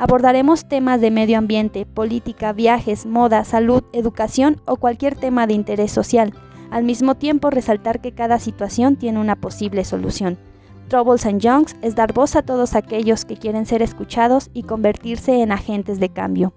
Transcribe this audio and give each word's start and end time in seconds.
Abordaremos 0.00 0.68
temas 0.68 1.00
de 1.00 1.10
medio 1.10 1.38
ambiente, 1.38 1.84
política, 1.84 2.52
viajes, 2.52 3.04
moda, 3.04 3.42
salud, 3.42 3.82
educación 3.92 4.62
o 4.64 4.76
cualquier 4.76 5.16
tema 5.16 5.48
de 5.48 5.54
interés 5.54 5.90
social 5.90 6.32
al 6.70 6.84
mismo 6.84 7.16
tiempo 7.16 7.50
resaltar 7.50 8.00
que 8.00 8.14
cada 8.14 8.38
situación 8.38 8.94
tiene 8.94 9.18
una 9.18 9.34
posible 9.34 9.84
solución. 9.84 10.38
Troubles 10.86 11.26
and 11.26 11.40
Youngs 11.40 11.74
es 11.82 11.96
dar 11.96 12.12
voz 12.12 12.36
a 12.36 12.42
todos 12.42 12.76
aquellos 12.76 13.24
que 13.24 13.36
quieren 13.36 13.66
ser 13.66 13.82
escuchados 13.82 14.50
y 14.54 14.62
convertirse 14.62 15.42
en 15.42 15.50
agentes 15.50 15.98
de 15.98 16.10
cambio. 16.10 16.52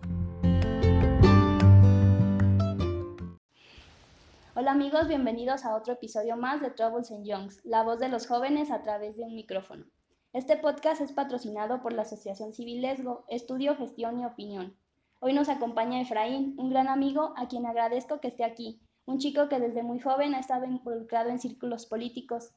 Hola 4.54 4.74
amigos, 4.74 5.08
bienvenidos 5.08 5.66
a 5.66 5.76
otro 5.76 5.94
episodio 5.94 6.38
más 6.38 6.62
de 6.62 6.70
Troubles 6.70 7.10
and 7.10 7.26
Youngs, 7.26 7.66
la 7.66 7.82
voz 7.82 7.98
de 7.98 8.10
los 8.10 8.28
jóvenes 8.28 8.70
a 8.70 8.84
través 8.84 9.18
de 9.18 9.24
un 9.24 9.34
micrófono. 9.34 9.86
Este 10.34 10.56
podcast 10.56 11.02
es 11.02 11.12
patrocinado 11.12 11.82
por 11.82 11.92
la 11.92 12.04
Asociación 12.04 12.54
Civil 12.54 12.82
Lesgo, 12.82 13.26
Estudio, 13.28 13.76
Gestión 13.76 14.20
y 14.20 14.26
Opinión. 14.26 14.78
Hoy 15.20 15.34
nos 15.34 15.50
acompaña 15.50 16.00
Efraín, 16.00 16.56
un 16.58 16.70
gran 16.70 16.88
amigo 16.88 17.34
a 17.36 17.50
quien 17.50 17.66
agradezco 17.66 18.22
que 18.22 18.30
esté 18.30 18.46
aquí 18.46 18.82
un 19.06 19.18
chico 19.18 19.50
que 19.50 19.60
desde 19.60 19.84
muy 19.84 20.00
joven 20.00 20.34
ha 20.36 20.40
estado 20.40 20.66
involucrado 20.66 21.30
en 21.30 21.40
círculos 21.40 21.86
políticos. 21.86 22.54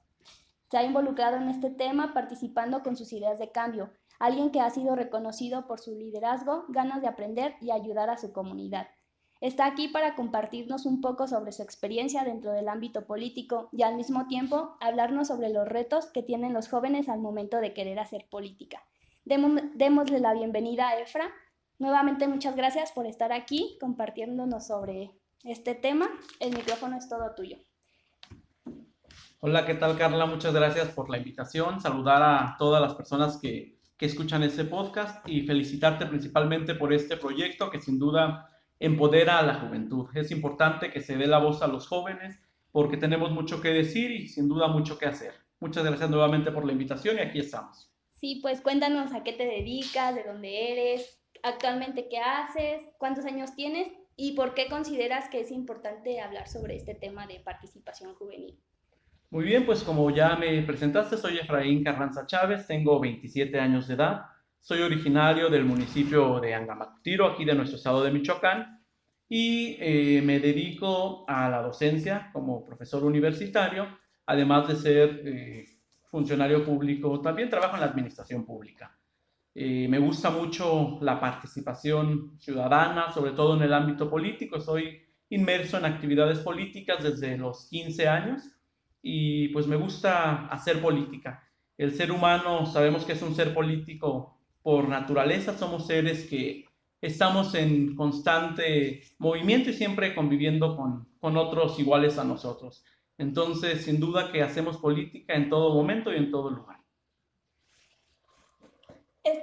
Se 0.70 0.77
ha 0.77 0.84
involucrado 0.84 1.36
en 1.36 1.48
este 1.48 1.70
tema 1.70 2.14
participando 2.14 2.83
con 2.83 2.97
sus 2.97 3.12
ideas 3.12 3.41
de 3.41 3.50
cambio, 3.50 3.91
alguien 4.20 4.50
que 4.50 4.61
ha 4.61 4.70
sido 4.70 4.95
reconocido 4.95 5.67
por 5.67 5.80
su 5.80 5.97
liderazgo, 5.97 6.67
ganas 6.69 7.02
de 7.02 7.08
aprender 7.08 7.56
y 7.61 7.72
ayudar 7.72 8.08
a 8.08 8.19
su 8.19 8.33
comunidad. 8.33 8.86
Está 9.40 9.66
aquí 9.66 9.88
para 9.88 10.14
compartirnos 10.14 10.86
un 10.86 11.00
poco 11.00 11.27
sobre 11.27 11.52
su 11.52 11.62
experiencia 11.62 12.24
dentro 12.24 12.52
del 12.52 12.68
ámbito 12.68 13.04
político 13.04 13.68
y 13.72 13.82
al 13.82 13.96
mismo 13.96 14.27
tiempo 14.27 14.77
hablarnos 14.80 15.28
sobre 15.28 15.50
los 15.50 15.68
retos 15.68 16.06
que 16.06 16.22
tienen 16.22 16.54
los 16.54 16.68
jóvenes 16.68 17.08
al 17.08 17.20
momento 17.20 17.58
de 17.58 17.74
querer 17.74 17.98
hacer 17.98 18.27
política. 18.30 18.82
démosle 19.24 20.20
la 20.20 20.34
bienvenida 20.34 20.88
a 20.88 20.98
Efra. 20.98 21.30
Nuevamente 21.78 22.28
muchas 22.28 22.56
gracias 22.56 22.92
por 22.92 23.06
estar 23.06 23.32
aquí 23.32 23.77
compartiéndonos 23.80 24.66
sobre 24.66 25.10
este 25.42 25.74
tema. 25.74 26.08
El 26.40 26.55
micrófono 26.55 26.96
es 26.96 27.08
todo 27.08 27.34
tuyo. 27.34 27.58
Hola, 29.40 29.66
¿qué 29.66 29.74
tal 29.74 29.98
Carla? 29.98 30.24
Muchas 30.24 30.55
gracias 30.55 30.88
por 30.88 31.10
la 31.10 31.18
invitación. 31.18 31.80
Saludar 31.80 32.22
a 32.22 32.56
todas 32.58 32.80
las 32.80 32.94
personas 32.94 33.36
que, 33.36 33.78
que 33.98 34.06
escuchan 34.06 34.42
este 34.42 34.64
podcast 34.64 35.28
y 35.28 35.42
felicitarte 35.42 36.06
principalmente 36.06 36.74
por 36.74 36.94
este 36.94 37.18
proyecto 37.18 37.70
que 37.70 37.80
sin 37.80 37.98
duda 37.98 38.48
empodera 38.84 39.38
a 39.38 39.42
la 39.42 39.54
juventud. 39.54 40.06
Es 40.14 40.30
importante 40.30 40.90
que 40.90 41.00
se 41.00 41.16
dé 41.16 41.27
la 41.27 41.38
voz 41.38 41.62
a 41.62 41.66
los 41.66 41.86
jóvenes 41.88 42.38
porque 42.72 42.96
tenemos 42.96 43.30
mucho 43.30 43.60
que 43.60 43.68
decir 43.68 44.10
y 44.10 44.28
sin 44.28 44.48
duda 44.48 44.68
mucho 44.68 44.98
que 44.98 45.06
hacer. 45.06 45.34
Muchas 45.60 45.84
gracias 45.84 46.10
nuevamente 46.10 46.50
por 46.50 46.64
la 46.64 46.72
invitación 46.72 47.16
y 47.16 47.20
aquí 47.20 47.38
estamos. 47.38 47.90
Sí, 48.10 48.40
pues 48.42 48.60
cuéntanos 48.60 49.12
a 49.12 49.22
qué 49.22 49.32
te 49.32 49.46
dedicas, 49.46 50.14
de 50.14 50.24
dónde 50.24 50.72
eres, 50.72 51.20
actualmente 51.42 52.08
qué 52.08 52.18
haces, 52.18 52.82
cuántos 52.98 53.24
años 53.27 53.55
tienes 53.55 53.88
¿Y 54.16 54.32
por 54.32 54.55
qué 54.55 54.68
consideras 54.68 55.28
que 55.28 55.40
es 55.40 55.50
importante 55.50 56.20
hablar 56.20 56.48
sobre 56.48 56.77
este 56.77 56.94
tema 56.94 57.27
de 57.27 57.40
participación 57.40 58.14
juvenil? 58.14 58.58
Muy 59.30 59.44
bien, 59.44 59.67
pues 59.67 59.83
como 59.83 60.08
ya 60.11 60.36
me 60.36 60.62
presentaste, 60.62 61.17
soy 61.17 61.39
Efraín 61.39 61.83
Carranza 61.83 62.24
Chávez, 62.24 62.67
tengo 62.68 63.00
27 63.00 63.58
años 63.58 63.89
de 63.89 63.94
edad, 63.94 64.27
soy 64.64 64.80
originario 64.80 65.51
del 65.51 65.67
municipio 65.67 66.41
de 66.41 66.55
Angamactiro, 66.55 67.27
aquí 67.27 67.45
de 67.45 67.55
nuestro 67.55 67.77
estado 67.77 68.02
de 68.02 68.11
Michoacán, 68.11 68.83
y 69.29 69.77
eh, 69.79 70.23
me 70.25 70.41
dedico 70.41 71.27
a 71.29 71.51
la 71.51 71.61
docencia 71.61 72.30
como 72.33 72.64
profesor 72.64 73.05
universitario, 73.05 73.86
además 74.24 74.67
de 74.69 74.77
ser 74.77 75.23
eh, 75.27 75.64
funcionario 76.11 76.64
público, 76.64 77.20
también 77.20 77.51
trabajo 77.51 77.74
en 77.74 77.80
la 77.80 77.89
administración 77.89 78.47
pública. 78.47 78.98
Eh, 79.55 79.86
me 79.86 79.98
gusta 79.98 80.30
mucho 80.30 80.97
la 81.03 81.20
participación 81.20 82.39
ciudadana, 82.39 83.13
sobre 83.13 83.33
todo 83.33 83.57
en 83.57 83.64
el 83.64 83.74
ámbito 83.74 84.08
político. 84.08 84.63
Soy 84.63 84.98
inmerso 85.29 85.77
en 85.77 85.85
actividades 85.85 86.39
políticas 86.39 87.05
desde 87.05 87.36
los 87.36 87.69
15 87.69 88.08
años 88.08 88.42
y 89.03 89.48
pues 89.48 89.67
me 89.67 89.77
gusta 89.77 90.47
hacer 90.47 90.80
política. 90.80 91.47
El 91.77 91.92
ser 91.92 92.11
humano 92.11 92.64
sabemos 92.64 93.05
que 93.05 93.13
es 93.13 93.20
un 93.20 93.35
ser 93.35 93.53
político 93.53 94.33
por 94.64 94.89
naturaleza, 94.89 95.57
somos 95.57 95.86
seres 95.86 96.25
que 96.25 96.64
estamos 97.01 97.55
en 97.55 97.95
constante 97.95 99.05
movimiento 99.19 99.70
y 99.70 99.75
siempre 99.75 100.17
conviviendo 100.17 100.77
con, 100.77 101.07
con 101.20 101.36
otros 101.36 101.79
iguales 101.79 102.19
a 102.19 102.25
nosotros. 102.25 102.85
Entonces, 103.17 103.85
sin 103.85 104.01
duda 104.01 104.33
que 104.33 104.42
hacemos 104.42 104.79
política 104.79 105.35
en 105.35 105.48
todo 105.48 105.73
momento 105.73 106.13
y 106.13 106.17
en 106.17 106.33
todo 106.33 106.51
lugar 106.51 106.85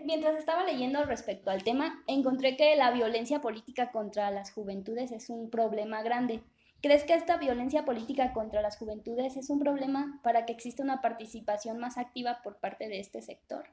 mientras 0.04 0.36
estaba 0.36 0.64
leyendo 0.64 1.04
respecto 1.06 1.50
al 1.50 1.64
tema, 1.64 2.04
encontré 2.08 2.56
que 2.56 2.76
la 2.76 2.92
violencia 2.92 3.42
política 3.42 3.92
contra 3.92 4.32
las 4.32 4.52
juventudes 4.52 5.12
es 5.12 5.30
un 5.30 5.50
problema 5.50 6.04
grande. 6.04 6.42
¿Crees 6.82 7.04
que 7.04 7.14
esta 7.14 7.38
violencia 7.38 7.86
política 7.86 8.34
contra 8.34 8.62
las 8.62 8.78
juventudes 8.78 9.38
es 9.38 9.50
un 9.50 9.60
problema 9.60 10.20
para 10.24 10.46
que 10.46 10.54
exista 10.54 10.84
una 10.84 11.02
participación 11.02 11.80
más 11.80 11.98
activa 11.98 12.42
por 12.44 12.58
parte 12.58 12.88
de 12.88 13.00
este 13.00 13.22
sector? 13.22 13.66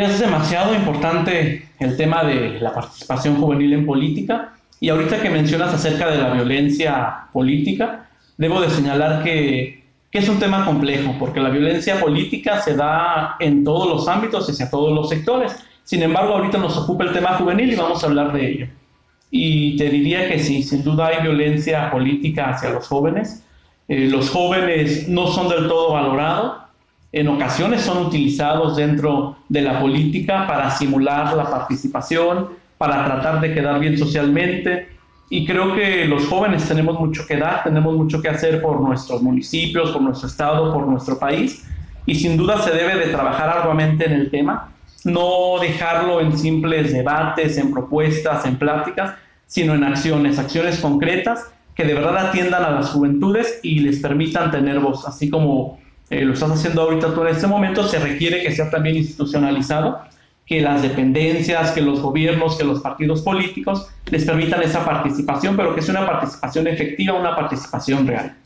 Es 0.00 0.20
demasiado 0.20 0.74
importante 0.74 1.68
el 1.78 1.96
tema 1.98 2.24
de 2.24 2.58
la 2.60 2.72
participación 2.72 3.36
juvenil 3.36 3.74
en 3.74 3.84
política 3.84 4.54
y 4.80 4.88
ahorita 4.88 5.20
que 5.20 5.28
mencionas 5.28 5.74
acerca 5.74 6.10
de 6.10 6.16
la 6.16 6.30
violencia 6.30 7.26
política, 7.32 8.08
debo 8.38 8.60
de 8.60 8.70
señalar 8.70 9.22
que 9.22 9.82
que 10.10 10.18
es 10.18 10.28
un 10.28 10.38
tema 10.38 10.66
complejo, 10.66 11.14
porque 11.18 11.40
la 11.40 11.48
violencia 11.48 11.98
política 11.98 12.60
se 12.60 12.76
da 12.76 13.36
en 13.40 13.64
todos 13.64 13.88
los 13.88 14.06
ámbitos 14.08 14.46
y 14.46 14.52
hacia 14.52 14.70
todos 14.70 14.92
los 14.94 15.08
sectores. 15.08 15.56
Sin 15.84 16.02
embargo, 16.02 16.34
ahorita 16.34 16.58
nos 16.58 16.76
ocupa 16.76 17.04
el 17.04 17.14
tema 17.14 17.30
juvenil 17.38 17.72
y 17.72 17.76
vamos 17.76 18.04
a 18.04 18.08
hablar 18.08 18.30
de 18.34 18.46
ello. 18.46 18.66
Y 19.30 19.74
te 19.78 19.88
diría 19.88 20.28
que 20.28 20.38
sí, 20.38 20.62
sin 20.62 20.84
duda 20.84 21.06
hay 21.06 21.22
violencia 21.22 21.90
política 21.90 22.50
hacia 22.50 22.68
los 22.68 22.86
jóvenes. 22.88 23.42
Eh, 23.88 24.08
los 24.10 24.28
jóvenes 24.28 25.08
no 25.08 25.28
son 25.28 25.48
del 25.48 25.66
todo 25.66 25.94
valorados. 25.94 26.62
En 27.12 27.28
ocasiones 27.28 27.82
son 27.82 28.06
utilizados 28.06 28.76
dentro 28.76 29.36
de 29.48 29.60
la 29.60 29.80
política 29.80 30.46
para 30.46 30.70
simular 30.70 31.36
la 31.36 31.50
participación, 31.50 32.48
para 32.78 33.04
tratar 33.04 33.40
de 33.40 33.52
quedar 33.52 33.78
bien 33.78 33.96
socialmente, 33.98 34.88
y 35.34 35.46
creo 35.46 35.74
que 35.74 36.04
los 36.04 36.26
jóvenes 36.26 36.68
tenemos 36.68 37.00
mucho 37.00 37.26
que 37.26 37.38
dar, 37.38 37.64
tenemos 37.64 37.96
mucho 37.96 38.20
que 38.20 38.28
hacer 38.28 38.60
por 38.60 38.78
nuestros 38.82 39.22
municipios, 39.22 39.90
por 39.90 40.02
nuestro 40.02 40.28
estado, 40.28 40.70
por 40.74 40.86
nuestro 40.86 41.18
país. 41.18 41.66
Y 42.04 42.16
sin 42.16 42.36
duda 42.36 42.60
se 42.60 42.70
debe 42.70 42.96
de 42.96 43.06
trabajar 43.06 43.48
arduamente 43.48 44.04
en 44.04 44.12
el 44.12 44.30
tema, 44.30 44.74
no 45.04 45.58
dejarlo 45.58 46.20
en 46.20 46.36
simples 46.36 46.92
debates, 46.92 47.56
en 47.56 47.72
propuestas, 47.72 48.44
en 48.44 48.56
pláticas, 48.56 49.14
sino 49.46 49.74
en 49.74 49.84
acciones, 49.84 50.38
acciones 50.38 50.78
concretas 50.80 51.50
que 51.74 51.84
de 51.84 51.94
verdad 51.94 52.28
atiendan 52.28 52.64
a 52.64 52.70
las 52.70 52.90
juventudes 52.90 53.58
y 53.62 53.80
les 53.80 54.00
permitan 54.00 54.50
tener 54.50 54.80
voz, 54.80 55.08
así 55.08 55.30
como 55.30 55.78
eh, 56.12 56.24
lo 56.24 56.34
estás 56.34 56.50
haciendo 56.50 56.82
ahorita 56.82 57.14
tú 57.14 57.22
en 57.22 57.28
este 57.28 57.46
momento, 57.46 57.88
se 57.88 57.98
requiere 57.98 58.42
que 58.42 58.52
sea 58.52 58.68
también 58.68 58.96
institucionalizado 58.96 60.02
que 60.44 60.60
las 60.60 60.82
dependencias, 60.82 61.70
que 61.70 61.80
los 61.80 62.00
gobiernos, 62.00 62.56
que 62.58 62.64
los 62.64 62.80
partidos 62.80 63.22
políticos 63.22 63.88
les 64.10 64.26
permitan 64.26 64.62
esa 64.62 64.84
participación, 64.84 65.56
pero 65.56 65.74
que 65.74 65.80
sea 65.80 65.98
una 65.98 66.06
participación 66.06 66.66
efectiva, 66.66 67.18
una 67.18 67.34
participación 67.34 68.06
real. 68.06 68.36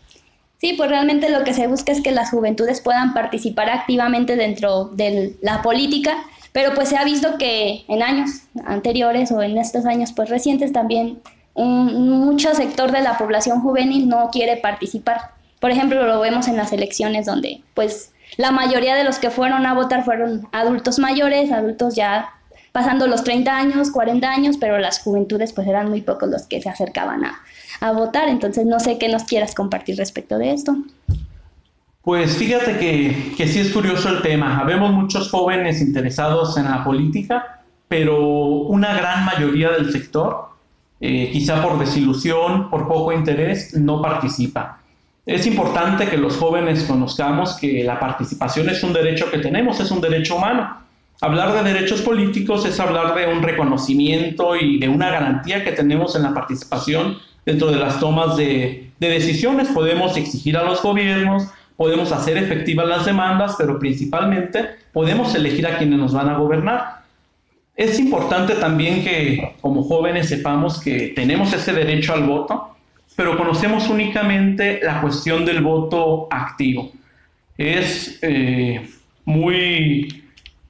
Sí, 0.59 0.75
pues 0.77 0.89
realmente 0.89 1.29
lo 1.29 1.43
que 1.43 1.53
se 1.53 1.67
busca 1.67 1.91
es 1.91 2.01
que 2.01 2.13
las 2.13 2.31
juventudes 2.31 2.81
puedan 2.81 3.13
participar 3.13 3.69
activamente 3.69 4.37
dentro 4.37 4.85
de 4.85 5.37
la 5.43 5.61
política, 5.62 6.12
pero 6.53 6.73
pues 6.75 6.89
se 6.89 6.97
ha 6.97 7.05
visto 7.05 7.37
que 7.37 7.85
en 7.89 8.03
años 8.03 8.43
anteriores 8.65 9.33
o 9.33 9.43
en 9.43 9.59
estos 9.59 9.85
años 9.87 10.12
pues 10.12 10.31
recientes 10.31 10.73
también 10.73 11.19
un, 11.55 12.21
mucho 12.21 12.55
sector 12.55 12.93
de 12.93 13.01
la 13.01 13.19
población 13.19 13.61
juvenil 13.61 14.09
no 14.09 14.31
quiere 14.31 14.57
participar. 14.57 15.36
Por 15.61 15.70
ejemplo, 15.70 16.05
lo 16.06 16.20
vemos 16.20 16.49
en 16.49 16.56
las 16.56 16.73
elecciones 16.73 17.26
donde 17.26 17.62
pues 17.75 18.12
la 18.37 18.50
mayoría 18.50 18.94
de 18.94 19.05
los 19.05 19.19
que 19.19 19.31
fueron 19.31 19.67
a 19.67 19.75
votar 19.75 20.05
fueron 20.05 20.49
adultos 20.53 20.99
mayores, 20.99 21.50
adultos 21.53 21.94
ya 21.94 22.31
pasando 22.73 23.06
los 23.06 23.25
30 23.25 23.56
años, 23.56 23.91
40 23.91 24.31
años, 24.31 24.56
pero 24.58 24.79
las 24.79 24.99
juventudes 24.99 25.53
pues 25.53 25.67
eran 25.67 25.88
muy 25.88 26.03
pocos 26.03 26.29
los 26.29 26.47
que 26.47 26.61
se 26.61 26.69
acercaban 26.69 27.23
a, 27.25 27.93
votar. 27.93 28.29
Entonces 28.29 28.67
no 28.67 28.81
sé 28.81 28.99
qué 28.99 29.08
nos 29.08 29.25
quieras 29.25 29.55
compartir 29.55 29.97
respecto 29.97 30.38
de 30.38 30.53
esto. 30.53 30.76
Pues 32.02 32.37
fíjate 32.37 32.79
que, 32.79 33.35
que 33.37 33.49
sí 33.49 33.61
es 33.61 33.73
curioso 33.73 34.09
el 34.11 34.23
tema. 34.23 34.59
Habemos 34.59 34.93
muchos 34.93 35.31
jóvenes 35.31 35.81
interesados 35.81 36.56
en 36.59 36.64
la 36.64 36.85
política, 36.85 37.62
pero 37.88 38.19
una 38.19 38.94
gran 38.94 39.25
mayoría 39.25 39.70
del 39.70 39.91
sector 39.91 40.56
eh, 41.00 41.31
quizá 41.31 41.62
por 41.62 41.79
desilusión, 41.79 42.70
por 42.70 42.88
poco 42.88 43.12
interés, 43.12 43.75
no 43.75 44.00
participa. 44.00 44.81
Es 45.26 45.44
importante 45.44 46.08
que 46.08 46.17
los 46.17 46.37
jóvenes 46.37 46.84
conozcamos 46.84 47.56
que 47.56 47.82
la 47.82 47.99
participación 47.99 48.69
es 48.70 48.84
un 48.84 48.93
derecho 48.93 49.28
que 49.28 49.38
tenemos, 49.38 49.81
es 49.81 49.90
un 49.90 50.00
derecho 50.00 50.37
humano. 50.37 50.78
Hablar 51.20 51.52
de 51.52 51.73
derechos 51.73 52.00
políticos 52.02 52.64
es 52.64 52.78
hablar 52.78 53.12
de 53.17 53.26
un 53.26 53.43
reconocimiento 53.43 54.55
y 54.55 54.78
de 54.78 54.88
una 54.88 55.11
garantía 55.11 55.64
que 55.64 55.73
tenemos 55.73 56.14
en 56.14 56.23
la 56.23 56.32
participación 56.32 57.19
dentro 57.44 57.73
de 57.73 57.78
las 57.78 57.99
tomas 57.99 58.37
de, 58.37 58.93
de 59.00 59.08
decisiones. 59.08 59.67
Podemos 59.69 60.17
exigir 60.17 60.56
a 60.56 60.62
los 60.62 60.81
gobiernos, 60.81 61.49
podemos 61.76 62.12
hacer 62.12 62.37
efectivas 62.37 62.87
las 62.87 63.05
demandas, 63.05 63.56
pero 63.58 63.81
principalmente 63.81 64.76
podemos 64.93 65.34
elegir 65.34 65.67
a 65.67 65.76
quienes 65.76 65.99
nos 65.99 66.12
van 66.12 66.28
a 66.28 66.38
gobernar. 66.38 67.02
Es 67.75 67.99
importante 67.99 68.55
también 68.55 69.02
que 69.02 69.56
como 69.61 69.82
jóvenes 69.82 70.28
sepamos 70.28 70.81
que 70.81 71.12
tenemos 71.17 71.52
ese 71.52 71.73
derecho 71.73 72.14
al 72.14 72.23
voto, 72.23 72.75
pero 73.17 73.37
conocemos 73.37 73.89
únicamente 73.89 74.81
la 74.83 75.01
cuestión 75.01 75.45
del 75.45 75.63
voto 75.63 76.29
activo. 76.31 76.93
Es 77.57 78.19
eh, 78.23 78.87
muy 79.25 80.23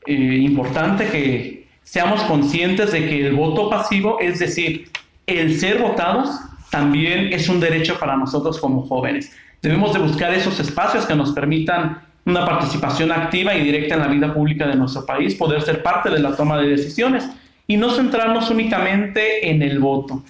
eh, 0.06 0.12
importante 0.12 1.08
que 1.08 1.66
seamos 1.82 2.22
conscientes 2.22 2.93
de 2.93 3.08
que 3.08 3.26
el 3.26 3.34
voto 3.34 3.69
pasivo, 3.69 4.19
es 4.20 4.38
decir, 4.38 4.88
el 5.26 5.58
ser 5.58 5.78
votados, 5.78 6.31
también 6.70 7.32
es 7.32 7.48
un 7.48 7.58
derecho 7.58 7.98
para 7.98 8.16
nosotros 8.16 8.58
como 8.60 8.82
jóvenes. 8.82 9.32
Debemos 9.60 9.92
de 9.92 9.99
buscar 9.99 10.32
esos 10.32 10.58
espacios 10.60 11.04
que 11.06 11.16
nos 11.16 11.32
permitan 11.32 12.00
una 12.25 12.44
participación 12.44 13.12
activa 13.12 13.54
y 13.54 13.64
directa 13.64 13.94
en 13.94 14.00
la 14.00 14.08
vida 14.08 14.34
pública 14.34 14.66
de 14.66 14.75
nuestro 14.75 15.06
país, 15.06 15.34
poder 15.34 15.62
ser 15.62 15.82
parte 15.82 16.10
de 16.10 16.19
la 16.19 16.37
toma 16.37 16.58
de 16.58 16.69
decisiones 16.69 17.28
y 17.66 17.76
no 17.76 17.90
centrarnos 17.90 18.50
únicamente 18.50 19.49
en 19.49 19.62
el 19.62 19.78
voto, 19.78 20.22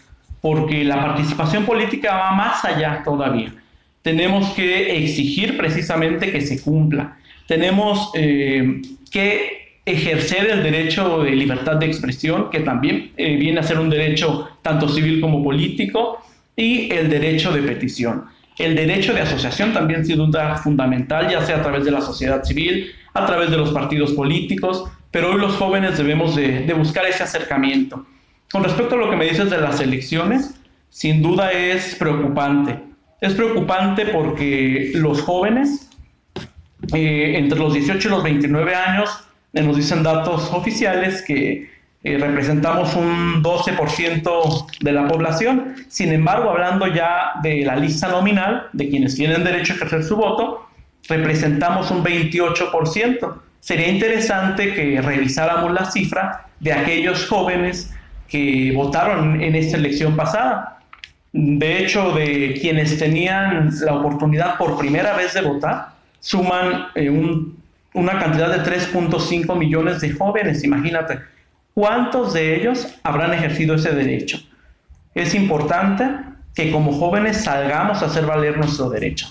porque 0.47 0.85
la 0.85 1.03
participación 1.03 1.65
política 1.65 2.15
va 2.15 2.31
más 2.31 2.65
allá 2.65 3.03
todavía. 3.05 3.53
Tenemos 4.01 4.51
que 4.51 4.97
exigir 4.97 5.57
precisamente 5.57 6.31
que 6.31 6.41
se 6.41 6.63
cumpla. 6.63 7.17
Tenemos 7.49 8.13
eh, 8.15 8.81
que 9.11 9.81
ejercer 9.85 10.49
el 10.49 10.63
derecho 10.63 11.25
de 11.25 11.33
libertad 11.33 11.75
de 11.79 11.87
expresión, 11.87 12.49
que 12.49 12.61
también 12.61 13.11
eh, 13.17 13.35
viene 13.35 13.59
a 13.59 13.65
ser 13.65 13.81
un 13.81 13.91
derecho 13.91 14.49
tanto 14.63 14.89
civil 14.89 15.21
como 15.21 15.43
político, 15.43 16.25
y 16.55 16.93
el 16.93 17.11
derecho 17.11 17.51
de 17.51 17.63
petición. 17.63 18.27
El 18.57 18.77
derecho 18.77 19.15
de 19.15 19.23
asociación 19.23 19.73
también 19.73 20.07
sin 20.07 20.17
duda 20.17 20.55
fundamental, 20.59 21.29
ya 21.29 21.45
sea 21.45 21.57
a 21.57 21.63
través 21.63 21.85
de 21.85 21.91
la 21.91 22.01
sociedad 22.01 22.45
civil, 22.45 22.93
a 23.15 23.27
través 23.27 23.51
de 23.51 23.57
los 23.57 23.71
partidos 23.71 24.13
políticos, 24.13 24.85
pero 25.11 25.33
hoy 25.33 25.41
los 25.41 25.57
jóvenes 25.57 25.99
debemos 25.99 26.37
de, 26.37 26.73
buscar 26.73 27.05
ese 27.05 27.25
acercamiento. 27.25 28.07
Con 28.53 28.65
respecto 28.65 28.95
a 28.95 28.99
lo 28.99 29.11
que 29.11 29.17
me 29.17 29.27
dices 29.27 29.51
de 29.51 29.59
las 29.59 29.81
elecciones, 29.81 30.55
sin 30.89 31.23
duda 31.23 31.53
es 31.53 31.95
preocupante. 31.97 32.79
Es 33.21 33.35
preocupante 33.35 34.07
porque 34.07 34.93
los 34.95 35.23
jóvenes, 35.23 35.91
eh, 36.95 37.35
entre 37.37 37.59
los 37.59 37.75
18 37.75 38.09
y 38.09 38.11
los 38.11 38.23
29 38.23 38.75
años, 38.75 39.11
nos 39.53 39.77
dicen 39.77 40.03
datos 40.03 40.53
oficiales 40.53 41.23
que 41.23 41.71
eh, 42.05 42.19
representamos 42.19 42.95
un 42.95 43.43
12% 43.43 44.67
de 44.81 44.93
la 44.93 45.09
población. 45.09 45.75
Sin 45.89 46.13
embargo, 46.13 46.51
hablando 46.51 46.87
ya 46.87 47.33
de 47.43 47.65
la 47.65 47.75
lista 47.77 48.09
nominal, 48.09 48.69
de 48.73 48.89
quienes 48.89 49.17
tienen 49.17 49.43
derecho 49.43 49.73
a 49.73 49.77
ejercer 49.77 50.05
su 50.05 50.17
voto, 50.17 50.69
representamos 51.09 51.91
un 51.91 52.05
28%. 52.05 53.41
Sería 53.61 53.89
interesante 53.89 54.73
que 54.75 55.01
revisáramos 55.01 55.73
la 55.73 55.91
cifra 55.91 56.49
de 56.61 56.73
aquellos 56.73 57.27
jóvenes 57.27 57.93
que 58.29 58.73
votaron 58.75 59.41
en 59.41 59.55
esta 59.55 59.77
elección 59.77 60.17
pasada. 60.17 60.79
De 61.33 61.85
hecho, 61.85 62.13
de 62.13 62.59
quienes 62.61 62.99
tenían 62.99 63.71
la 63.81 63.95
oportunidad 63.95 64.57
por 64.57 64.79
primera 64.79 65.15
vez 65.15 65.35
de 65.35 65.43
votar, 65.43 65.89
suman 66.21 66.87
eh, 66.95 67.11
una 67.95 68.19
cantidad 68.19 68.51
de 68.51 68.71
3.5 68.71 69.57
millones 69.57 70.01
de 70.01 70.11
jóvenes, 70.11 70.65
imagínate 70.65 71.19
¿Cuántos 71.77 72.33
de 72.33 72.57
ellos 72.57 72.87
habrán 73.03 73.35
ejercido 73.35 73.75
ese 73.75 73.91
derecho? 73.91 74.39
Es 75.15 75.35
importante 75.35 76.05
que 76.55 76.73
como 76.73 76.99
jóvenes 76.99 77.45
salgamos 77.45 78.03
a 78.03 78.07
hacer 78.07 78.25
valer 78.25 78.57
nuestro 78.57 78.89
derecho. 78.89 79.27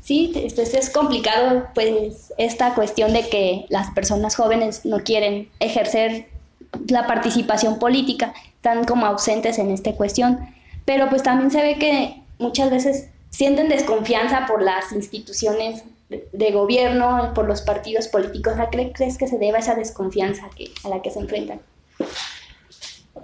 Sí, 0.00 0.30
pues 0.54 0.74
es 0.74 0.90
complicado 0.90 1.66
pues 1.74 2.32
esta 2.38 2.72
cuestión 2.76 3.12
de 3.12 3.28
que 3.28 3.64
las 3.68 3.90
personas 3.90 4.36
jóvenes 4.36 4.84
no 4.84 5.00
quieren 5.00 5.48
ejercer 5.58 6.28
la 6.88 7.06
participación 7.06 7.78
política, 7.78 8.34
están 8.56 8.84
como 8.84 9.06
ausentes 9.06 9.58
en 9.58 9.70
esta 9.70 9.92
cuestión, 9.92 10.38
pero 10.84 11.08
pues 11.08 11.22
también 11.22 11.50
se 11.50 11.62
ve 11.62 11.76
que 11.78 12.22
muchas 12.38 12.70
veces 12.70 13.08
sienten 13.30 13.68
desconfianza 13.68 14.46
por 14.46 14.62
las 14.62 14.92
instituciones 14.92 15.84
de, 16.08 16.52
gobierno, 16.52 17.32
por 17.34 17.46
los 17.46 17.62
partidos 17.62 18.08
políticos. 18.08 18.54
¿A 18.58 18.70
qué 18.70 18.92
crees 18.92 19.18
que 19.18 19.26
se 19.26 19.38
deba 19.38 19.58
esa 19.58 19.74
desconfianza 19.74 20.48
que, 20.56 20.70
a 20.84 20.88
la 20.88 21.02
que 21.02 21.10
se 21.10 21.20
enfrentan? 21.20 21.60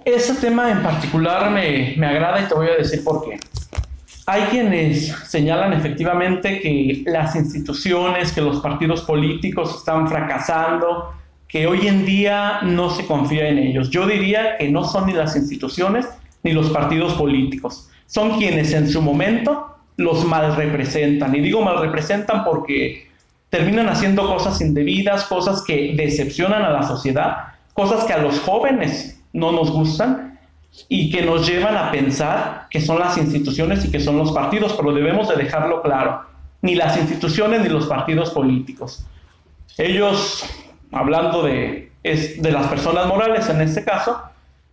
Ese 0.05 0.33
tema 0.35 0.69
en 0.69 0.83
particular 0.83 1.49
me, 1.51 1.95
me 1.97 2.07
agrada 2.07 2.41
y 2.41 2.45
te 2.45 2.53
voy 2.53 2.67
a 2.67 2.75
decir 2.75 3.03
por 3.03 3.23
qué. 3.23 3.39
Hay 4.25 4.43
quienes 4.43 5.09
señalan 5.27 5.73
efectivamente 5.73 6.59
que 6.61 7.03
las 7.05 7.35
instituciones, 7.35 8.31
que 8.31 8.41
los 8.41 8.61
partidos 8.61 9.01
políticos 9.01 9.75
están 9.77 10.07
fracasando, 10.07 11.13
que 11.53 11.67
hoy 11.67 11.87
en 11.87 12.03
día 12.03 12.61
no 12.63 12.89
se 12.89 13.05
confía 13.05 13.47
en 13.47 13.59
ellos. 13.59 13.91
Yo 13.91 14.07
diría 14.07 14.57
que 14.57 14.69
no 14.69 14.83
son 14.85 15.05
ni 15.05 15.13
las 15.13 15.35
instituciones 15.35 16.07
ni 16.41 16.51
los 16.51 16.71
partidos 16.71 17.13
políticos. 17.13 17.91
Son 18.07 18.39
quienes 18.39 18.73
en 18.73 18.89
su 18.89 19.03
momento 19.03 19.67
los 19.95 20.25
mal 20.25 20.55
representan. 20.55 21.35
Y 21.35 21.41
digo 21.41 21.61
mal 21.61 21.79
representan 21.79 22.43
porque 22.43 23.07
terminan 23.51 23.87
haciendo 23.87 24.25
cosas 24.25 24.61
indebidas, 24.61 25.25
cosas 25.25 25.61
que 25.61 25.93
decepcionan 25.95 26.63
a 26.63 26.71
la 26.71 26.81
sociedad, 26.81 27.53
cosas 27.73 28.05
que 28.05 28.13
a 28.13 28.17
los 28.17 28.39
jóvenes 28.39 29.21
no 29.31 29.51
nos 29.51 29.69
gustan 29.69 30.39
y 30.89 31.11
que 31.11 31.21
nos 31.21 31.47
llevan 31.47 31.77
a 31.77 31.91
pensar 31.91 32.65
que 32.71 32.81
son 32.81 32.97
las 32.97 33.15
instituciones 33.19 33.85
y 33.85 33.91
que 33.91 33.99
son 33.99 34.17
los 34.17 34.31
partidos, 34.31 34.73
pero 34.73 34.91
debemos 34.91 35.29
de 35.29 35.35
dejarlo 35.35 35.83
claro, 35.83 36.23
ni 36.63 36.73
las 36.73 36.97
instituciones 36.97 37.61
ni 37.61 37.69
los 37.69 37.85
partidos 37.85 38.31
políticos. 38.31 39.05
Ellos, 39.77 40.45
hablando 40.93 41.43
de, 41.43 41.91
de 42.03 42.51
las 42.51 42.67
personas 42.67 43.07
morales 43.07 43.49
en 43.49 43.61
este 43.61 43.83
caso, 43.83 44.21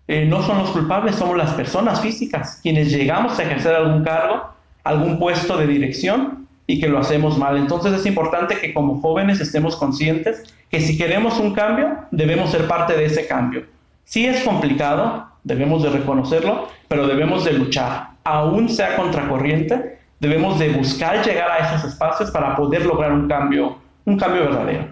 eh, 0.07 0.25
no 0.25 0.43
son 0.43 0.59
los 0.59 0.71
culpables, 0.71 1.17
somos 1.17 1.37
las 1.37 1.53
personas 1.53 2.01
físicas, 2.01 2.59
quienes 2.63 2.91
llegamos 2.91 3.39
a 3.39 3.43
ejercer 3.45 3.75
algún 3.75 4.05
cargo 4.05 4.51
algún 4.85 5.19
puesto 5.19 5.57
de 5.57 5.67
dirección 5.67 6.47
y 6.67 6.81
que 6.81 6.89
lo 6.89 6.99
hacemos 6.99 7.39
mal. 7.39 7.57
Entonces 7.57 7.93
es 7.93 8.07
importante 8.07 8.59
que 8.59 8.73
como 8.73 9.01
jóvenes 9.01 9.41
estemos 9.41 9.77
conscientes 9.77 10.55
que 10.71 10.81
si 10.81 10.97
queremos 10.97 11.39
un 11.39 11.53
cambio, 11.53 11.89
debemos 12.11 12.51
ser 12.51 12.69
parte 12.69 12.97
de 12.97 13.07
ese 13.07 13.27
cambio. 13.27 13.65
Si 14.05 14.27
es 14.27 14.43
complicado, 14.45 15.27
debemos 15.43 15.83
de 15.83 15.91
reconocerlo, 15.91 16.69
pero 16.89 17.07
debemos 17.07 17.45
de 17.45 17.53
luchar. 17.53 18.11
Aún 18.25 18.69
sea 18.69 18.97
contracorriente, 18.97 19.99
debemos 20.21 20.59
de 20.59 20.71
buscar 20.71 21.25
llegar 21.25 21.51
a 21.51 21.59
esos 21.59 21.93
espacios 21.93 22.31
para 22.31 22.55
poder 22.55 22.87
lograr 22.87 23.13
un 23.13 23.29
cambio, 23.29 23.79
un 24.05 24.17
cambio 24.17 24.43
verdadero. 24.43 24.89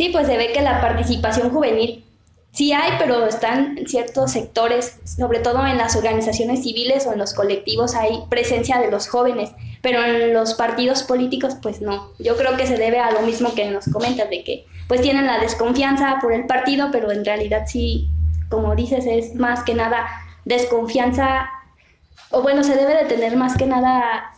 Sí, 0.00 0.08
pues 0.08 0.26
se 0.26 0.38
ve 0.38 0.50
que 0.50 0.62
la 0.62 0.80
participación 0.80 1.50
juvenil 1.50 2.06
Sí 2.52 2.72
hay, 2.72 2.92
pero 2.98 3.26
están 3.26 3.76
en 3.76 3.86
ciertos 3.86 4.32
sectores, 4.32 4.98
sobre 5.04 5.40
todo 5.40 5.66
en 5.66 5.76
las 5.76 5.94
organizaciones 5.94 6.62
civiles 6.62 7.06
o 7.06 7.12
en 7.12 7.18
los 7.18 7.34
colectivos, 7.34 7.94
hay 7.94 8.22
presencia 8.30 8.78
de 8.80 8.90
los 8.90 9.08
jóvenes, 9.08 9.50
pero 9.82 10.02
en 10.02 10.32
los 10.32 10.54
partidos 10.54 11.02
políticos, 11.02 11.58
pues 11.60 11.82
no. 11.82 12.12
Yo 12.18 12.38
creo 12.38 12.56
que 12.56 12.66
se 12.66 12.78
debe 12.78 12.98
a 12.98 13.10
lo 13.10 13.20
mismo 13.20 13.54
que 13.54 13.70
nos 13.70 13.84
comentas, 13.90 14.30
de 14.30 14.42
que 14.42 14.64
pues 14.88 15.02
tienen 15.02 15.26
la 15.26 15.38
desconfianza 15.38 16.16
por 16.22 16.32
el 16.32 16.46
partido, 16.46 16.88
pero 16.90 17.12
en 17.12 17.22
realidad 17.22 17.66
sí, 17.66 18.08
como 18.48 18.74
dices, 18.74 19.04
es 19.06 19.34
más 19.34 19.64
que 19.64 19.74
nada 19.74 20.06
desconfianza, 20.46 21.50
o 22.30 22.40
bueno, 22.40 22.64
se 22.64 22.74
debe 22.74 22.96
de 22.96 23.04
tener 23.04 23.36
más 23.36 23.54
que 23.54 23.66
nada 23.66 24.32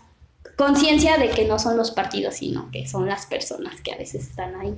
conciencia 0.57 1.19
de 1.19 1.31
que 1.31 1.47
no 1.47 1.61
son 1.61 1.77
los 1.77 1.93
partidos, 1.93 2.35
sino 2.35 2.69
que 2.73 2.89
son 2.89 3.07
las 3.07 3.27
personas 3.27 3.81
que 3.81 3.93
a 3.93 3.97
veces 3.97 4.29
están 4.29 4.57
ahí. 4.57 4.75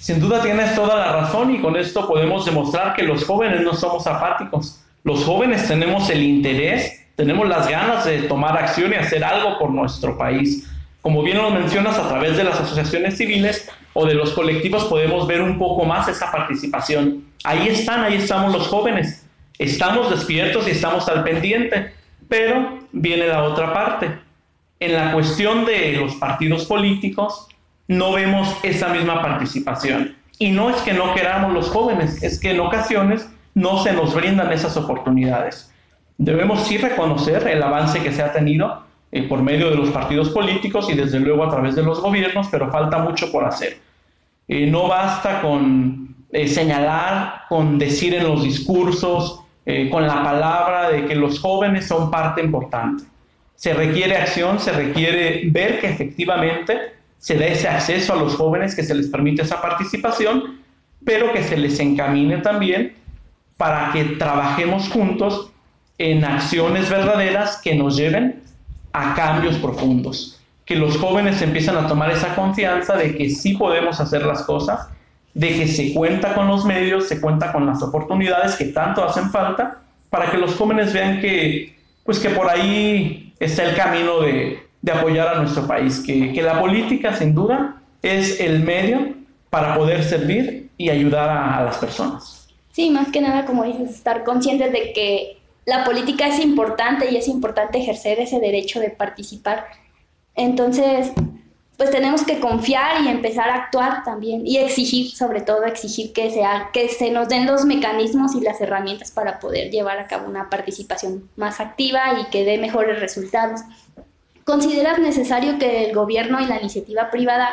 Sin 0.00 0.18
duda 0.18 0.40
tienes 0.40 0.74
toda 0.74 0.96
la 0.96 1.12
razón 1.12 1.54
y 1.54 1.60
con 1.60 1.76
esto 1.76 2.08
podemos 2.08 2.46
demostrar 2.46 2.94
que 2.96 3.02
los 3.02 3.22
jóvenes 3.22 3.60
no 3.60 3.74
somos 3.74 4.06
apáticos. 4.06 4.82
Los 5.04 5.24
jóvenes 5.24 5.68
tenemos 5.68 6.08
el 6.08 6.22
interés, 6.22 7.06
tenemos 7.16 7.46
las 7.46 7.68
ganas 7.68 8.06
de 8.06 8.22
tomar 8.22 8.56
acción 8.56 8.94
y 8.94 8.96
hacer 8.96 9.22
algo 9.22 9.58
por 9.58 9.70
nuestro 9.70 10.16
país. 10.16 10.66
Como 11.02 11.22
bien 11.22 11.36
lo 11.36 11.50
mencionas, 11.50 11.98
a 11.98 12.08
través 12.08 12.38
de 12.38 12.44
las 12.44 12.58
asociaciones 12.58 13.18
civiles 13.18 13.70
o 13.92 14.06
de 14.06 14.14
los 14.14 14.30
colectivos 14.30 14.84
podemos 14.84 15.26
ver 15.26 15.42
un 15.42 15.58
poco 15.58 15.84
más 15.84 16.08
esa 16.08 16.32
participación. 16.32 17.26
Ahí 17.44 17.68
están, 17.68 18.02
ahí 18.02 18.14
estamos 18.14 18.54
los 18.54 18.68
jóvenes. 18.68 19.26
Estamos 19.58 20.08
despiertos 20.08 20.66
y 20.66 20.70
estamos 20.70 21.06
al 21.10 21.24
pendiente, 21.24 21.92
pero 22.26 22.78
viene 22.92 23.26
la 23.26 23.42
otra 23.42 23.74
parte. 23.74 24.18
En 24.78 24.94
la 24.94 25.12
cuestión 25.12 25.66
de 25.66 25.92
los 25.92 26.14
partidos 26.14 26.64
políticos, 26.64 27.49
no 27.90 28.12
vemos 28.12 28.56
esa 28.62 28.90
misma 28.90 29.20
participación. 29.20 30.14
Y 30.38 30.52
no 30.52 30.70
es 30.70 30.76
que 30.76 30.92
no 30.92 31.12
queramos 31.12 31.52
los 31.52 31.70
jóvenes, 31.70 32.22
es 32.22 32.38
que 32.38 32.52
en 32.52 32.60
ocasiones 32.60 33.28
no 33.52 33.82
se 33.82 33.92
nos 33.92 34.14
brindan 34.14 34.52
esas 34.52 34.76
oportunidades. 34.76 35.72
Debemos 36.16 36.68
sí 36.68 36.78
reconocer 36.78 37.48
el 37.48 37.60
avance 37.60 38.00
que 38.00 38.12
se 38.12 38.22
ha 38.22 38.32
tenido 38.32 38.84
eh, 39.10 39.24
por 39.24 39.42
medio 39.42 39.70
de 39.70 39.76
los 39.76 39.90
partidos 39.90 40.28
políticos 40.28 40.88
y 40.88 40.94
desde 40.94 41.18
luego 41.18 41.42
a 41.42 41.50
través 41.50 41.74
de 41.74 41.82
los 41.82 42.00
gobiernos, 42.00 42.46
pero 42.48 42.70
falta 42.70 42.98
mucho 42.98 43.32
por 43.32 43.44
hacer. 43.44 43.78
Eh, 44.46 44.68
no 44.68 44.86
basta 44.86 45.40
con 45.40 46.14
eh, 46.30 46.46
señalar, 46.46 47.42
con 47.48 47.76
decir 47.76 48.14
en 48.14 48.22
los 48.22 48.44
discursos, 48.44 49.40
con 49.90 50.04
la 50.04 50.24
palabra 50.24 50.90
de 50.90 51.06
que 51.06 51.14
los 51.14 51.38
jóvenes 51.38 51.86
son 51.86 52.10
parte 52.10 52.40
importante. 52.40 53.04
Se 53.54 53.72
requiere 53.72 54.16
acción, 54.16 54.58
se 54.58 54.72
requiere 54.72 55.42
ver 55.46 55.80
que 55.80 55.88
efectivamente 55.88 56.99
se 57.20 57.36
da 57.36 57.46
ese 57.46 57.68
acceso 57.68 58.14
a 58.14 58.16
los 58.16 58.34
jóvenes, 58.34 58.74
que 58.74 58.82
se 58.82 58.94
les 58.94 59.08
permite 59.08 59.42
esa 59.42 59.60
participación, 59.60 60.58
pero 61.04 61.32
que 61.32 61.44
se 61.44 61.56
les 61.56 61.78
encamine 61.78 62.38
también 62.38 62.94
para 63.58 63.92
que 63.92 64.04
trabajemos 64.04 64.88
juntos 64.88 65.52
en 65.98 66.24
acciones 66.24 66.88
verdaderas 66.88 67.60
que 67.62 67.74
nos 67.74 67.96
lleven 67.96 68.42
a 68.94 69.14
cambios 69.14 69.56
profundos. 69.56 70.40
Que 70.64 70.76
los 70.76 70.96
jóvenes 70.96 71.42
empiezan 71.42 71.76
a 71.76 71.86
tomar 71.86 72.10
esa 72.10 72.34
confianza 72.34 72.96
de 72.96 73.14
que 73.14 73.28
sí 73.28 73.54
podemos 73.54 74.00
hacer 74.00 74.24
las 74.24 74.42
cosas, 74.42 74.88
de 75.34 75.48
que 75.48 75.68
se 75.68 75.92
cuenta 75.92 76.34
con 76.34 76.48
los 76.48 76.64
medios, 76.64 77.06
se 77.06 77.20
cuenta 77.20 77.52
con 77.52 77.66
las 77.66 77.82
oportunidades 77.82 78.56
que 78.56 78.66
tanto 78.66 79.04
hacen 79.04 79.30
falta, 79.30 79.82
para 80.08 80.30
que 80.30 80.38
los 80.38 80.54
jóvenes 80.54 80.94
vean 80.94 81.20
que, 81.20 81.76
pues 82.02 82.18
que 82.18 82.30
por 82.30 82.48
ahí 82.48 83.34
está 83.38 83.64
el 83.64 83.76
camino 83.76 84.22
de, 84.22 84.69
de 84.82 84.92
apoyar 84.92 85.28
a 85.28 85.40
nuestro 85.40 85.66
país, 85.66 86.00
que, 86.00 86.32
que, 86.32 86.42
la 86.42 86.58
política 86.58 87.14
sin 87.14 87.34
duda 87.34 87.82
es 88.02 88.40
el 88.40 88.60
medio 88.60 89.14
para 89.50 89.74
poder 89.76 90.02
servir 90.04 90.70
y 90.76 90.88
ayudar 90.88 91.28
a, 91.28 91.58
a 91.58 91.64
las 91.64 91.76
personas. 91.76 92.48
Sí, 92.72 92.90
más 92.90 93.08
que 93.08 93.20
nada, 93.20 93.44
como 93.44 93.64
dices, 93.64 93.90
estar 93.90 94.24
conscientes 94.24 94.72
de 94.72 94.92
que 94.92 95.38
la 95.66 95.84
política 95.84 96.26
es 96.28 96.38
importante 96.38 97.10
y 97.10 97.16
es 97.16 97.28
importante 97.28 97.78
ejercer 97.78 98.20
ese 98.20 98.40
derecho 98.40 98.80
de 98.80 98.90
participar. 98.90 99.66
Entonces, 100.34 101.12
pues 101.80 101.90
tenemos 101.90 102.24
que 102.24 102.40
confiar 102.40 103.02
y 103.02 103.08
empezar 103.08 103.48
a 103.48 103.54
actuar 103.54 104.04
también 104.04 104.46
y 104.46 104.58
exigir, 104.58 105.10
sobre 105.12 105.40
todo 105.40 105.64
exigir 105.64 106.12
que, 106.12 106.30
sea, 106.30 106.68
que 106.74 106.90
se 106.90 107.10
nos 107.10 107.30
den 107.30 107.46
los 107.46 107.64
mecanismos 107.64 108.34
y 108.34 108.42
las 108.42 108.60
herramientas 108.60 109.10
para 109.10 109.40
poder 109.40 109.70
llevar 109.70 109.98
a 109.98 110.06
cabo 110.06 110.28
una 110.28 110.50
participación 110.50 111.30
más 111.36 111.58
activa 111.58 112.20
y 112.20 112.30
que 112.30 112.44
dé 112.44 112.58
mejores 112.58 113.00
resultados. 113.00 113.62
¿Consideras 114.50 114.98
necesario 114.98 115.58
que 115.58 115.86
el 115.86 115.94
gobierno 115.94 116.40
y 116.40 116.46
la 116.46 116.60
iniciativa 116.60 117.10
privada 117.10 117.50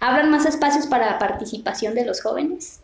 abran 0.00 0.30
más 0.30 0.46
espacios 0.46 0.86
para 0.86 1.06
la 1.06 1.18
participación 1.18 1.94
de 1.94 2.04
los 2.04 2.20
jóvenes? 2.20 2.80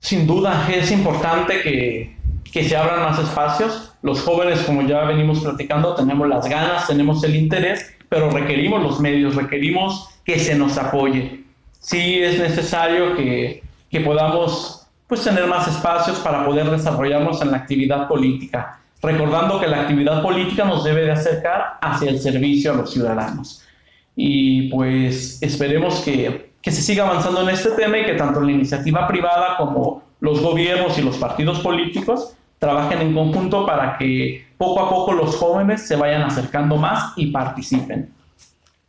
Sin 0.00 0.26
duda, 0.26 0.68
es 0.70 0.90
importante 0.92 1.62
que 1.62 2.18
que 2.52 2.64
se 2.64 2.76
abran 2.76 3.02
más 3.02 3.18
espacios. 3.18 3.92
Los 4.02 4.22
jóvenes, 4.22 4.60
como 4.60 4.82
ya 4.82 5.04
venimos 5.04 5.40
platicando, 5.40 5.94
tenemos 5.94 6.28
las 6.28 6.48
ganas, 6.48 6.86
tenemos 6.86 7.22
el 7.24 7.36
interés, 7.36 7.94
pero 8.08 8.30
requerimos 8.30 8.82
los 8.82 9.00
medios, 9.00 9.34
requerimos 9.34 10.08
que 10.24 10.38
se 10.38 10.54
nos 10.54 10.78
apoye. 10.78 11.44
Sí 11.80 12.22
es 12.22 12.38
necesario 12.38 13.16
que, 13.16 13.62
que 13.90 14.00
podamos 14.00 14.86
pues, 15.06 15.22
tener 15.22 15.46
más 15.46 15.68
espacios 15.68 16.18
para 16.18 16.44
poder 16.44 16.70
desarrollarnos 16.70 17.40
en 17.42 17.50
la 17.50 17.58
actividad 17.58 18.08
política, 18.08 18.80
recordando 19.02 19.60
que 19.60 19.66
la 19.66 19.82
actividad 19.82 20.22
política 20.22 20.64
nos 20.64 20.84
debe 20.84 21.02
de 21.02 21.12
acercar 21.12 21.78
hacia 21.80 22.10
el 22.10 22.18
servicio 22.18 22.72
a 22.72 22.76
los 22.76 22.92
ciudadanos. 22.92 23.62
Y 24.16 24.68
pues 24.68 25.40
esperemos 25.42 26.00
que, 26.00 26.50
que 26.60 26.70
se 26.72 26.82
siga 26.82 27.06
avanzando 27.08 27.42
en 27.42 27.50
este 27.50 27.70
tema 27.70 27.98
y 27.98 28.04
que 28.04 28.14
tanto 28.14 28.40
la 28.40 28.50
iniciativa 28.50 29.06
privada 29.06 29.56
como 29.56 30.02
los 30.20 30.40
gobiernos 30.40 30.98
y 30.98 31.02
los 31.02 31.16
partidos 31.16 31.60
políticos 31.60 32.34
trabajen 32.58 33.00
en 33.00 33.14
conjunto 33.14 33.64
para 33.64 33.96
que 33.96 34.44
poco 34.56 34.80
a 34.80 34.90
poco 34.90 35.12
los 35.12 35.36
jóvenes 35.36 35.86
se 35.86 35.94
vayan 35.94 36.22
acercando 36.22 36.76
más 36.76 37.12
y 37.16 37.30
participen. 37.30 38.12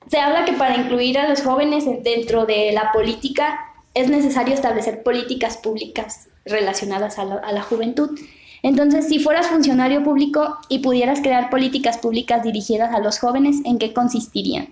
Se 0.09 0.19
habla 0.19 0.43
que 0.43 0.53
para 0.53 0.75
incluir 0.75 1.19
a 1.19 1.29
los 1.29 1.43
jóvenes 1.43 1.85
dentro 2.03 2.47
de 2.47 2.71
la 2.71 2.91
política 2.91 3.59
es 3.93 4.09
necesario 4.09 4.55
establecer 4.55 5.03
políticas 5.03 5.57
públicas 5.57 6.29
relacionadas 6.45 7.19
a 7.19 7.25
la, 7.25 7.35
a 7.35 7.51
la 7.51 7.61
juventud. 7.61 8.19
Entonces, 8.61 9.07
si 9.07 9.19
fueras 9.19 9.47
funcionario 9.47 10.03
público 10.03 10.57
y 10.67 10.79
pudieras 10.79 11.21
crear 11.21 11.49
políticas 11.49 11.97
públicas 11.97 12.43
dirigidas 12.43 12.93
a 12.93 12.99
los 12.99 13.19
jóvenes, 13.19 13.57
¿en 13.65 13.77
qué 13.79 13.93
consistirían? 13.93 14.69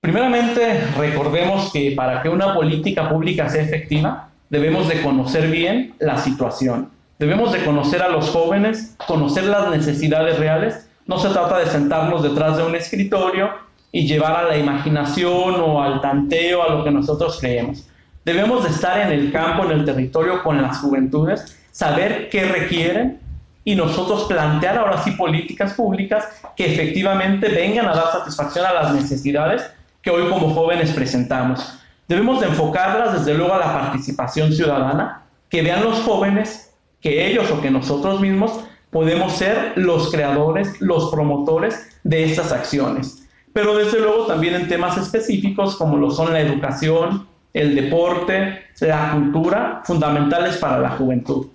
Primeramente, 0.00 0.84
recordemos 0.96 1.72
que 1.72 1.92
para 1.96 2.22
que 2.22 2.28
una 2.28 2.54
política 2.54 3.08
pública 3.08 3.48
sea 3.48 3.62
efectiva, 3.62 4.28
debemos 4.48 4.88
de 4.88 5.02
conocer 5.02 5.50
bien 5.50 5.94
la 5.98 6.16
situación. 6.18 6.90
Debemos 7.18 7.52
de 7.52 7.64
conocer 7.64 8.02
a 8.02 8.08
los 8.08 8.30
jóvenes, 8.30 8.94
conocer 9.06 9.44
las 9.44 9.70
necesidades 9.70 10.38
reales. 10.38 10.88
No 11.06 11.18
se 11.18 11.30
trata 11.30 11.58
de 11.58 11.66
sentarnos 11.66 12.22
detrás 12.22 12.56
de 12.56 12.64
un 12.64 12.74
escritorio 12.74 13.50
y 13.90 14.06
llevar 14.06 14.36
a 14.36 14.48
la 14.48 14.58
imaginación 14.58 15.54
o 15.60 15.82
al 15.82 16.00
tanteo 16.00 16.62
a 16.62 16.68
lo 16.72 16.84
que 16.84 16.90
nosotros 16.90 17.38
creemos. 17.40 17.88
Debemos 18.24 18.64
de 18.64 18.70
estar 18.70 19.00
en 19.00 19.18
el 19.18 19.32
campo, 19.32 19.64
en 19.64 19.70
el 19.72 19.84
territorio 19.84 20.42
con 20.42 20.60
las 20.60 20.78
juventudes, 20.78 21.55
saber 21.76 22.30
qué 22.30 22.42
requieren 22.44 23.20
y 23.62 23.74
nosotros 23.74 24.24
plantear 24.24 24.78
ahora 24.78 25.04
sí 25.04 25.10
políticas 25.10 25.74
públicas 25.74 26.24
que 26.56 26.72
efectivamente 26.72 27.50
vengan 27.50 27.86
a 27.86 27.94
dar 27.94 28.12
satisfacción 28.12 28.64
a 28.64 28.72
las 28.72 28.94
necesidades 28.94 29.62
que 30.00 30.08
hoy 30.08 30.26
como 30.30 30.54
jóvenes 30.54 30.92
presentamos. 30.92 31.78
Debemos 32.08 32.40
de 32.40 32.46
enfocarlas 32.46 33.18
desde 33.18 33.36
luego 33.36 33.52
a 33.52 33.58
la 33.58 33.74
participación 33.74 34.54
ciudadana, 34.54 35.24
que 35.50 35.60
vean 35.60 35.84
los 35.84 35.98
jóvenes 35.98 36.72
que 37.02 37.26
ellos 37.26 37.50
o 37.50 37.60
que 37.60 37.70
nosotros 37.70 38.22
mismos 38.22 38.58
podemos 38.88 39.34
ser 39.34 39.74
los 39.76 40.10
creadores, 40.10 40.80
los 40.80 41.10
promotores 41.10 41.90
de 42.04 42.24
estas 42.24 42.52
acciones. 42.52 43.28
Pero 43.52 43.76
desde 43.76 44.00
luego 44.00 44.24
también 44.24 44.54
en 44.54 44.68
temas 44.68 44.96
específicos 44.96 45.76
como 45.76 45.98
lo 45.98 46.10
son 46.10 46.32
la 46.32 46.40
educación, 46.40 47.26
el 47.52 47.74
deporte, 47.74 48.62
la 48.80 49.10
cultura, 49.12 49.82
fundamentales 49.84 50.56
para 50.56 50.78
la 50.78 50.90
juventud. 50.92 51.48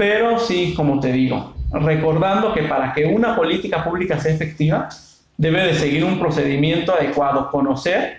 Pero 0.00 0.38
sí, 0.38 0.72
como 0.74 0.98
te 0.98 1.12
digo, 1.12 1.52
recordando 1.70 2.54
que 2.54 2.62
para 2.62 2.94
que 2.94 3.04
una 3.04 3.36
política 3.36 3.84
pública 3.84 4.18
sea 4.18 4.32
efectiva, 4.32 4.88
debe 5.36 5.62
de 5.62 5.74
seguir 5.74 6.06
un 6.06 6.18
procedimiento 6.18 6.94
adecuado, 6.94 7.50
conocer 7.50 8.16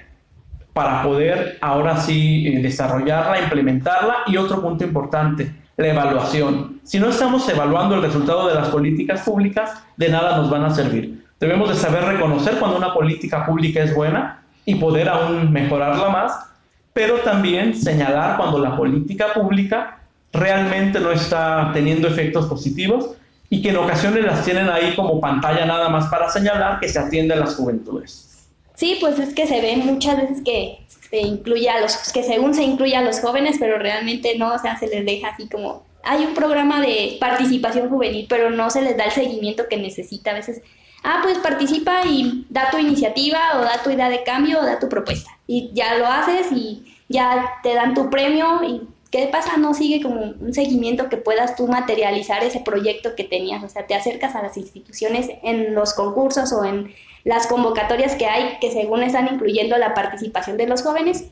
para 0.74 1.02
poder 1.02 1.58
ahora 1.60 1.98
sí 1.98 2.46
eh, 2.46 2.62
desarrollarla, 2.62 3.42
implementarla. 3.42 4.18
Y 4.28 4.38
otro 4.38 4.62
punto 4.62 4.84
importante, 4.84 5.56
la 5.76 5.88
evaluación. 5.88 6.82
Si 6.84 7.00
no 7.00 7.10
estamos 7.10 7.50
evaluando 7.50 7.96
el 7.96 8.04
resultado 8.04 8.48
de 8.48 8.54
las 8.54 8.70
políticas 8.70 9.22
públicas, 9.22 9.84
de 9.98 10.10
nada 10.10 10.38
nos 10.38 10.52
van 10.52 10.66
a 10.66 10.70
servir. 10.70 11.26
Debemos 11.40 11.68
de 11.68 11.74
saber 11.74 12.04
reconocer 12.04 12.60
cuando 12.60 12.78
una 12.78 12.94
política 12.94 13.44
pública 13.44 13.82
es 13.82 13.96
buena 13.96 14.44
y 14.66 14.76
poder 14.76 15.10
aún 15.10 15.52
mejorarla 15.52 16.10
más, 16.10 16.46
pero 16.94 17.16
también 17.22 17.74
señalar 17.74 18.38
cuando 18.38 18.60
la 18.60 18.78
política 18.78 19.34
pública 19.34 19.98
realmente 20.34 21.00
no 21.00 21.12
está 21.12 21.72
teniendo 21.74 22.08
efectos 22.08 22.46
positivos 22.48 23.12
y 23.50 23.62
que 23.62 23.70
en 23.70 23.78
ocasiones 23.78 24.24
las 24.24 24.46
tienen 24.46 24.70
ahí 24.70 24.96
como 24.96 25.20
pantalla 25.20 25.66
nada 25.66 25.90
más 25.90 26.08
para 26.08 26.30
señalar 26.30 26.80
que 26.80 26.88
se 26.88 27.00
atiende 27.00 27.34
a 27.34 27.38
las 27.38 27.56
juventudes. 27.56 28.48
Sí, 28.76 28.98
pues 29.00 29.20
es 29.20 29.34
que 29.34 29.46
se 29.46 29.62
ven 29.62 29.86
muchas 29.86 30.18
veces 30.18 30.42
que 30.44 30.80
se 30.88 31.20
incluye 31.20 31.70
a 31.70 31.82
los, 31.82 32.12
que 32.14 32.24
según 32.24 32.54
se 32.54 32.64
incluye 32.64 32.96
a 32.96 33.02
los 33.02 33.20
jóvenes, 33.20 33.58
pero 33.60 33.78
realmente 33.78 34.38
no, 34.38 34.54
o 34.54 34.58
sea, 34.58 34.80
se 34.80 34.88
les 34.88 35.06
deja 35.06 35.30
así 35.30 35.48
como, 35.50 35.84
hay 36.04 36.26
un 36.26 36.34
programa 36.34 36.80
de 36.82 37.18
participación 37.20 37.90
juvenil, 37.90 38.26
pero 38.30 38.50
no 38.50 38.70
se 38.70 38.82
les 38.82 38.96
da 38.96 39.04
el 39.04 39.12
seguimiento 39.12 39.66
que 39.70 39.78
necesita 39.78 40.32
a 40.32 40.36
veces. 40.36 40.62
Ah, 41.04 41.20
pues 41.24 41.38
participa 41.40 42.04
y 42.06 42.46
da 42.50 42.72
tu 42.72 42.78
iniciativa 42.78 43.40
o 43.60 43.62
da 43.62 43.84
tu 43.84 43.90
idea 43.90 44.10
de 44.10 44.24
cambio 44.24 44.60
o 44.60 44.66
da 44.66 44.80
tu 44.80 44.88
propuesta. 44.88 45.32
Y 45.46 45.72
ya 45.74 45.98
lo 45.98 46.08
haces 46.08 46.52
y 46.52 46.96
ya 47.10 47.56
te 47.64 47.74
dan 47.74 47.94
tu 47.94 48.10
premio 48.10 48.64
y 48.64 48.82
¿qué 49.12 49.28
pasa? 49.28 49.58
No 49.58 49.74
sigue 49.74 50.02
como 50.02 50.22
un 50.22 50.54
seguimiento 50.54 51.10
que 51.10 51.18
puedas 51.18 51.56
tú 51.56 51.68
materializar 51.68 52.44
ese 52.44 52.62
proyecto 52.62 53.16
que 53.16 53.26
tenías. 53.26 53.64
O 53.64 53.70
sea, 53.70 53.86
te 53.86 53.94
acercas 53.94 54.36
a 54.36 54.42
las 54.42 54.58
instituciones 54.58 55.30
en 55.44 55.76
los 55.76 55.94
concursos 55.94 56.52
o 56.54 56.64
en 56.64 56.94
las 57.24 57.46
convocatorias 57.46 58.16
que 58.16 58.26
hay 58.26 58.58
que 58.60 58.72
según 58.72 59.04
están 59.04 59.32
incluyendo 59.32 59.78
la 59.78 59.94
participación 59.94 60.58
de 60.58 60.66
los 60.66 60.82
jóvenes 60.82 61.26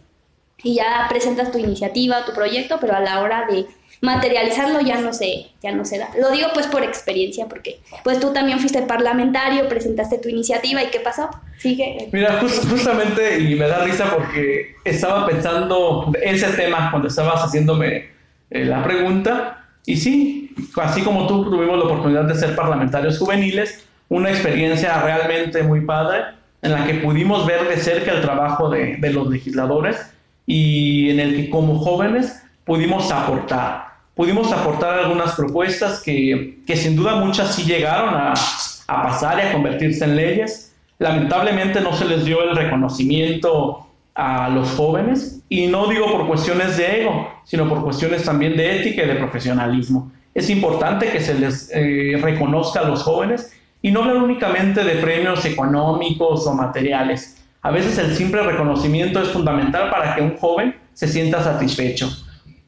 y 0.61 0.75
ya 0.75 1.07
presentas 1.09 1.51
tu 1.51 1.57
iniciativa, 1.57 2.25
tu 2.25 2.33
proyecto, 2.33 2.77
pero 2.81 2.95
a 2.95 2.99
la 2.99 3.21
hora 3.21 3.47
de 3.49 3.65
materializarlo 4.01 4.79
ya 4.81 5.01
no 5.01 5.13
se, 5.13 5.47
ya 5.61 5.71
no 5.71 5.83
se 5.83 5.97
da. 5.97 6.09
Lo 6.19 6.31
digo 6.31 6.47
pues 6.53 6.67
por 6.67 6.83
experiencia, 6.83 7.47
porque 7.47 7.79
pues 8.03 8.19
tú 8.19 8.31
también 8.31 8.59
fuiste 8.59 8.81
parlamentario, 8.83 9.67
presentaste 9.67 10.17
tu 10.19 10.29
iniciativa 10.29 10.81
y 10.83 10.87
¿qué 10.87 10.99
pasó? 10.99 11.29
Sigue. 11.57 12.07
Mira, 12.11 12.39
justamente, 12.39 13.39
y 13.39 13.55
me 13.55 13.67
da 13.67 13.83
risa 13.83 14.09
porque 14.15 14.75
estaba 14.85 15.27
pensando 15.27 16.11
ese 16.21 16.47
tema 16.53 16.89
cuando 16.91 17.09
estabas 17.09 17.41
haciéndome 17.43 18.09
eh, 18.49 18.65
la 18.65 18.83
pregunta, 18.83 19.65
y 19.85 19.97
sí, 19.97 20.55
así 20.81 21.01
como 21.01 21.27
tú 21.27 21.49
tuvimos 21.49 21.77
la 21.77 21.85
oportunidad 21.85 22.23
de 22.23 22.35
ser 22.35 22.55
parlamentarios 22.55 23.17
juveniles, 23.17 23.85
una 24.07 24.29
experiencia 24.29 25.01
realmente 25.01 25.61
muy 25.63 25.81
padre 25.81 26.21
en 26.61 26.71
la 26.71 26.85
que 26.85 26.95
pudimos 26.95 27.45
ver 27.45 27.67
de 27.67 27.77
cerca 27.77 28.11
el 28.11 28.21
trabajo 28.21 28.69
de, 28.69 28.97
de 28.97 29.13
los 29.13 29.27
legisladores 29.27 29.97
y 30.45 31.09
en 31.09 31.19
el 31.19 31.35
que 31.35 31.49
como 31.49 31.77
jóvenes 31.79 32.43
pudimos 32.65 33.11
aportar, 33.11 33.88
pudimos 34.19 34.51
aportar 34.51 34.99
algunas 34.99 35.33
propuestas 35.35 36.01
que, 36.01 36.59
que 36.67 36.75
sin 36.75 36.97
duda 36.97 37.15
muchas 37.15 37.55
sí 37.55 37.63
llegaron 37.63 38.13
a, 38.13 38.33
a 38.33 39.03
pasar 39.03 39.39
y 39.39 39.47
a 39.47 39.53
convertirse 39.53 40.03
en 40.03 40.17
leyes. 40.17 40.75
Lamentablemente 40.97 41.79
no 41.79 41.93
se 41.93 42.03
les 42.03 42.25
dio 42.25 42.43
el 42.43 42.53
reconocimiento 42.53 43.87
a 44.13 44.49
los 44.49 44.71
jóvenes 44.71 45.41
y 45.47 45.67
no 45.67 45.87
digo 45.87 46.11
por 46.11 46.27
cuestiones 46.27 46.75
de 46.75 47.03
ego, 47.03 47.29
sino 47.45 47.69
por 47.69 47.81
cuestiones 47.81 48.25
también 48.25 48.57
de 48.57 48.81
ética 48.81 49.03
y 49.03 49.07
de 49.07 49.15
profesionalismo. 49.15 50.11
Es 50.33 50.49
importante 50.49 51.09
que 51.11 51.21
se 51.21 51.35
les 51.35 51.71
eh, 51.73 52.19
reconozca 52.21 52.81
a 52.81 52.89
los 52.89 53.03
jóvenes 53.03 53.53
y 53.81 53.89
no 53.89 54.01
hablar 54.01 54.17
únicamente 54.17 54.83
de 54.83 54.95
premios 54.95 55.45
económicos 55.45 56.45
o 56.45 56.53
materiales. 56.53 57.41
A 57.61 57.71
veces 57.71 57.97
el 57.97 58.13
simple 58.13 58.41
reconocimiento 58.43 59.21
es 59.21 59.29
fundamental 59.29 59.89
para 59.89 60.13
que 60.13 60.21
un 60.21 60.35
joven 60.35 60.75
se 60.93 61.07
sienta 61.07 61.41
satisfecho. 61.41 62.09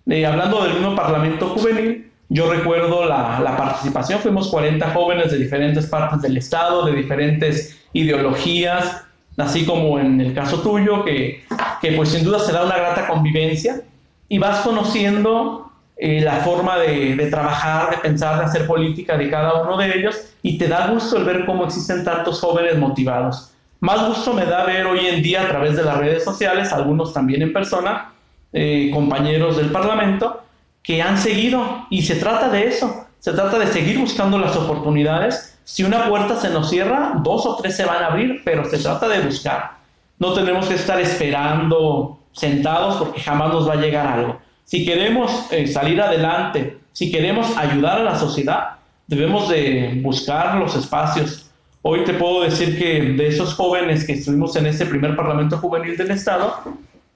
Eh, 0.10 0.26
hablando 0.26 0.64
del 0.64 0.74
mismo 0.74 0.96
Parlamento 0.96 1.50
Juvenil, 1.50 2.12
yo 2.30 2.52
recuerdo 2.52 3.06
la, 3.06 3.40
la, 3.42 3.58
participación, 3.58 4.20
fuimos 4.20 4.48
40 4.50 4.92
jóvenes 4.92 5.32
de 5.32 5.38
diferentes 5.38 5.86
partes 5.88 6.22
del 6.22 6.38
Estado, 6.38 6.86
de 6.86 6.94
diferentes 6.94 7.78
ideologías, 7.94 9.04
así 9.38 9.66
como 9.66 10.00
en 10.00 10.22
el 10.22 10.34
caso 10.34 10.62
tuyo, 10.62 11.04
que, 11.04 11.44
que 11.82 11.92
pues 11.92 12.10
sin 12.10 12.24
duda 12.24 12.40
será 12.40 12.64
una 12.64 12.78
grata 12.78 13.08
convivencia 13.08 13.82
y 14.30 14.38
vas 14.38 14.62
conociendo 14.62 15.72
eh, 15.98 16.22
la 16.22 16.38
forma 16.38 16.78
de, 16.78 17.16
de, 17.16 17.30
trabajar, 17.30 17.92
de 17.92 17.98
pensar, 17.98 18.40
de 18.40 18.46
hacer 18.46 18.66
política 18.66 19.18
de 19.18 19.30
cada 19.30 19.62
uno 19.62 19.78
de 19.78 19.98
ellos 19.98 20.16
y 20.42 20.58
te 20.58 20.68
da 20.68 20.88
gusto 20.88 21.18
el 21.18 21.26
ver 21.26 21.46
cómo 21.46 21.66
existen 21.66 22.04
tantos 22.04 22.40
jóvenes 22.40 22.78
motivados. 22.78 23.52
Más 23.82 24.08
gusto 24.08 24.34
me 24.34 24.46
da 24.46 24.64
ver 24.64 24.86
hoy 24.86 25.08
en 25.08 25.22
día 25.22 25.44
a 25.44 25.48
través 25.48 25.76
de 25.76 25.84
las 25.84 25.98
redes 25.98 26.24
sociales, 26.24 26.72
algunos 26.72 27.14
también 27.14 27.42
en 27.42 27.52
persona, 27.52 28.11
eh, 28.54 28.90
compañeros 28.94 29.58
del 29.58 29.72
Parlamento, 29.72 30.44
que 30.84 31.02
han 31.02 31.18
seguido 31.18 31.88
y 31.90 32.02
se 32.02 32.16
trata 32.16 32.50
de 32.50 32.68
eso, 32.68 33.06
se 33.20 33.34
trata 33.34 33.60
de 33.60 33.68
seguir 33.68 34.00
buscando 34.00 34.38
las 34.40 34.56
oportunidades 34.56 35.52
si 35.64 35.84
una 35.84 36.10
puerta 36.10 36.36
se 36.40 36.50
nos 36.50 36.70
cierra, 36.70 37.14
dos 37.24 37.46
o 37.46 37.56
tres 37.56 37.78
se 37.78 37.86
van 37.86 38.04
a 38.04 38.08
abrir, 38.08 38.42
pero 38.44 38.66
se 38.66 38.78
trata 38.78 39.08
de 39.08 39.22
buscar. 39.22 39.78
No 40.20 40.34
tenemos 40.34 40.68
que 40.68 40.76
estar 40.76 41.00
esperando 41.00 42.20
sentados 42.34 42.98
porque 42.98 43.22
jamás 43.22 43.54
nos 43.54 43.70
va 43.70 43.74
a 43.74 43.78
llegar 43.78 44.06
algo. 44.06 44.40
Si 44.66 44.86
queremos 44.86 45.48
eh, 45.52 45.68
salir 45.68 46.02
adelante, 46.02 46.78
si 46.92 47.12
queremos 47.12 47.56
ayudar 47.58 48.00
a 48.00 48.04
la 48.04 48.20
sociedad, 48.20 48.80
debemos 49.08 49.50
de 49.50 50.00
buscar 50.04 50.56
los 50.56 50.76
espacios. 50.76 51.50
Hoy 51.84 52.04
te 52.04 52.14
puedo 52.14 52.44
decir 52.44 52.78
que 52.78 53.02
de 53.02 53.28
esos 53.28 53.54
jóvenes 53.54 54.06
que 54.06 54.14
estuvimos 54.14 54.56
en 54.56 54.66
ese 54.66 54.86
primer 54.86 55.16
Parlamento 55.16 55.58
Juvenil 55.58 55.96
del 55.96 56.12
Estado, 56.12 56.54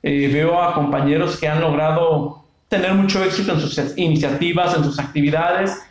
eh, 0.06 0.30
veo 0.32 0.62
a 0.62 0.76
compañeros 0.76 1.38
que 1.38 1.48
han 1.48 1.60
logrado 1.60 2.44
tener 2.70 2.94
mucho 2.94 3.24
éxito 3.24 3.54
en 3.54 3.60
sus 3.60 3.98
iniciativas, 3.98 4.78
en 4.78 4.84
sus 4.84 5.00
actividades, 5.00 5.82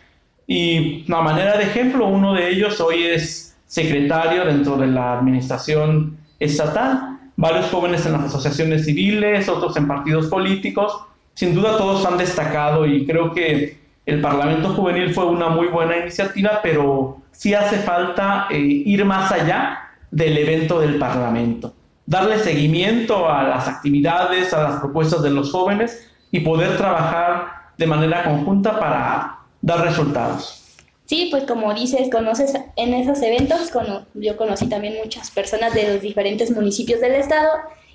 y 0.46 1.04
a 1.12 1.20
manera 1.20 1.56
de 1.56 1.64
ejemplo, 1.64 2.06
uno 2.06 2.34
de 2.34 2.50
ellos 2.50 2.80
hoy 2.80 3.02
es 3.02 3.56
secretario 3.66 4.44
dentro 4.44 4.76
de 4.76 4.86
la 4.86 5.18
administración 5.18 6.16
estatal, 6.38 7.18
varios 7.36 7.66
jóvenes 7.70 8.06
en 8.06 8.12
las 8.12 8.24
asociaciones 8.24 8.84
civiles, 8.84 9.48
otros 9.48 9.76
en 9.76 9.88
partidos 9.88 10.26
políticos. 10.26 10.96
Sin 11.34 11.54
duda 11.54 11.76
todos 11.76 12.06
han 12.06 12.16
destacado 12.16 12.86
y 12.86 13.06
creo 13.06 13.32
que 13.32 13.78
el 14.06 14.20
Parlamento 14.20 14.68
Juvenil 14.74 15.12
fue 15.12 15.26
una 15.26 15.48
muy 15.48 15.66
buena 15.66 15.96
iniciativa, 15.96 16.60
pero 16.62 17.18
sí 17.32 17.54
hace 17.54 17.78
falta 17.78 18.46
eh, 18.50 18.58
ir 18.58 19.04
más 19.04 19.32
allá 19.32 19.80
del 20.10 20.38
evento 20.38 20.78
del 20.78 20.96
Parlamento, 20.98 21.73
darle 22.06 22.38
seguimiento 22.38 23.28
a 23.28 23.42
las 23.42 23.68
actividades, 23.68 24.52
a 24.52 24.62
las 24.62 24.80
propuestas 24.80 25.22
de 25.22 25.30
los 25.30 25.50
jóvenes 25.50 26.10
y 26.30 26.40
poder 26.40 26.76
trabajar 26.76 27.72
de 27.78 27.86
manera 27.86 28.24
conjunta 28.24 28.78
para 28.78 29.38
dar 29.60 29.80
resultados. 29.82 30.60
Sí, 31.06 31.28
pues 31.30 31.44
como 31.44 31.74
dices, 31.74 32.08
conoces 32.10 32.54
en 32.76 32.94
esos 32.94 33.20
eventos, 33.20 33.70
yo 34.14 34.36
conocí 34.36 34.68
también 34.68 34.94
muchas 35.02 35.30
personas 35.30 35.74
de 35.74 35.92
los 35.92 36.02
diferentes 36.02 36.50
municipios 36.50 37.00
del 37.00 37.12
estado 37.12 37.50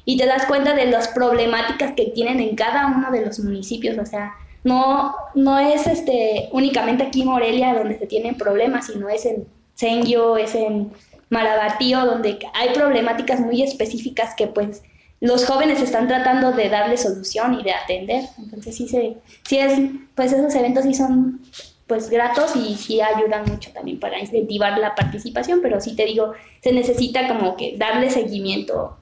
y 0.06 0.18
te 0.18 0.28
das 0.28 0.46
cuenta 0.46 0.76
de 0.76 0.86
las 0.86 1.08
problemáticas 1.08 1.94
que 1.94 2.06
tienen 2.06 2.40
en 2.40 2.56
cada 2.56 2.88
uno 2.88 3.12
de 3.12 3.26
los 3.26 3.40
municipios, 3.40 3.98
o 3.98 4.06
sea, 4.06 4.34
no, 4.64 5.16
no 5.34 5.58
es 5.58 5.88
este, 5.88 6.50
únicamente 6.52 7.04
aquí 7.04 7.22
en 7.22 7.30
Morelia 7.30 7.74
donde 7.74 7.98
se 7.98 8.06
tienen 8.06 8.36
problemas, 8.36 8.88
sino 8.88 9.10
es 9.10 9.26
en 9.26 9.48
Senyo, 9.74 10.38
es 10.38 10.54
en 10.54 10.92
Marabatío, 11.30 12.06
donde 12.06 12.40
hay 12.54 12.70
problemáticas 12.74 13.40
muy 13.40 13.62
específicas 13.62 14.34
que 14.36 14.48
pues 14.48 14.84
los 15.22 15.46
jóvenes 15.46 15.82
están 15.82 16.08
tratando 16.08 16.52
de 16.54 16.70
darle 16.70 16.98
solución 16.98 17.54
y 17.60 17.64
de 17.64 17.74
atender. 17.74 18.24
Entonces 18.38 18.76
sí, 18.76 18.88
se, 18.88 19.18
sí 19.48 19.58
es, 19.58 19.80
pues 20.16 20.32
esos 20.32 20.54
eventos 20.56 20.84
sí 20.84 20.94
son 20.94 21.42
pues 21.88 22.10
gratos 22.10 22.56
y 22.56 22.76
sí 22.76 23.02
ayudan 23.02 23.46
mucho 23.46 23.72
también 23.74 24.00
para 24.00 24.20
incentivar 24.20 24.78
la 24.78 24.94
participación, 24.94 25.60
pero 25.62 25.82
sí 25.82 25.96
te 25.96 26.06
digo, 26.06 26.34
se 26.62 26.72
necesita 26.72 27.28
como 27.28 27.58
que 27.58 27.76
darle 27.78 28.12
seguimiento. 28.12 28.96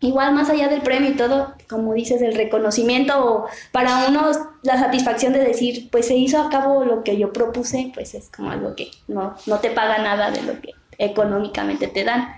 Igual 0.00 0.34
más 0.34 0.50
allá 0.50 0.68
del 0.68 0.80
premio 0.80 1.10
y 1.10 1.16
todo, 1.16 1.54
como 1.68 1.94
dices, 1.94 2.20
el 2.22 2.34
reconocimiento 2.34 3.24
o 3.24 3.46
para 3.72 4.06
uno 4.08 4.32
la 4.62 4.78
satisfacción 4.78 5.34
de 5.34 5.40
decir, 5.40 5.88
pues 5.90 6.06
se 6.06 6.16
hizo 6.16 6.40
a 6.40 6.48
cabo 6.48 6.84
lo 6.84 7.04
que 7.04 7.18
yo 7.18 7.32
propuse, 7.32 7.90
pues 7.94 8.14
es 8.14 8.30
como 8.30 8.50
algo 8.50 8.74
que 8.74 8.90
no, 9.06 9.34
no 9.46 9.58
te 9.60 9.70
paga 9.70 9.98
nada 9.98 10.30
de 10.30 10.42
lo 10.42 10.60
que 10.60 10.70
económicamente 10.98 11.88
te 11.88 12.04
dan. 12.04 12.34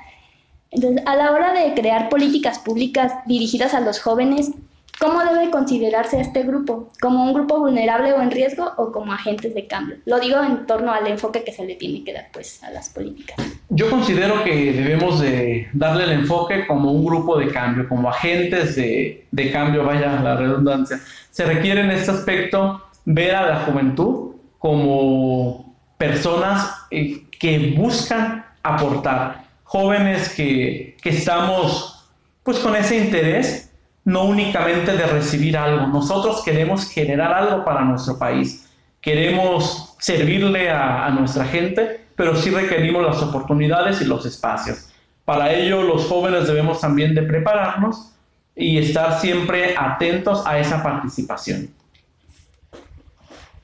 Entonces, 0.71 1.03
a 1.07 1.17
la 1.17 1.33
hora 1.33 1.53
de 1.53 1.75
crear 1.75 2.09
políticas 2.09 2.59
públicas 2.59 3.13
dirigidas 3.27 3.75
a 3.75 3.81
los 3.81 4.01
jóvenes, 4.01 4.51
¿cómo 4.99 5.21
debe 5.21 5.51
considerarse 5.51 6.21
este 6.21 6.43
grupo? 6.43 6.91
¿Como 7.01 7.25
un 7.25 7.35
grupo 7.35 7.59
vulnerable 7.59 8.13
o 8.13 8.21
en 8.21 8.31
riesgo 8.31 8.73
o 8.77 8.93
como 8.93 9.13
agentes 9.13 9.55
de 9.55 9.67
cambio? 9.67 9.97
Lo 10.05 10.19
digo 10.19 10.43
en 10.43 10.67
torno 10.67 10.93
al 10.93 11.07
enfoque 11.07 11.45
que 11.45 11.53
se 11.53 11.65
le 11.65 11.77
tiene 11.77 12.05
que 12.05 12.13
dar 12.13 12.29
pues, 12.33 12.63
a 12.65 12.71
las 12.71 12.89
políticas. 12.89 13.37
Yo 13.69 13.89
considero 13.91 14.43
que 14.45 14.73
debemos 14.73 15.21
de 15.21 15.69
darle 15.73 16.05
el 16.05 16.13
enfoque 16.13 16.67
como 16.67 16.93
un 16.93 17.05
grupo 17.05 17.39
de 17.39 17.49
cambio, 17.49 17.89
como 17.89 18.09
agentes 18.09 18.77
de, 18.77 19.27
de 19.31 19.53
cambio, 19.53 19.85
vaya 19.85 20.21
la 20.21 20.37
redundancia. 20.37 20.99
Se 21.31 21.45
requiere 21.45 21.83
en 21.83 21.91
este 21.91 22.11
aspecto 22.11 22.83
ver 23.05 23.35
a 23.35 23.47
la 23.47 23.61
juventud 23.61 24.33
como 24.59 25.77
personas 25.97 26.75
eh, 26.91 27.25
que 27.39 27.75
buscan 27.77 28.46
aportar, 28.75 29.45
jóvenes 29.65 30.29
que, 30.31 30.97
que 31.03 31.11
estamos 31.11 32.09
pues 32.43 32.59
con 32.59 32.77
ese 32.77 32.97
interés, 32.97 33.73
no 34.05 34.25
únicamente 34.25 34.97
de 34.97 35.07
recibir 35.07 35.57
algo, 35.57 35.89
nosotros 35.89 36.43
queremos 36.45 36.89
generar 36.89 37.33
algo 37.33 37.65
para 37.65 37.83
nuestro 37.83 38.19
país, 38.19 38.71
queremos 39.01 39.97
servirle 39.99 40.71
a, 40.71 41.07
a 41.07 41.11
nuestra 41.11 41.45
gente, 41.45 42.07
pero 42.15 42.37
sí 42.37 42.51
requerimos 42.51 43.05
las 43.05 43.23
oportunidades 43.23 44.01
y 44.01 44.05
los 44.05 44.25
espacios. 44.25 44.89
Para 45.25 45.53
ello 45.53 45.83
los 45.83 46.07
jóvenes 46.07 46.47
debemos 46.47 46.81
también 46.81 47.15
de 47.15 47.23
prepararnos 47.23 48.13
y 48.55 48.79
estar 48.79 49.21
siempre 49.21 49.75
atentos 49.77 50.47
a 50.47 50.59
esa 50.59 50.83
participación. 50.83 51.69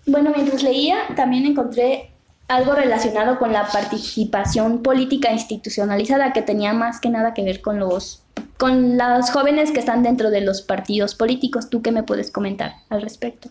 Bueno, 0.07 0.33
mientras 0.35 0.63
leía, 0.63 1.15
también 1.15 1.47
encontré 1.47 2.12
algo 2.53 2.75
relacionado 2.75 3.39
con 3.39 3.53
la 3.53 3.67
participación 3.67 4.83
política 4.83 5.33
institucionalizada 5.33 6.33
que 6.33 6.43
tenía 6.43 6.75
más 6.75 7.01
que 7.01 7.09
nada 7.09 7.33
que 7.33 7.43
ver 7.45 7.63
con 7.63 7.79
los 7.79 8.23
con 8.59 8.97
los 8.97 9.31
jóvenes 9.31 9.73
que 9.73 9.81
están 9.81 10.03
dentro 10.03 10.31
de 10.31 10.41
los 10.41 10.63
partidos 10.63 11.15
políticos. 11.15 11.69
¿Tú 11.69 11.83
qué 11.83 11.91
me 11.91 12.05
puedes 12.05 12.31
comentar 12.31 12.75
al 12.91 13.03
respecto? 13.03 13.49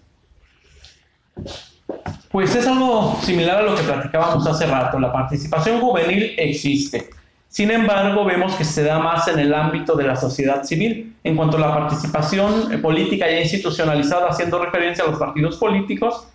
Pues 2.32 2.56
es 2.56 2.66
algo 2.66 3.20
similar 3.22 3.58
a 3.58 3.62
lo 3.64 3.76
que 3.76 3.84
platicábamos 3.84 4.48
hace 4.48 4.68
rato. 4.68 5.00
La 5.00 5.12
participación 5.12 5.82
juvenil 5.82 6.34
existe. 6.38 7.10
Sin 7.50 7.72
embargo, 7.72 8.24
vemos 8.24 8.56
que 8.56 8.64
se 8.64 8.84
da 8.84 9.00
más 9.00 9.28
en 9.28 9.40
el 9.40 9.54
ámbito 9.54 9.96
de 9.96 10.06
la 10.06 10.16
sociedad 10.16 10.64
civil. 10.64 11.18
En 11.26 11.36
cuanto 11.36 11.58
a 11.58 11.60
la 11.60 11.74
participación 11.74 12.82
política 12.82 13.30
ya 13.30 13.42
institucionalizada, 13.42 14.30
haciendo 14.30 14.64
referencia 14.64 15.04
a 15.04 15.08
los 15.08 15.20
partidos 15.20 15.58
políticos, 15.58 16.28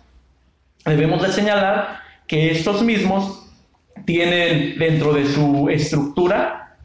debemos 0.85 1.23
de 1.23 1.31
señalar 1.31 2.06
que 2.27 2.51
estos 2.51 2.83
mismos 2.83 3.43
tienen 4.05 4.77
dentro 4.77 5.13
de 5.13 5.25
su 5.25 5.69
estructura 5.69 6.77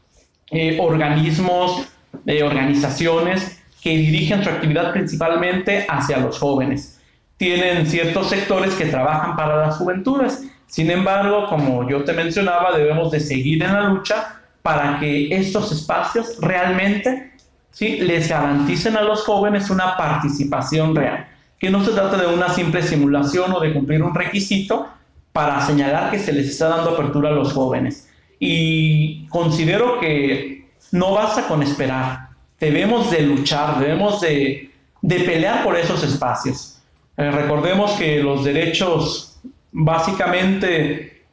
eh, 0.51 0.79
organismos, 0.81 1.89
eh, 2.27 2.43
organizaciones 2.43 3.63
que 3.83 3.97
dirigen 3.97 4.45
su 4.45 4.51
actividad 4.51 4.93
principalmente 4.93 5.87
hacia 5.89 6.19
los 6.19 6.39
jóvenes. 6.39 7.01
Tienen 7.37 7.87
ciertos 7.87 8.29
sectores 8.29 8.75
que 8.75 8.87
trabajan 8.87 9.35
para 9.35 9.57
las 9.57 9.77
juventudes. 9.77 10.45
Sin 10.67 10.91
embargo, 10.91 11.47
como 11.49 11.89
yo 11.89 12.05
te 12.05 12.13
mencionaba, 12.13 12.77
debemos 12.77 13.11
de 13.11 13.21
seguir 13.21 13.63
en 13.63 13.73
la 13.73 13.89
lucha 13.89 14.41
para 14.63 15.01
que 15.01 15.35
estos 15.35 15.73
espacios 15.73 16.37
realmente 16.41 17.33
¿sí? 17.73 17.99
les 17.99 18.29
garanticen 18.29 18.97
a 18.97 19.03
los 19.03 19.25
jóvenes 19.25 19.71
una 19.71 19.97
participación 19.97 20.95
real. 20.95 21.27
Que 21.59 21.71
no 21.71 21.85
se 21.85 21.93
trata 21.93 22.17
de 22.17 22.27
una 22.27 22.49
simple 22.49 22.83
simulación 22.83 23.53
o 23.53 23.61
de 23.61 23.73
cumplir 23.73 24.03
un 24.03 24.15
requisito, 24.15 24.89
para 25.33 25.61
señalar 25.67 26.11
que 26.11 26.19
se 26.19 26.33
les 26.33 26.49
está 26.49 26.69
dando 26.69 26.91
apertura 26.91 27.31
a 27.31 27.33
los 27.33 27.53
jóvenes. 27.53 28.09
Y 28.39 29.27
considero 29.29 30.01
que 30.01 30.69
no 30.91 31.13
basta 31.13 31.47
con 31.49 31.63
esperar, 31.63 32.29
debemos 32.59 33.11
de 33.11 33.23
luchar, 33.23 33.79
debemos 33.79 34.21
de, 34.21 34.71
de 35.01 35.21
pelear 35.21 35.63
por 35.65 35.77
esos 35.77 36.03
espacios. 36.05 36.81
Eh, 37.17 37.31
recordemos 37.31 37.93
que 37.93 38.23
los 38.23 38.45
derechos 38.45 39.41
básicamente 39.71 41.25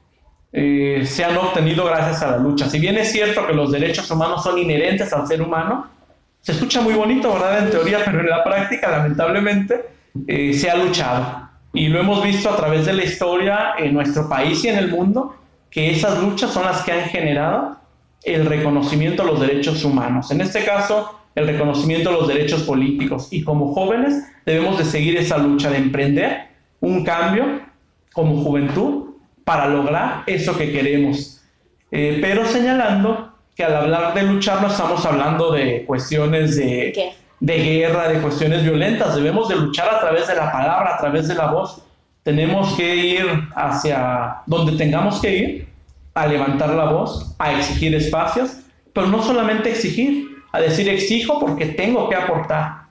eh, 0.52 1.04
se 1.06 1.24
han 1.24 1.38
obtenido 1.38 1.86
gracias 1.86 2.22
a 2.24 2.32
la 2.32 2.38
lucha. 2.38 2.70
Si 2.70 2.80
bien 2.80 2.98
es 2.98 3.12
cierto 3.12 3.46
que 3.46 3.54
los 3.54 3.72
derechos 3.72 4.10
humanos 4.10 4.44
son 4.44 4.58
inherentes 4.58 5.12
al 5.14 5.28
ser 5.28 5.42
humano, 5.42 5.88
se 6.42 6.54
escucha 6.54 6.82
muy 6.82 6.94
bonito, 6.94 7.34
¿verdad? 7.34 7.66
En 7.66 7.70
teoría, 7.70 8.00
pero 8.04 8.22
en 8.22 8.30
la 8.30 8.44
práctica, 8.44 8.90
lamentablemente, 8.90 9.86
eh, 10.28 10.54
se 10.54 10.70
ha 10.70 10.76
luchado. 10.76 11.49
Y 11.80 11.88
lo 11.88 12.02
hemos 12.02 12.22
visto 12.22 12.50
a 12.50 12.58
través 12.58 12.86
de 12.88 12.92
la 12.92 13.06
historia 13.06 13.70
en 13.78 13.94
nuestro 13.94 14.28
país 14.28 14.66
y 14.66 14.68
en 14.68 14.78
el 14.78 14.90
mundo, 14.90 15.38
que 15.72 15.92
esas 15.92 16.22
luchas 16.22 16.52
son 16.52 16.66
las 16.66 16.82
que 16.82 16.92
han 16.92 17.06
generado 17.06 17.78
el 18.26 18.46
reconocimiento 18.48 19.24
de 19.24 19.32
los 19.32 19.40
derechos 19.40 19.86
humanos. 19.86 20.30
En 20.30 20.42
este 20.42 20.66
caso, 20.66 21.22
el 21.36 21.48
reconocimiento 21.48 22.10
de 22.12 22.18
los 22.18 22.28
derechos 22.28 22.64
políticos. 22.64 23.30
Y 23.32 23.44
como 23.44 23.74
jóvenes 23.74 24.26
debemos 24.46 24.78
de 24.78 24.84
seguir 24.84 25.16
esa 25.16 25.38
lucha, 25.38 25.70
de 25.70 25.78
emprender 25.78 26.50
un 26.82 27.06
cambio 27.06 27.62
como 28.12 28.44
juventud 28.44 29.12
para 29.46 29.68
lograr 29.68 30.24
eso 30.28 30.58
que 30.58 30.74
queremos. 30.74 31.42
Eh, 31.92 32.18
pero 32.20 32.46
señalando 32.46 33.36
que 33.56 33.64
al 33.64 33.78
hablar 33.78 34.14
de 34.14 34.24
luchar 34.24 34.62
no 34.62 34.68
estamos 34.68 35.06
hablando 35.06 35.54
de 35.54 35.86
cuestiones 35.86 36.58
de, 36.58 37.14
de 37.40 37.58
guerra, 37.58 38.10
de 38.10 38.22
cuestiones 38.22 38.64
violentas. 38.64 39.16
Debemos 39.16 39.50
de 39.50 39.56
luchar 39.56 39.90
a 39.90 40.00
través 40.00 40.28
de 40.28 40.36
la 40.36 40.52
palabra, 40.52 40.96
a 40.96 40.98
través 40.98 41.28
de 41.28 41.36
la 41.36 41.52
voz. 41.52 41.82
Tenemos 42.24 42.76
que 42.76 42.96
ir 42.96 43.26
hacia 43.56 44.42
donde 44.46 44.74
tengamos 44.74 45.20
que 45.22 45.36
ir, 45.36 45.70
a 46.14 46.28
levantar 46.28 46.70
la 46.72 46.86
voz, 46.86 47.36
a 47.40 47.54
exigir 47.54 47.96
espacios, 47.96 48.58
pero 48.94 49.08
no 49.08 49.24
solamente 49.24 49.70
exigir, 49.70 50.28
a 50.52 50.60
decir 50.60 50.90
exijo 50.90 51.40
porque 51.40 51.68
tengo 51.68 52.10
que 52.10 52.16
aportar. 52.16 52.88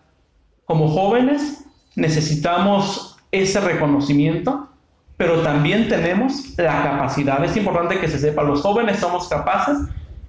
Como 0.64 0.88
jóvenes 0.88 1.64
necesitamos 1.94 3.16
ese 3.30 3.60
reconocimiento, 3.60 4.68
pero 5.16 5.42
también 5.42 5.88
tenemos 5.88 6.56
la 6.56 6.82
capacidad. 6.82 7.44
Es 7.44 7.56
importante 7.56 7.98
que 7.98 8.08
se 8.08 8.18
sepa, 8.18 8.42
los 8.44 8.62
jóvenes 8.62 8.98
somos 8.98 9.28
capaces 9.28 9.76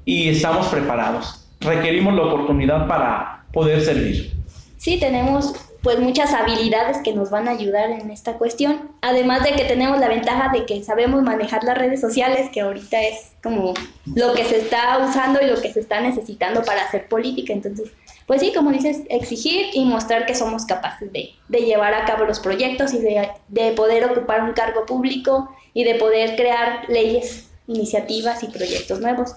y 0.03 0.29
estamos 0.29 0.67
preparados. 0.67 1.47
Requerimos 1.61 2.15
la 2.15 2.23
oportunidad 2.23 2.87
para 2.87 3.38
poder 3.51 3.83
servir. 3.83 4.33
Sí, 4.77 4.99
tenemos 4.99 5.53
pues 5.81 5.99
muchas 5.99 6.33
habilidades 6.33 6.97
que 7.03 7.13
nos 7.13 7.29
van 7.29 7.47
a 7.47 7.51
ayudar 7.51 7.89
en 7.89 8.11
esta 8.11 8.33
cuestión, 8.33 8.91
además 9.01 9.43
de 9.43 9.53
que 9.53 9.63
tenemos 9.63 9.99
la 9.99 10.09
ventaja 10.09 10.51
de 10.51 10.65
que 10.65 10.83
sabemos 10.83 11.23
manejar 11.23 11.63
las 11.63 11.77
redes 11.77 12.01
sociales, 12.01 12.49
que 12.51 12.61
ahorita 12.61 13.01
es 13.01 13.31
como 13.41 13.73
lo 14.13 14.33
que 14.33 14.43
se 14.43 14.57
está 14.57 14.97
usando 14.97 15.39
y 15.41 15.47
lo 15.47 15.61
que 15.61 15.71
se 15.71 15.79
está 15.79 16.01
necesitando 16.01 16.63
para 16.63 16.83
hacer 16.83 17.07
política, 17.07 17.53
entonces, 17.53 17.91
pues 18.27 18.41
sí, 18.41 18.51
como 18.53 18.71
dices, 18.71 19.03
exigir 19.09 19.67
y 19.73 19.85
mostrar 19.85 20.25
que 20.25 20.35
somos 20.35 20.65
capaces 20.65 21.13
de, 21.13 21.29
de 21.47 21.59
llevar 21.59 21.93
a 21.93 22.03
cabo 22.03 22.25
los 22.25 22.41
proyectos 22.41 22.93
y 22.93 22.99
de, 22.99 23.29
de 23.47 23.71
poder 23.71 24.03
ocupar 24.03 24.43
un 24.43 24.51
cargo 24.51 24.85
público 24.85 25.49
y 25.73 25.85
de 25.85 25.95
poder 25.95 26.35
crear 26.35 26.89
leyes, 26.89 27.49
iniciativas 27.67 28.43
y 28.43 28.47
proyectos 28.47 28.99
nuevos. 28.99 29.35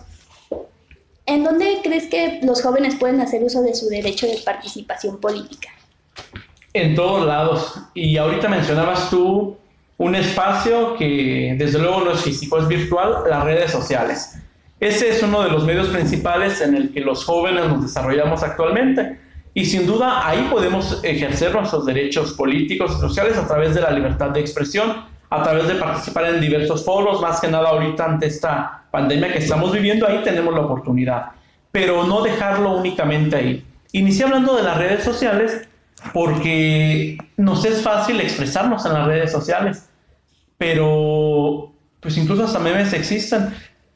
¿En 1.27 1.45
dónde 1.45 1.79
crees 1.83 2.09
que 2.09 2.41
los 2.43 2.63
jóvenes 2.63 2.97
pueden 2.97 3.21
hacer 3.21 3.43
uso 3.43 3.63
de 3.63 3.75
su 3.75 3.89
derecho 3.89 4.27
de 4.27 4.39
participación 4.45 5.21
política? 5.21 5.71
En 6.73 6.95
todos 6.95 7.27
lados. 7.27 7.81
Y 7.95 8.17
ahorita 8.17 8.49
mencionabas 8.49 9.09
tú 9.11 9.57
un 9.99 10.15
espacio 10.17 10.97
que 10.97 11.55
desde 11.57 11.79
luego 11.79 12.01
no 12.01 12.13
es 12.13 12.23
físico, 12.23 12.59
es 12.59 12.67
virtual, 12.67 13.25
las 13.29 13.45
redes 13.45 13.71
sociales. 13.71 14.37
Ese 14.81 15.11
es 15.11 15.23
uno 15.23 15.45
de 15.45 15.51
los 15.51 15.65
medios 15.65 15.89
principales 15.89 16.61
en 16.61 16.75
el 16.75 16.93
que 16.93 17.01
los 17.01 17.25
jóvenes 17.25 17.69
nos 17.69 17.83
desarrollamos 17.83 18.43
actualmente. 18.43 19.21
Y 19.55 19.65
sin 19.67 19.87
duda 19.87 20.27
ahí 20.27 20.49
podemos 20.51 20.99
ejercer 21.05 21.53
nuestros 21.53 21.87
derechos 21.87 22.33
políticos 22.33 22.97
y 22.97 23.01
sociales 23.01 23.37
a 23.37 23.47
través 23.47 23.77
de 23.77 23.83
la 23.83 23.93
libertad 23.93 24.31
de 24.31 24.41
expresión, 24.41 25.05
a 25.31 25.43
través 25.43 25.69
de 25.69 25.77
participar 25.77 26.25
en 26.27 26.41
diversos 26.41 26.85
foros, 26.85 27.21
más 27.21 27.41
que 27.41 27.49
nada 27.49 27.69
ahorita 27.69 28.05
ante 28.05 28.27
esta 28.27 28.82
pandemia 28.93 29.33
que 29.33 29.39
estamos 29.39 29.73
viviendo, 29.73 30.07
ahí 30.07 30.21
tenemos 30.23 30.55
la 30.55 30.61
oportunidad. 30.61 31.31
Pero 31.73 32.05
no 32.05 32.23
dejarlo 32.23 32.77
únicamente 32.77 33.35
ahí. 33.35 33.65
Inicié 33.91 34.25
hablando 34.25 34.55
de 34.55 34.63
las 34.63 34.77
redes 34.77 35.03
sociales 35.03 35.69
porque 36.13 37.19
nos 37.37 37.65
es 37.65 37.83
fácil 37.83 38.21
expresarnos 38.21 38.87
en 38.87 38.93
las 38.93 39.07
redes 39.07 39.33
sociales, 39.33 39.89
pero 40.59 41.73
pues 41.99 42.17
incluso 42.17 42.45
hasta 42.45 42.61
memes 42.61 42.93
existen. 42.93 43.53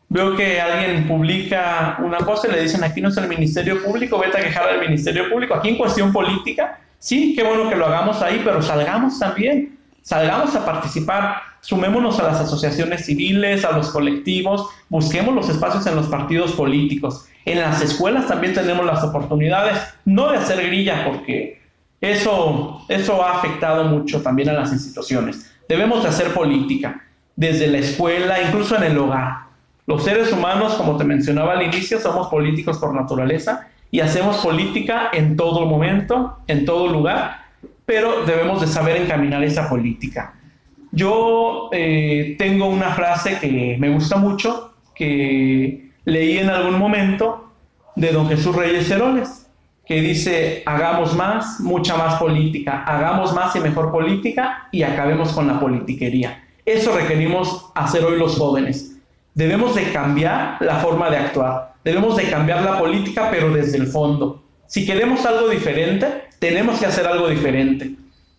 Veo 0.09 0.37
que 0.37 0.61
alguien 0.61 1.07
publica 1.07 1.99
una 2.03 2.19
cosa 2.19 2.49
y 2.49 2.53
le 2.53 2.63
dicen 2.63 2.83
aquí 2.83 3.01
no 3.01 3.09
es 3.09 3.17
el 3.17 3.29
Ministerio 3.29 3.83
Público, 3.85 4.19
vete 4.19 4.39
a 4.39 4.43
quejar 4.43 4.69
al 4.69 4.81
Ministerio 4.81 5.29
Público. 5.31 5.55
Aquí 5.55 5.69
en 5.69 5.77
cuestión 5.77 6.13
política, 6.13 6.81
sí, 6.99 7.35
qué 7.37 7.43
bueno 7.43 7.69
que 7.69 7.77
lo 7.77 7.87
hagamos 7.87 8.23
ahí, 8.23 8.41
pero 8.45 8.63
salgamos 8.63 9.19
también 9.19 9.77
salgamos 10.07 10.55
a 10.55 10.65
participar, 10.65 11.43
sumémonos 11.67 12.21
a 12.21 12.23
las 12.23 12.41
asociaciones 12.41 13.07
civiles, 13.07 13.65
a 13.65 13.77
los 13.77 13.91
colectivos, 13.91 14.69
busquemos 14.89 15.35
los 15.35 15.49
espacios 15.49 15.85
en 15.89 15.97
los 15.97 16.07
partidos 16.07 16.53
políticos. 16.53 17.27
En 17.45 17.61
las 17.61 17.83
escuelas 17.83 18.29
también 18.29 18.55
tenemos 18.55 18.87
las 18.87 19.03
oportunidades, 19.03 19.77
no 20.05 20.31
de 20.31 20.39
hacer 20.39 20.65
grilla, 20.65 21.05
porque 21.05 21.61
eso, 22.01 22.85
eso 22.89 23.21
ha 23.21 23.39
afectado 23.39 23.85
mucho 23.85 24.23
también 24.23 24.49
a 24.49 24.53
las 24.53 24.73
instituciones. 24.73 25.53
Debemos 25.69 26.05
de 26.05 26.11
hacer 26.11 26.33
política, 26.33 27.03
desde 27.35 27.67
la 27.67 27.79
escuela, 27.79 28.41
incluso 28.41 28.77
en 28.77 28.85
el 28.85 28.97
hogar. 28.97 29.47
Los 29.89 30.05
seres 30.05 30.33
humanos, 30.33 30.75
como 30.75 30.97
te 30.97 31.03
mencionaba 31.05 31.55
al 31.55 31.63
inicio, 31.63 31.99
somos 31.99 32.29
políticos 32.29 32.79
por 32.79 32.95
naturaleza 32.95 33.67
y 33.91 33.99
hacemos 33.99 34.37
política 34.37 35.11
en 35.13 35.37
todo 35.37 35.67
momento, 35.67 36.39
en 36.47 36.65
todo 36.65 36.87
lugar, 36.87 37.47
pero 37.85 38.25
debemos 38.25 38.61
de 38.61 38.69
saber 38.69 38.97
encaminar 38.99 39.43
esa 39.43 39.69
política. 39.69 40.36
Yo 40.93 41.69
eh, 41.73 42.37
tengo 42.39 42.67
una 42.67 42.95
frase 42.95 43.39
que 43.39 43.77
me 43.79 43.91
gusta 43.91 44.17
mucho, 44.17 44.75
que 44.95 45.91
leí 46.05 46.39
en 46.39 46.49
algún 46.49 46.79
momento 46.79 47.53
de 47.97 48.13
don 48.13 48.29
Jesús 48.29 48.55
Reyes 48.55 48.91
Heroles, 48.91 49.47
que 49.87 50.01
dice, 50.01 50.63
hagamos 50.67 51.15
más, 51.15 51.61
mucha 51.61 51.97
más 51.97 52.17
política, 52.17 52.83
hagamos 52.85 53.33
más 53.35 53.55
y 53.55 53.61
mejor 53.61 53.93
política 53.93 54.69
y 54.73 54.83
acabemos 54.83 55.33
con 55.33 55.47
la 55.47 55.61
politiquería. 55.61 56.45
Eso 56.65 56.97
requerimos 56.97 57.71
hacer 57.75 58.05
hoy 58.05 58.19
los 58.19 58.37
jóvenes. 58.37 58.97
Debemos 59.35 59.75
de 59.77 59.93
cambiar 59.93 60.57
la 60.61 60.77
forma 60.77 61.11
de 61.11 61.19
actuar, 61.19 61.75
debemos 61.85 62.17
de 62.17 62.25
cambiar 62.25 62.63
la 62.63 62.79
política, 62.79 63.29
pero 63.31 63.53
desde 63.53 63.79
el 63.79 63.87
fondo. 63.87 64.43
Si 64.67 64.85
queremos 64.85 65.25
algo 65.25 65.49
diferente, 65.49 66.07
tenemos 66.41 66.81
que 66.81 66.87
hacer 66.87 67.07
algo 67.07 67.29
diferente, 67.29 67.93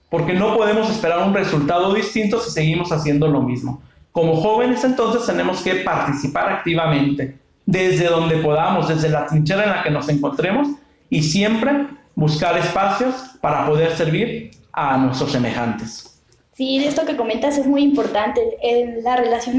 porque 0.09 0.33
no 0.33 0.55
podemos 0.55 0.89
esperar 0.89 1.27
un 1.27 1.33
resultado 1.33 1.93
distinto 1.93 2.39
si 2.39 2.51
seguimos 2.51 2.91
haciendo 2.91 3.27
lo 3.27 3.41
mismo. 3.41 3.81
Como 4.11 4.35
jóvenes 4.37 4.83
entonces 4.83 5.25
tenemos 5.25 5.61
que 5.61 5.75
participar 5.75 6.51
activamente, 6.51 7.37
desde 7.65 8.05
donde 8.05 8.37
podamos, 8.37 8.87
desde 8.87 9.09
la 9.09 9.27
trinchera 9.27 9.63
en 9.63 9.69
la 9.69 9.83
que 9.83 9.91
nos 9.91 10.07
encontremos 10.09 10.69
y 11.09 11.21
siempre 11.21 11.87
buscar 12.15 12.57
espacios 12.57 13.13
para 13.41 13.67
poder 13.67 13.95
servir 13.95 14.51
a 14.71 14.97
nuestros 14.97 15.31
semejantes. 15.31 16.17
Sí, 16.53 16.83
esto 16.83 17.05
que 17.05 17.15
comentas 17.15 17.57
es 17.59 17.67
muy 17.67 17.83
importante 17.83 18.41
en, 18.63 19.03
la 19.03 19.15
relación 19.15 19.57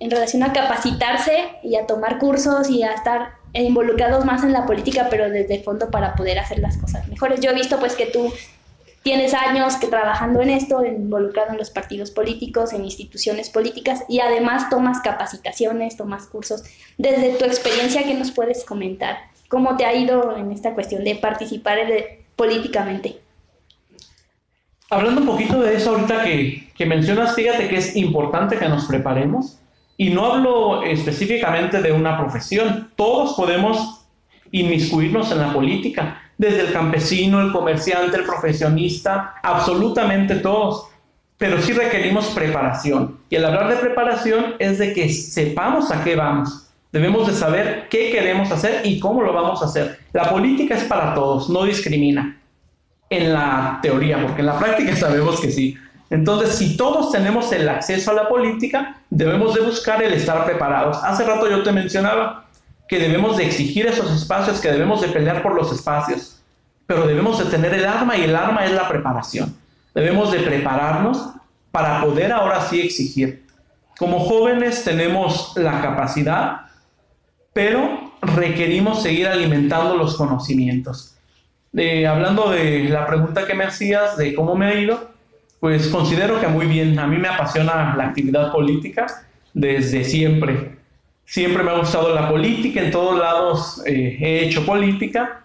en 0.00 0.10
relación 0.10 0.42
a 0.42 0.52
capacitarse 0.52 1.32
y 1.62 1.76
a 1.76 1.86
tomar 1.86 2.18
cursos 2.18 2.68
y 2.68 2.82
a 2.82 2.92
estar 2.92 3.34
involucrados 3.52 4.24
más 4.24 4.42
en 4.42 4.52
la 4.52 4.66
política, 4.66 5.06
pero 5.08 5.30
desde 5.30 5.56
el 5.56 5.62
fondo 5.62 5.90
para 5.92 6.16
poder 6.16 6.40
hacer 6.40 6.58
las 6.58 6.76
cosas 6.76 7.06
mejores. 7.06 7.38
Yo 7.40 7.50
he 7.50 7.54
visto 7.54 7.78
pues 7.78 7.94
que 7.94 8.06
tú 8.06 8.32
tienes 9.02 9.34
años 9.34 9.76
que 9.76 9.86
trabajando 9.86 10.40
en 10.40 10.50
esto, 10.50 10.84
involucrado 10.84 11.52
en 11.52 11.58
los 11.58 11.70
partidos 11.70 12.10
políticos, 12.10 12.72
en 12.72 12.84
instituciones 12.84 13.50
políticas 13.50 14.04
y 14.08 14.20
además 14.20 14.68
tomas 14.68 15.00
capacitaciones, 15.00 15.96
tomas 15.96 16.26
cursos. 16.26 16.64
Desde 16.98 17.34
tu 17.36 17.44
experiencia, 17.44 18.04
¿qué 18.04 18.14
nos 18.14 18.30
puedes 18.30 18.64
comentar? 18.64 19.16
¿Cómo 19.48 19.76
te 19.76 19.84
ha 19.84 19.94
ido 19.94 20.36
en 20.36 20.52
esta 20.52 20.74
cuestión 20.74 21.02
de 21.04 21.16
participar 21.16 21.78
políticamente? 22.36 23.20
Hablando 24.90 25.20
un 25.20 25.26
poquito 25.26 25.60
de 25.60 25.76
eso 25.76 25.90
ahorita 25.90 26.24
que, 26.24 26.68
que 26.74 26.86
mencionas, 26.86 27.34
fíjate 27.34 27.68
que 27.68 27.76
es 27.76 27.96
importante 27.96 28.58
que 28.58 28.68
nos 28.68 28.86
preparemos 28.86 29.58
y 29.96 30.10
no 30.10 30.32
hablo 30.32 30.82
específicamente 30.82 31.80
de 31.80 31.92
una 31.92 32.18
profesión, 32.18 32.90
todos 32.96 33.34
podemos 33.34 34.06
inmiscuirnos 34.50 35.30
en 35.30 35.38
la 35.38 35.52
política, 35.52 36.29
desde 36.40 36.62
el 36.62 36.72
campesino, 36.72 37.42
el 37.42 37.52
comerciante, 37.52 38.16
el 38.16 38.24
profesionista, 38.24 39.34
absolutamente 39.42 40.36
todos. 40.36 40.86
Pero 41.36 41.60
sí 41.60 41.74
requerimos 41.74 42.28
preparación. 42.28 43.18
Y 43.28 43.36
el 43.36 43.44
hablar 43.44 43.68
de 43.68 43.76
preparación 43.76 44.54
es 44.58 44.78
de 44.78 44.94
que 44.94 45.10
sepamos 45.10 45.90
a 45.90 46.02
qué 46.02 46.16
vamos. 46.16 46.70
Debemos 46.92 47.26
de 47.26 47.34
saber 47.34 47.88
qué 47.90 48.10
queremos 48.10 48.50
hacer 48.50 48.80
y 48.86 48.98
cómo 48.98 49.20
lo 49.20 49.34
vamos 49.34 49.60
a 49.60 49.66
hacer. 49.66 49.98
La 50.14 50.30
política 50.30 50.76
es 50.76 50.84
para 50.84 51.12
todos, 51.12 51.50
no 51.50 51.64
discrimina. 51.64 52.40
En 53.10 53.34
la 53.34 53.78
teoría, 53.82 54.22
porque 54.22 54.40
en 54.40 54.46
la 54.46 54.58
práctica 54.58 54.96
sabemos 54.96 55.42
que 55.42 55.50
sí. 55.50 55.76
Entonces, 56.08 56.54
si 56.54 56.74
todos 56.74 57.12
tenemos 57.12 57.52
el 57.52 57.68
acceso 57.68 58.12
a 58.12 58.14
la 58.14 58.28
política, 58.30 58.96
debemos 59.10 59.52
de 59.54 59.60
buscar 59.60 60.02
el 60.02 60.14
estar 60.14 60.46
preparados. 60.46 60.96
Hace 61.04 61.22
rato 61.24 61.50
yo 61.50 61.62
te 61.62 61.70
mencionaba 61.70 62.46
que 62.90 62.98
debemos 62.98 63.36
de 63.36 63.46
exigir 63.46 63.86
esos 63.86 64.10
espacios, 64.10 64.60
que 64.60 64.72
debemos 64.72 65.00
de 65.00 65.06
pelear 65.06 65.44
por 65.44 65.54
los 65.54 65.70
espacios, 65.72 66.42
pero 66.86 67.06
debemos 67.06 67.38
de 67.38 67.44
tener 67.44 67.72
el 67.72 67.84
arma 67.84 68.16
y 68.16 68.24
el 68.24 68.34
arma 68.34 68.64
es 68.64 68.72
la 68.72 68.88
preparación. 68.88 69.56
debemos 69.94 70.32
de 70.32 70.40
prepararnos 70.40 71.34
para 71.70 72.00
poder 72.00 72.32
ahora 72.32 72.60
sí 72.62 72.80
exigir. 72.80 73.46
Como 73.96 74.18
jóvenes 74.18 74.82
tenemos 74.82 75.52
la 75.54 75.80
capacidad, 75.80 76.62
pero 77.52 78.12
requerimos 78.22 79.04
seguir 79.04 79.28
alimentando 79.28 79.96
los 79.96 80.16
conocimientos. 80.16 81.14
Hablando 81.72 82.50
de 82.50 82.88
la 82.88 83.06
pregunta 83.06 83.46
que 83.46 83.54
me 83.54 83.64
hacías 83.64 84.16
de 84.16 84.34
cómo 84.34 84.56
me 84.56 84.66
ha 84.66 84.74
ido, 84.74 85.10
pues 85.60 85.86
considero 85.88 86.40
que 86.40 86.48
muy 86.48 86.66
bien. 86.66 86.98
A 86.98 87.06
mí 87.06 87.18
me 87.18 87.28
apasiona 87.28 87.94
la 87.96 88.06
actividad 88.06 88.50
política 88.50 89.06
desde 89.54 90.02
siempre. 90.02 90.79
Siempre 91.30 91.62
me 91.62 91.70
ha 91.70 91.78
gustado 91.78 92.12
la 92.12 92.28
política, 92.28 92.80
en 92.80 92.90
todos 92.90 93.16
lados 93.16 93.80
eh, 93.86 94.18
he 94.20 94.46
hecho 94.46 94.66
política 94.66 95.44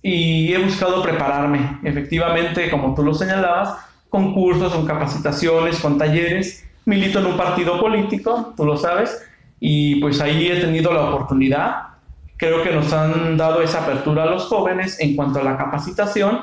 y 0.00 0.52
he 0.52 0.58
buscado 0.58 1.02
prepararme. 1.02 1.80
Efectivamente, 1.82 2.70
como 2.70 2.94
tú 2.94 3.02
lo 3.02 3.12
señalabas, 3.12 3.76
con 4.08 4.32
cursos, 4.32 4.72
con 4.72 4.86
capacitaciones, 4.86 5.80
con 5.80 5.98
talleres. 5.98 6.64
Milito 6.84 7.18
en 7.18 7.26
un 7.26 7.36
partido 7.36 7.80
político, 7.80 8.54
tú 8.56 8.64
lo 8.64 8.76
sabes, 8.76 9.20
y 9.58 9.96
pues 9.96 10.20
ahí 10.20 10.46
he 10.46 10.60
tenido 10.60 10.92
la 10.92 11.10
oportunidad. 11.10 11.88
Creo 12.36 12.62
que 12.62 12.70
nos 12.70 12.92
han 12.92 13.36
dado 13.36 13.62
esa 13.62 13.82
apertura 13.82 14.22
a 14.22 14.26
los 14.26 14.44
jóvenes 14.44 15.00
en 15.00 15.16
cuanto 15.16 15.40
a 15.40 15.42
la 15.42 15.56
capacitación, 15.56 16.42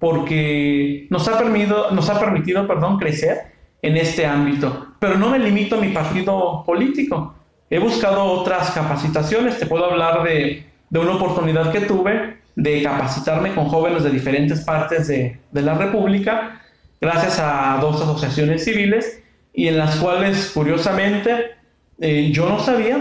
porque 0.00 1.06
nos 1.10 1.28
ha 1.28 1.38
permitido, 1.38 1.92
nos 1.92 2.10
ha 2.10 2.18
permitido 2.18 2.66
perdón, 2.66 2.98
crecer 2.98 3.52
en 3.82 3.96
este 3.96 4.26
ámbito. 4.26 4.88
Pero 4.98 5.16
no 5.16 5.30
me 5.30 5.38
limito 5.38 5.76
a 5.76 5.80
mi 5.80 5.90
partido 5.90 6.64
político. 6.66 7.35
He 7.68 7.78
buscado 7.78 8.24
otras 8.24 8.70
capacitaciones. 8.70 9.58
Te 9.58 9.66
puedo 9.66 9.86
hablar 9.86 10.22
de, 10.22 10.66
de 10.90 10.98
una 10.98 11.14
oportunidad 11.14 11.72
que 11.72 11.80
tuve 11.80 12.36
de 12.54 12.82
capacitarme 12.82 13.54
con 13.54 13.66
jóvenes 13.66 14.02
de 14.02 14.10
diferentes 14.10 14.64
partes 14.64 15.08
de, 15.08 15.38
de 15.50 15.62
la 15.62 15.74
República, 15.74 16.62
gracias 17.00 17.38
a 17.38 17.78
dos 17.80 18.00
asociaciones 18.00 18.64
civiles, 18.64 19.22
y 19.52 19.68
en 19.68 19.78
las 19.78 19.96
cuales, 19.96 20.50
curiosamente, 20.54 21.52
eh, 21.98 22.30
yo 22.32 22.48
no 22.48 22.58
sabía, 22.58 22.98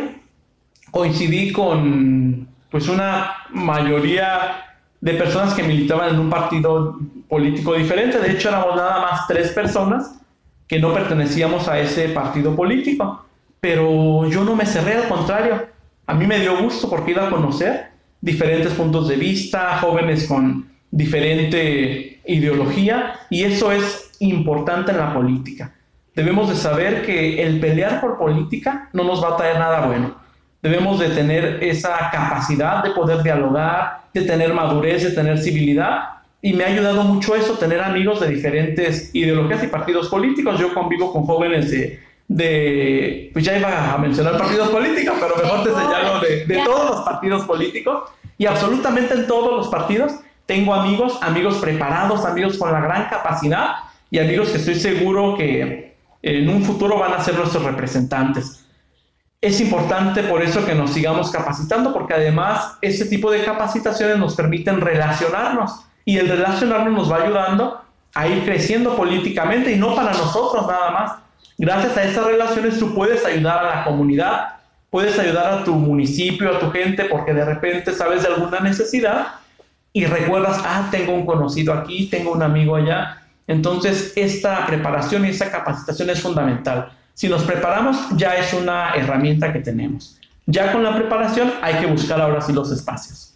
coincidí 0.92 1.52
con 1.52 2.48
pues 2.70 2.88
una 2.88 3.34
mayoría 3.52 4.78
de 5.02 5.14
personas 5.14 5.54
que 5.54 5.64
militaban 5.64 6.14
en 6.14 6.20
un 6.20 6.30
partido 6.30 7.00
político 7.30 7.74
diferente. 7.74 8.20
De 8.20 8.32
hecho, 8.32 8.50
éramos 8.50 8.76
nada 8.76 9.02
más 9.02 9.28
tres 9.28 9.52
personas 9.52 10.20
que 10.68 10.80
no 10.80 10.94
pertenecíamos 10.94 11.68
a 11.68 11.80
ese 11.80 12.10
partido 12.10 12.56
político. 12.56 13.25
Pero 13.66 14.30
yo 14.30 14.44
no 14.44 14.56
me 14.56 14.64
cerré, 14.64 14.94
al 14.94 15.08
contrario. 15.08 15.66
A 16.06 16.14
mí 16.14 16.28
me 16.28 16.40
dio 16.40 16.56
gusto 16.62 16.88
porque 16.88 17.14
iba 17.14 17.26
a 17.26 17.32
conocer 17.32 17.88
diferentes 18.22 18.72
puntos 18.74 19.08
de 19.08 19.16
vista, 19.16 19.80
jóvenes 19.80 20.28
con 20.28 20.68
diferente 20.92 22.22
ideología, 22.28 23.22
y 23.32 23.42
eso 23.42 23.72
es 23.72 24.12
importante 24.20 24.92
en 24.92 24.98
la 24.98 25.16
política. 25.16 25.74
Debemos 26.14 26.48
de 26.50 26.56
saber 26.56 27.04
que 27.08 27.42
el 27.42 27.60
pelear 27.60 28.02
por 28.02 28.20
política 28.20 28.88
no 28.94 29.04
nos 29.04 29.24
va 29.24 29.30
a 29.30 29.38
traer 29.38 29.58
nada 29.58 29.88
bueno. 29.88 30.14
Debemos 30.62 31.00
de 31.00 31.10
tener 31.10 31.58
esa 31.64 32.12
capacidad 32.12 32.84
de 32.84 32.92
poder 32.92 33.24
dialogar, 33.24 34.02
de 34.14 34.22
tener 34.22 34.54
madurez, 34.54 35.06
de 35.06 35.10
tener 35.10 35.40
civilidad, 35.40 36.02
y 36.40 36.54
me 36.54 36.66
ha 36.66 36.68
ayudado 36.68 37.04
mucho 37.04 37.36
eso, 37.36 37.54
tener 37.54 37.82
amigos 37.82 38.20
de 38.20 38.28
diferentes 38.28 39.10
ideologías 39.16 39.64
y 39.64 39.68
partidos 39.68 40.08
políticos. 40.08 40.60
Yo 40.60 40.72
convivo 40.72 41.12
con 41.12 41.24
jóvenes 41.24 41.72
de, 41.72 42.05
de 42.28 43.30
pues 43.34 43.46
ya 43.46 43.58
iba 43.58 43.94
a 43.94 43.98
mencionar 43.98 44.38
partidos 44.38 44.70
políticos, 44.70 45.16
pero 45.20 45.36
mejor 45.36 45.64
te 45.64 45.70
señalo 45.70 46.20
de, 46.20 46.46
de 46.46 46.64
todos 46.64 46.90
los 46.90 47.06
partidos 47.06 47.46
políticos 47.46 48.10
y 48.38 48.46
absolutamente 48.46 49.14
en 49.14 49.28
todos 49.28 49.56
los 49.56 49.68
partidos 49.68 50.14
tengo 50.46 50.74
amigos, 50.74 51.18
amigos 51.22 51.58
preparados, 51.58 52.26
amigos 52.26 52.58
con 52.58 52.72
la 52.72 52.80
gran 52.80 53.10
capacidad 53.10 53.76
y 54.12 54.20
amigos 54.20 54.50
que 54.50 54.58
estoy 54.58 54.76
seguro 54.76 55.36
que 55.38 55.96
en 56.22 56.50
un 56.50 56.64
futuro 56.64 57.00
van 57.00 57.14
a 57.14 57.24
ser 57.24 57.36
nuestros 57.36 57.64
representantes. 57.64 58.66
Es 59.42 59.62
importante 59.62 60.24
por 60.24 60.42
eso 60.42 60.66
que 60.66 60.74
nos 60.74 60.92
sigamos 60.92 61.30
capacitando, 61.30 61.94
porque 61.94 62.14
además 62.14 62.78
este 62.82 63.06
tipo 63.06 63.30
de 63.30 63.44
capacitaciones 63.44 64.18
nos 64.18 64.36
permiten 64.36 64.82
relacionarnos 64.82 65.86
y 66.04 66.18
el 66.18 66.28
relacionarnos 66.28 66.94
nos 66.94 67.12
va 67.12 67.24
ayudando 67.24 67.82
a 68.14 68.28
ir 68.28 68.44
creciendo 68.44 68.96
políticamente 68.96 69.72
y 69.72 69.78
no 69.78 69.94
para 69.94 70.14
nosotros 70.14 70.66
nada 70.66 70.92
más, 70.92 71.12
Gracias 71.58 71.96
a 71.96 72.04
esas 72.04 72.26
relaciones 72.26 72.80
tú 72.80 72.94
puedes 72.94 73.26
ayudar 73.26 73.66
a 73.66 73.76
la 73.76 73.84
comunidad, 73.86 74.56
puedes 74.90 75.18
ayudar 75.18 75.54
a 75.54 75.64
tu 75.64 75.74
municipio, 75.76 76.56
a 76.56 76.60
tu 76.60 76.70
gente, 76.72 77.06
porque 77.06 77.34
de 77.34 77.46
repente 77.46 77.94
sabes 77.94 78.24
de 78.24 78.30
alguna 78.30 78.60
necesidad 78.60 79.28
y 79.94 80.06
recuerdas, 80.06 80.62
ah, 80.66 80.90
tengo 80.92 81.14
un 81.14 81.26
conocido 81.26 81.74
aquí, 81.74 82.08
tengo 82.08 82.34
un 82.34 82.44
amigo 82.44 82.76
allá. 82.76 83.22
Entonces, 83.48 84.12
esta 84.16 84.66
preparación 84.66 85.26
y 85.26 85.30
esta 85.30 85.50
capacitación 85.50 86.10
es 86.10 86.22
fundamental. 86.22 86.92
Si 87.14 87.30
nos 87.30 87.44
preparamos, 87.44 87.98
ya 88.18 88.36
es 88.36 88.54
una 88.54 88.94
herramienta 88.96 89.54
que 89.54 89.60
tenemos. 89.60 90.20
Ya 90.46 90.74
con 90.74 90.84
la 90.84 90.94
preparación 90.94 91.54
hay 91.62 91.76
que 91.76 91.86
buscar 91.86 92.20
ahora 92.20 92.42
sí 92.42 92.52
los 92.52 92.72
espacios. 92.72 93.35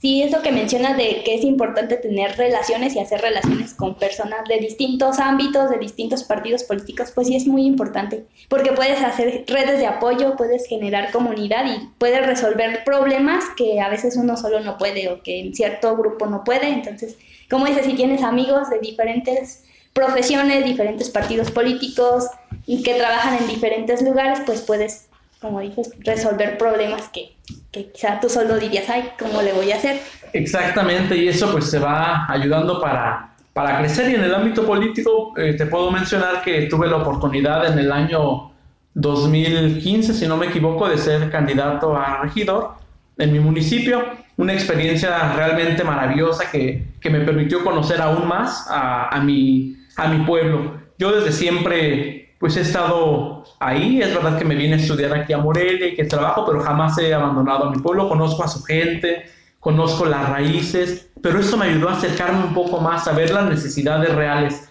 Sí, 0.00 0.22
eso 0.22 0.40
que 0.40 0.50
mencionas 0.50 0.96
de 0.96 1.22
que 1.24 1.34
es 1.34 1.44
importante 1.44 1.96
tener 1.98 2.34
relaciones 2.38 2.96
y 2.96 3.00
hacer 3.00 3.20
relaciones 3.20 3.74
con 3.74 3.96
personas 3.96 4.48
de 4.48 4.56
distintos 4.56 5.18
ámbitos, 5.18 5.68
de 5.68 5.76
distintos 5.76 6.24
partidos 6.24 6.64
políticos, 6.64 7.12
pues 7.14 7.26
sí 7.26 7.36
es 7.36 7.46
muy 7.46 7.66
importante, 7.66 8.24
porque 8.48 8.72
puedes 8.72 9.02
hacer 9.02 9.44
redes 9.46 9.78
de 9.78 9.86
apoyo, 9.86 10.36
puedes 10.36 10.66
generar 10.66 11.10
comunidad 11.12 11.66
y 11.66 11.90
puedes 11.98 12.24
resolver 12.24 12.82
problemas 12.82 13.44
que 13.58 13.78
a 13.78 13.90
veces 13.90 14.16
uno 14.16 14.38
solo 14.38 14.60
no 14.60 14.78
puede 14.78 15.10
o 15.10 15.22
que 15.22 15.40
en 15.40 15.54
cierto 15.54 15.94
grupo 15.98 16.24
no 16.24 16.44
puede. 16.44 16.68
Entonces, 16.68 17.18
como 17.50 17.66
dices, 17.66 17.84
si 17.84 17.92
tienes 17.92 18.22
amigos 18.22 18.70
de 18.70 18.78
diferentes 18.78 19.64
profesiones, 19.92 20.64
diferentes 20.64 21.10
partidos 21.10 21.50
políticos 21.50 22.24
y 22.64 22.82
que 22.82 22.94
trabajan 22.94 23.36
en 23.36 23.48
diferentes 23.48 24.00
lugares, 24.00 24.40
pues 24.46 24.62
puedes 24.62 25.10
como 25.40 25.60
dices, 25.60 25.92
resolver 26.00 26.58
problemas 26.58 27.08
que, 27.08 27.32
que 27.70 27.90
quizá 27.92 28.18
tú 28.20 28.28
solo 28.28 28.58
dirías, 28.58 28.88
ay, 28.88 29.10
¿cómo 29.18 29.42
le 29.42 29.52
voy 29.52 29.70
a 29.70 29.76
hacer? 29.76 30.00
Exactamente, 30.32 31.16
y 31.16 31.28
eso 31.28 31.50
pues 31.52 31.70
se 31.70 31.78
va 31.78 32.26
ayudando 32.28 32.80
para, 32.80 33.34
para 33.52 33.78
crecer. 33.78 34.10
Y 34.10 34.14
en 34.14 34.24
el 34.24 34.34
ámbito 34.34 34.66
político 34.66 35.32
eh, 35.36 35.54
te 35.54 35.66
puedo 35.66 35.90
mencionar 35.90 36.42
que 36.42 36.62
tuve 36.62 36.88
la 36.88 36.96
oportunidad 36.96 37.72
en 37.72 37.78
el 37.78 37.92
año 37.92 38.50
2015, 38.94 40.14
si 40.14 40.26
no 40.26 40.36
me 40.36 40.46
equivoco, 40.46 40.88
de 40.88 40.98
ser 40.98 41.30
candidato 41.30 41.96
a 41.96 42.22
regidor 42.22 42.74
en 43.18 43.32
mi 43.32 43.38
municipio. 43.38 44.04
Una 44.36 44.52
experiencia 44.52 45.34
realmente 45.34 45.84
maravillosa 45.84 46.50
que, 46.50 46.84
que 47.00 47.10
me 47.10 47.20
permitió 47.20 47.62
conocer 47.62 48.00
aún 48.00 48.26
más 48.26 48.66
a, 48.68 49.08
a, 49.14 49.20
mi, 49.20 49.76
a 49.96 50.08
mi 50.08 50.24
pueblo. 50.24 50.80
Yo 50.98 51.12
desde 51.12 51.32
siempre 51.32 52.29
pues 52.40 52.56
he 52.56 52.62
estado 52.62 53.44
ahí. 53.60 54.00
Es 54.00 54.12
verdad 54.14 54.38
que 54.38 54.46
me 54.46 54.56
vine 54.56 54.74
a 54.74 54.76
estudiar 54.78 55.12
aquí 55.12 55.34
a 55.34 55.38
Morelia 55.38 55.88
y 55.88 55.94
que 55.94 56.04
trabajo, 56.04 56.46
pero 56.46 56.60
jamás 56.60 56.98
he 56.98 57.12
abandonado 57.12 57.66
a 57.66 57.70
mi 57.70 57.78
pueblo. 57.78 58.08
Conozco 58.08 58.42
a 58.42 58.48
su 58.48 58.62
gente, 58.62 59.26
conozco 59.60 60.06
las 60.06 60.26
raíces, 60.30 61.10
pero 61.22 61.38
eso 61.38 61.58
me 61.58 61.66
ayudó 61.66 61.90
a 61.90 61.92
acercarme 61.92 62.42
un 62.42 62.54
poco 62.54 62.80
más, 62.80 63.06
a 63.06 63.12
ver 63.12 63.30
las 63.30 63.44
necesidades 63.44 64.14
reales. 64.14 64.70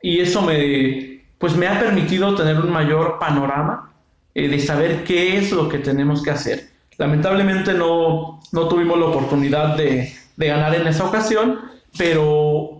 Y 0.00 0.20
eso 0.20 0.42
me, 0.42 1.24
pues 1.38 1.56
me 1.56 1.66
ha 1.66 1.80
permitido 1.80 2.36
tener 2.36 2.56
un 2.56 2.70
mayor 2.70 3.18
panorama 3.18 3.92
eh, 4.32 4.46
de 4.46 4.60
saber 4.60 5.02
qué 5.02 5.38
es 5.38 5.50
lo 5.50 5.68
que 5.68 5.78
tenemos 5.78 6.22
que 6.22 6.30
hacer. 6.30 6.68
Lamentablemente 6.98 7.74
no, 7.74 8.40
no 8.52 8.68
tuvimos 8.68 8.96
la 8.96 9.06
oportunidad 9.06 9.76
de, 9.76 10.14
de 10.36 10.46
ganar 10.46 10.72
en 10.76 10.86
esa 10.86 11.04
ocasión, 11.04 11.58
pero 11.98 12.77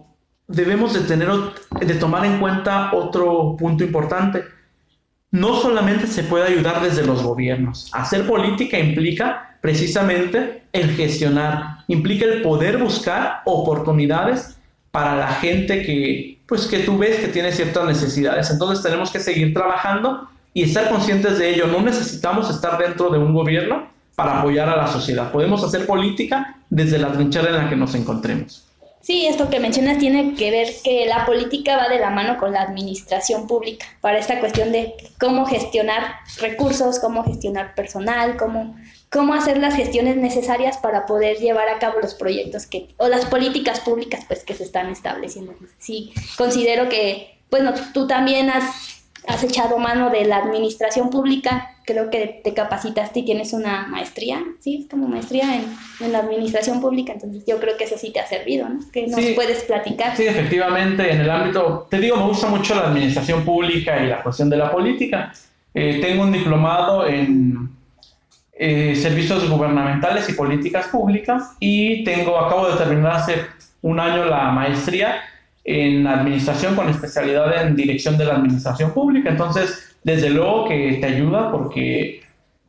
debemos 0.48 0.94
de 0.94 1.00
tener 1.00 1.28
de 1.80 1.94
tomar 1.94 2.24
en 2.24 2.40
cuenta 2.40 2.90
otro 2.94 3.54
punto 3.56 3.84
importante. 3.84 4.42
No 5.30 5.54
solamente 5.60 6.06
se 6.06 6.24
puede 6.24 6.46
ayudar 6.46 6.82
desde 6.82 7.06
los 7.06 7.22
gobiernos. 7.22 7.90
Hacer 7.92 8.26
política 8.26 8.78
implica 8.78 9.58
precisamente 9.60 10.64
el 10.72 10.90
gestionar, 10.96 11.84
implica 11.86 12.24
el 12.24 12.40
poder 12.42 12.78
buscar 12.78 13.42
oportunidades 13.44 14.58
para 14.90 15.16
la 15.16 15.28
gente 15.28 15.82
que 15.82 16.38
pues 16.46 16.66
que 16.66 16.78
tú 16.78 16.96
ves 16.96 17.18
que 17.18 17.28
tiene 17.28 17.52
ciertas 17.52 17.86
necesidades. 17.86 18.50
Entonces 18.50 18.82
tenemos 18.82 19.10
que 19.10 19.20
seguir 19.20 19.52
trabajando 19.52 20.28
y 20.54 20.62
estar 20.62 20.88
conscientes 20.88 21.38
de 21.38 21.54
ello. 21.54 21.66
No 21.66 21.82
necesitamos 21.82 22.48
estar 22.48 22.78
dentro 22.78 23.10
de 23.10 23.18
un 23.18 23.34
gobierno 23.34 23.86
para 24.16 24.40
apoyar 24.40 24.66
a 24.70 24.76
la 24.76 24.86
sociedad. 24.86 25.30
Podemos 25.30 25.62
hacer 25.62 25.84
política 25.84 26.56
desde 26.70 26.98
la 26.98 27.12
trinchera 27.12 27.50
en 27.50 27.56
la 27.56 27.68
que 27.68 27.76
nos 27.76 27.94
encontremos. 27.94 28.67
Sí, 29.08 29.24
esto 29.24 29.48
que 29.48 29.58
mencionas 29.58 29.96
tiene 29.96 30.34
que 30.34 30.50
ver 30.50 30.68
que 30.84 31.06
la 31.06 31.24
política 31.24 31.78
va 31.78 31.88
de 31.88 31.98
la 31.98 32.10
mano 32.10 32.36
con 32.36 32.52
la 32.52 32.60
administración 32.60 33.46
pública 33.46 33.86
para 34.02 34.18
esta 34.18 34.38
cuestión 34.38 34.70
de 34.70 34.96
cómo 35.18 35.46
gestionar 35.46 36.16
recursos, 36.38 36.98
cómo 36.98 37.24
gestionar 37.24 37.74
personal, 37.74 38.36
cómo, 38.36 38.76
cómo 39.10 39.32
hacer 39.32 39.56
las 39.56 39.74
gestiones 39.76 40.18
necesarias 40.18 40.76
para 40.76 41.06
poder 41.06 41.38
llevar 41.38 41.70
a 41.70 41.78
cabo 41.78 42.00
los 42.02 42.12
proyectos 42.12 42.66
que, 42.66 42.88
o 42.98 43.08
las 43.08 43.24
políticas 43.24 43.80
públicas 43.80 44.26
pues 44.28 44.44
que 44.44 44.52
se 44.52 44.64
están 44.64 44.90
estableciendo. 44.90 45.54
Sí, 45.78 46.12
considero 46.36 46.90
que, 46.90 47.38
bueno, 47.50 47.72
tú 47.94 48.06
también 48.06 48.50
has 48.50 48.97
has 49.26 49.42
echado 49.44 49.78
mano 49.78 50.10
de 50.10 50.24
la 50.24 50.38
administración 50.38 51.10
pública, 51.10 51.70
creo 51.84 52.10
que 52.10 52.40
te 52.44 52.54
capacitaste 52.54 53.20
y 53.20 53.24
tienes 53.24 53.52
una 53.52 53.86
maestría, 53.88 54.42
¿sí? 54.60 54.82
Es 54.82 54.90
como 54.90 55.08
maestría 55.08 55.56
en, 55.56 55.64
en 56.00 56.12
la 56.12 56.20
administración 56.20 56.80
pública, 56.80 57.12
entonces 57.12 57.44
yo 57.46 57.58
creo 57.58 57.76
que 57.76 57.84
eso 57.84 57.96
sí 57.98 58.10
te 58.12 58.20
ha 58.20 58.26
servido, 58.26 58.68
¿no? 58.68 58.80
Que 58.92 59.06
nos 59.06 59.20
puedes 59.34 59.64
platicar. 59.64 60.16
Sí, 60.16 60.26
efectivamente, 60.26 61.10
en 61.10 61.20
el 61.22 61.30
ámbito, 61.30 61.86
te 61.90 61.98
digo, 61.98 62.16
me 62.16 62.26
gusta 62.26 62.48
mucho 62.48 62.74
la 62.74 62.88
administración 62.88 63.44
pública 63.44 64.02
y 64.02 64.08
la 64.08 64.22
cuestión 64.22 64.48
de 64.50 64.56
la 64.56 64.70
política. 64.70 65.32
Eh, 65.74 65.98
tengo 66.00 66.22
un 66.22 66.32
diplomado 66.32 67.06
en 67.06 67.70
eh, 68.52 68.96
servicios 68.96 69.48
gubernamentales 69.48 70.28
y 70.28 70.32
políticas 70.32 70.88
públicas 70.88 71.56
y 71.60 72.02
tengo, 72.04 72.38
acabo 72.38 72.68
de 72.68 72.76
terminar 72.76 73.12
hace 73.12 73.46
un 73.82 74.00
año 74.00 74.24
la 74.24 74.50
maestría 74.50 75.20
en 75.70 76.06
administración 76.06 76.74
con 76.74 76.88
especialidad 76.88 77.66
en 77.66 77.76
dirección 77.76 78.16
de 78.16 78.24
la 78.24 78.36
administración 78.36 78.92
pública. 78.92 79.28
Entonces, 79.28 79.94
desde 80.02 80.30
luego 80.30 80.66
que 80.66 80.96
te 80.98 81.06
ayuda 81.06 81.52
porque 81.52 82.22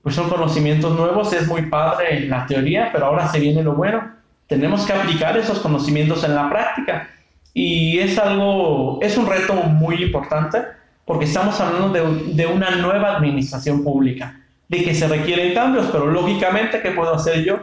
pues 0.03 0.15
son 0.15 0.29
conocimientos 0.29 0.97
nuevos, 0.97 1.31
es 1.31 1.47
muy 1.47 1.67
padre 1.67 2.17
en 2.17 2.29
la 2.29 2.45
teoría, 2.45 2.89
pero 2.91 3.05
ahora 3.05 3.29
se 3.29 3.39
viene 3.39 3.63
lo 3.63 3.75
bueno. 3.75 4.11
Tenemos 4.47 4.85
que 4.85 4.91
aplicar 4.91 5.37
esos 5.37 5.59
conocimientos 5.59 6.25
en 6.25 6.35
la 6.35 6.49
práctica 6.49 7.09
y 7.53 7.99
es 7.99 8.19
algo, 8.19 8.99
es 9.01 9.17
un 9.17 9.27
reto 9.27 9.53
muy 9.53 10.03
importante 10.03 10.57
porque 11.05 11.23
estamos 11.23 11.57
hablando 11.61 11.89
de, 11.89 12.33
de 12.33 12.47
una 12.47 12.71
nueva 12.71 13.15
administración 13.15 13.81
pública, 13.81 14.41
de 14.67 14.83
que 14.83 14.93
se 14.93 15.07
requieren 15.07 15.53
cambios, 15.53 15.87
pero 15.89 16.05
lógicamente, 16.05 16.81
¿qué 16.81 16.91
puedo 16.91 17.13
hacer 17.15 17.45
yo? 17.45 17.59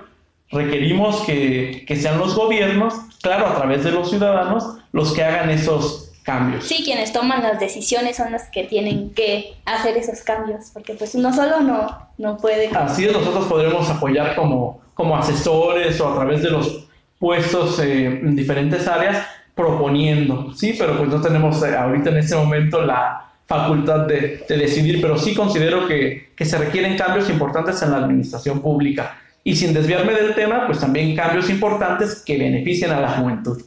Requerimos 0.51 1.23
que, 1.23 1.85
que 1.87 1.97
sean 1.97 2.19
los 2.19 2.35
gobiernos, 2.35 2.95
claro, 3.21 3.47
a 3.47 3.55
través 3.55 3.85
de 3.85 3.91
los 3.91 4.11
ciudadanos, 4.11 4.79
los 4.93 5.13
que 5.13 5.25
hagan 5.25 5.51
esos 5.51 6.13
cambios. 6.23 6.65
Sí, 6.65 6.83
quienes 6.85 7.13
toman 7.13 7.43
las 7.43 7.61
decisiones 7.61 8.17
son 8.17 8.33
los 8.33 8.43
que 8.53 8.65
tienen 8.65 9.11
que 9.11 9.55
hacer 9.65 9.97
esos 9.97 10.21
cambios, 10.23 10.71
porque 10.73 10.95
pues 10.95 11.15
uno 11.15 11.33
solo 11.33 11.61
no, 11.61 12.09
no 12.19 12.37
puede. 12.37 12.69
Así 12.77 13.07
es, 13.07 13.13
nosotros 13.13 13.47
podremos 13.47 13.89
apoyar 13.89 14.35
como, 14.35 14.81
como 14.95 15.17
asesores 15.17 16.01
o 16.01 16.11
a 16.11 16.15
través 16.17 16.43
de 16.43 16.51
los 16.51 16.89
puestos 17.19 17.79
eh, 17.79 18.07
en 18.07 18.37
diferentes 18.37 18.87
áreas 18.89 19.25
proponiendo, 19.55 20.53
sí, 20.53 20.75
pero 20.79 20.99
pues 20.99 21.09
no 21.09 21.21
tenemos 21.21 21.63
eh, 21.63 21.75
ahorita 21.75 22.11
en 22.11 22.19
este 22.19 22.37
momento 22.37 22.83
la 22.83 23.31
facultad 23.47 24.01
de, 24.01 24.45
de 24.47 24.57
decidir, 24.59 25.01
pero 25.01 25.17
sí 25.17 25.35
considero 25.35 25.87
que, 25.87 26.33
que 26.37 26.45
se 26.45 26.59
requieren 26.59 26.99
cambios 26.99 27.31
importantes 27.31 27.81
en 27.83 27.93
la 27.93 27.99
administración 27.99 28.61
pública. 28.61 29.17
Y 29.47 29.55
sin 29.55 29.73
desviarme 29.73 30.13
del 30.13 30.35
tema, 30.35 30.67
pues 30.67 30.81
también 30.81 31.15
cambios 31.15 31.49
importantes 31.49 32.21
que 32.27 32.37
beneficien 32.37 32.91
a 32.91 33.01
la 33.01 33.11
juventud. 33.11 33.63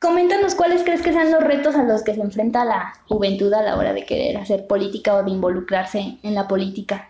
Coméntanos 0.00 0.56
cuáles 0.56 0.82
crees 0.82 1.00
que 1.00 1.12
sean 1.12 1.30
los 1.30 1.44
retos 1.44 1.76
a 1.76 1.84
los 1.84 2.02
que 2.02 2.12
se 2.12 2.22
enfrenta 2.22 2.64
la 2.64 2.92
juventud 3.06 3.52
a 3.52 3.62
la 3.62 3.76
hora 3.76 3.92
de 3.92 4.04
querer 4.04 4.36
hacer 4.38 4.66
política 4.66 5.14
o 5.14 5.22
de 5.22 5.30
involucrarse 5.30 6.18
en 6.24 6.34
la 6.34 6.48
política. 6.48 7.08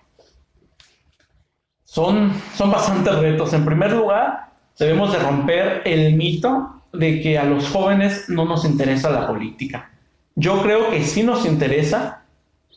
Son, 1.84 2.34
son 2.54 2.70
bastantes 2.70 3.14
retos. 3.14 3.50
En 3.54 3.64
primer 3.64 3.92
lugar, 3.92 4.50
debemos 4.78 5.10
de 5.10 5.18
romper 5.18 5.80
el 5.86 6.16
mito 6.16 6.82
de 6.92 7.22
que 7.22 7.38
a 7.38 7.44
los 7.44 7.66
jóvenes 7.70 8.28
no 8.28 8.44
nos 8.44 8.66
interesa 8.66 9.08
la 9.08 9.26
política. 9.26 9.90
Yo 10.34 10.60
creo 10.60 10.90
que 10.90 11.02
sí 11.02 11.22
nos 11.22 11.46
interesa, 11.46 12.24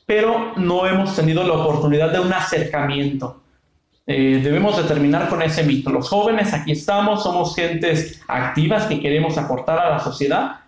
pero 0.05 0.53
no 0.55 0.87
hemos 0.87 1.13
tenido 1.13 1.43
la 1.43 1.55
oportunidad 1.55 2.13
de 2.13 2.21
un 2.21 2.31
acercamiento. 2.31 3.38
Eh, 4.11 4.41
debemos 4.41 4.75
de 4.75 4.85
terminar 4.85 5.29
con 5.29 5.39
ese 5.43 5.63
mito. 5.63 5.91
Los 5.91 6.09
jóvenes 6.09 6.51
aquí 6.51 6.71
estamos, 6.71 7.21
somos 7.21 7.55
gentes 7.55 8.19
activas 8.27 8.87
que 8.87 8.99
queremos 8.99 9.37
aportar 9.37 9.77
a 9.77 9.91
la 9.91 9.99
sociedad 9.99 10.61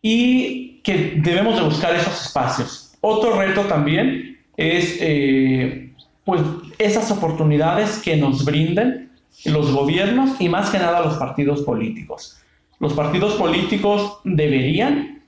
y 0.00 0.80
que 0.84 1.14
debemos 1.16 1.56
de 1.56 1.62
buscar 1.62 1.92
esos 1.96 2.24
espacios. 2.24 2.94
Otro 3.00 3.36
reto 3.36 3.62
también 3.62 4.38
es 4.56 4.96
eh, 5.00 5.92
pues 6.24 6.40
esas 6.78 7.10
oportunidades 7.10 7.98
que 7.98 8.16
nos 8.16 8.44
brinden 8.44 9.10
los 9.44 9.72
gobiernos 9.72 10.40
y 10.40 10.48
más 10.48 10.70
que 10.70 10.78
nada 10.78 11.00
los 11.00 11.16
partidos 11.16 11.62
políticos. 11.62 12.38
Los 12.78 12.92
partidos 12.92 13.34
políticos 13.34 14.18
deberían, 14.22 15.24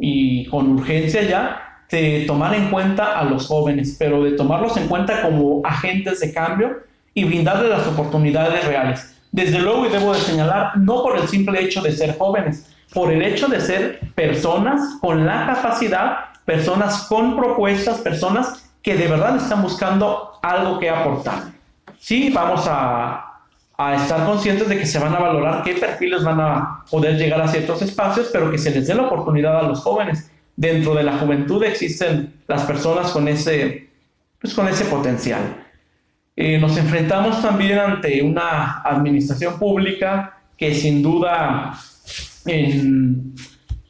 y 0.00 0.46
con 0.46 0.70
urgencia 0.70 1.22
ya, 1.22 1.67
de 1.90 2.24
tomar 2.26 2.54
en 2.54 2.70
cuenta 2.70 3.18
a 3.18 3.24
los 3.24 3.46
jóvenes, 3.46 3.96
pero 3.98 4.24
de 4.24 4.32
tomarlos 4.32 4.76
en 4.76 4.88
cuenta 4.88 5.22
como 5.22 5.62
agentes 5.64 6.20
de 6.20 6.32
cambio 6.32 6.78
y 7.14 7.24
brindarles 7.24 7.70
las 7.70 7.86
oportunidades 7.86 8.64
reales. 8.64 9.14
Desde 9.32 9.58
luego, 9.58 9.86
y 9.86 9.90
debo 9.90 10.14
de 10.14 10.20
señalar, 10.20 10.76
no 10.76 11.02
por 11.02 11.16
el 11.16 11.28
simple 11.28 11.62
hecho 11.62 11.80
de 11.80 11.92
ser 11.92 12.16
jóvenes, 12.16 12.70
por 12.92 13.12
el 13.12 13.22
hecho 13.22 13.48
de 13.48 13.60
ser 13.60 14.00
personas 14.14 14.80
con 15.00 15.26
la 15.26 15.46
capacidad, 15.46 16.16
personas 16.44 17.06
con 17.08 17.36
propuestas, 17.36 17.98
personas 17.98 18.70
que 18.82 18.94
de 18.94 19.08
verdad 19.08 19.36
están 19.36 19.62
buscando 19.62 20.38
algo 20.42 20.78
que 20.78 20.88
aportar. 20.88 21.42
Sí, 21.98 22.30
vamos 22.30 22.66
a, 22.66 23.42
a 23.76 23.94
estar 23.94 24.24
conscientes 24.24 24.68
de 24.68 24.78
que 24.78 24.86
se 24.86 24.98
van 24.98 25.14
a 25.14 25.18
valorar 25.18 25.62
qué 25.62 25.74
perfiles 25.74 26.24
van 26.24 26.40
a 26.40 26.84
poder 26.90 27.16
llegar 27.16 27.40
a 27.40 27.48
ciertos 27.48 27.82
espacios, 27.82 28.30
pero 28.32 28.50
que 28.50 28.58
se 28.58 28.70
les 28.70 28.86
dé 28.86 28.94
la 28.94 29.02
oportunidad 29.02 29.58
a 29.58 29.62
los 29.62 29.80
jóvenes 29.80 30.30
dentro 30.58 30.92
de 30.92 31.04
la 31.04 31.18
juventud 31.18 31.62
existen 31.62 32.34
las 32.48 32.64
personas 32.64 33.12
con 33.12 33.28
ese, 33.28 33.88
pues 34.40 34.52
con 34.52 34.66
ese 34.66 34.86
potencial. 34.86 35.64
Eh, 36.34 36.58
nos 36.58 36.76
enfrentamos 36.76 37.40
también 37.40 37.78
ante 37.78 38.20
una 38.22 38.82
administración 38.82 39.56
pública 39.56 40.40
que 40.56 40.74
sin 40.74 41.00
duda 41.00 41.78
en, 42.44 43.34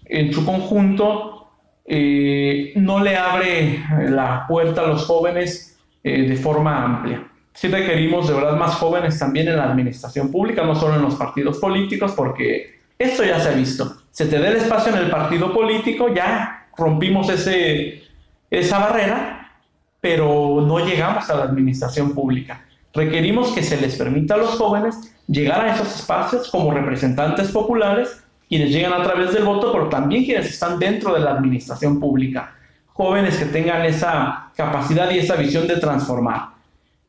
en 0.05 0.33
su 0.33 0.45
conjunto 0.45 1.53
eh, 1.87 2.75
no 2.77 3.03
le 3.03 3.17
abre 3.17 3.83
la 4.11 4.45
puerta 4.47 4.83
a 4.83 4.89
los 4.89 5.07
jóvenes 5.07 5.79
eh, 6.05 6.29
de 6.29 6.37
forma 6.37 6.85
amplia. 6.85 7.27
Sí 7.55 7.69
requerimos 7.69 8.29
de 8.29 8.35
verdad 8.35 8.59
más 8.59 8.75
jóvenes 8.75 9.19
también 9.19 9.49
en 9.49 9.57
la 9.57 9.65
administración 9.65 10.31
pública, 10.31 10.65
no 10.65 10.75
solo 10.75 10.97
en 10.97 11.03
los 11.03 11.15
partidos 11.15 11.59
políticos, 11.59 12.13
porque 12.15 12.79
esto 12.99 13.25
ya 13.25 13.41
se 13.41 13.49
ha 13.49 13.53
visto. 13.53 13.98
Se 14.19 14.27
te 14.27 14.41
da 14.41 14.49
el 14.49 14.57
espacio 14.57 14.93
en 14.93 14.99
el 14.99 15.11
partido 15.13 15.55
político, 15.55 16.13
ya 16.13 16.67
rompimos 16.77 17.29
ese, 17.29 18.03
esa 18.51 18.81
barrera, 18.81 19.53
pero 20.01 20.61
no 20.61 20.81
llegamos 20.81 21.31
a 21.31 21.37
la 21.37 21.45
administración 21.45 22.17
pública. 22.17 22.65
Requerimos 22.93 23.53
que 23.53 23.63
se 23.63 23.81
les 23.81 23.95
permita 23.95 24.35
a 24.35 24.39
los 24.39 24.57
jóvenes 24.57 25.15
llegar 25.29 25.61
a 25.61 25.73
esos 25.73 26.01
espacios 26.01 26.51
como 26.51 26.73
representantes 26.73 27.53
populares, 27.53 28.21
quienes 28.49 28.73
llegan 28.73 28.93
a 28.93 29.05
través 29.05 29.33
del 29.33 29.45
voto, 29.45 29.71
pero 29.71 29.89
también 29.89 30.25
quienes 30.25 30.49
están 30.49 30.81
dentro 30.81 31.15
de 31.15 31.21
la 31.21 31.31
administración 31.31 32.01
pública. 32.01 32.57
Jóvenes 32.89 33.37
que 33.37 33.45
tengan 33.45 33.85
esa 33.85 34.51
capacidad 34.57 35.09
y 35.13 35.21
esa 35.21 35.37
visión 35.37 35.69
de 35.69 35.77
transformar. 35.77 36.49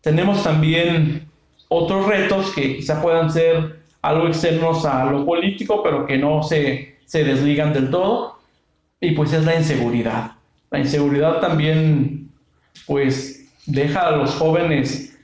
Tenemos 0.01 0.43
también 0.43 1.27
otros 1.69 2.05
retos 2.05 2.51
que 2.53 2.75
quizá 2.75 3.01
puedan 3.01 3.31
ser 3.31 3.79
algo 4.03 4.27
externos 4.27 4.85
a 4.85 5.05
lo 5.05 5.25
político, 5.25 5.81
pero 5.81 6.05
que 6.05 6.15
no 6.15 6.43
se, 6.43 6.98
se 7.09 7.23
desligan 7.23 7.73
del 7.73 7.89
todo 7.89 8.37
y 9.01 9.11
pues 9.11 9.33
es 9.33 9.43
la 9.43 9.55
inseguridad. 9.55 10.33
La 10.69 10.77
inseguridad 10.77 11.39
también 11.39 12.29
pues 12.85 13.49
deja 13.65 14.09
a 14.09 14.11
los 14.11 14.35
jóvenes 14.35 15.17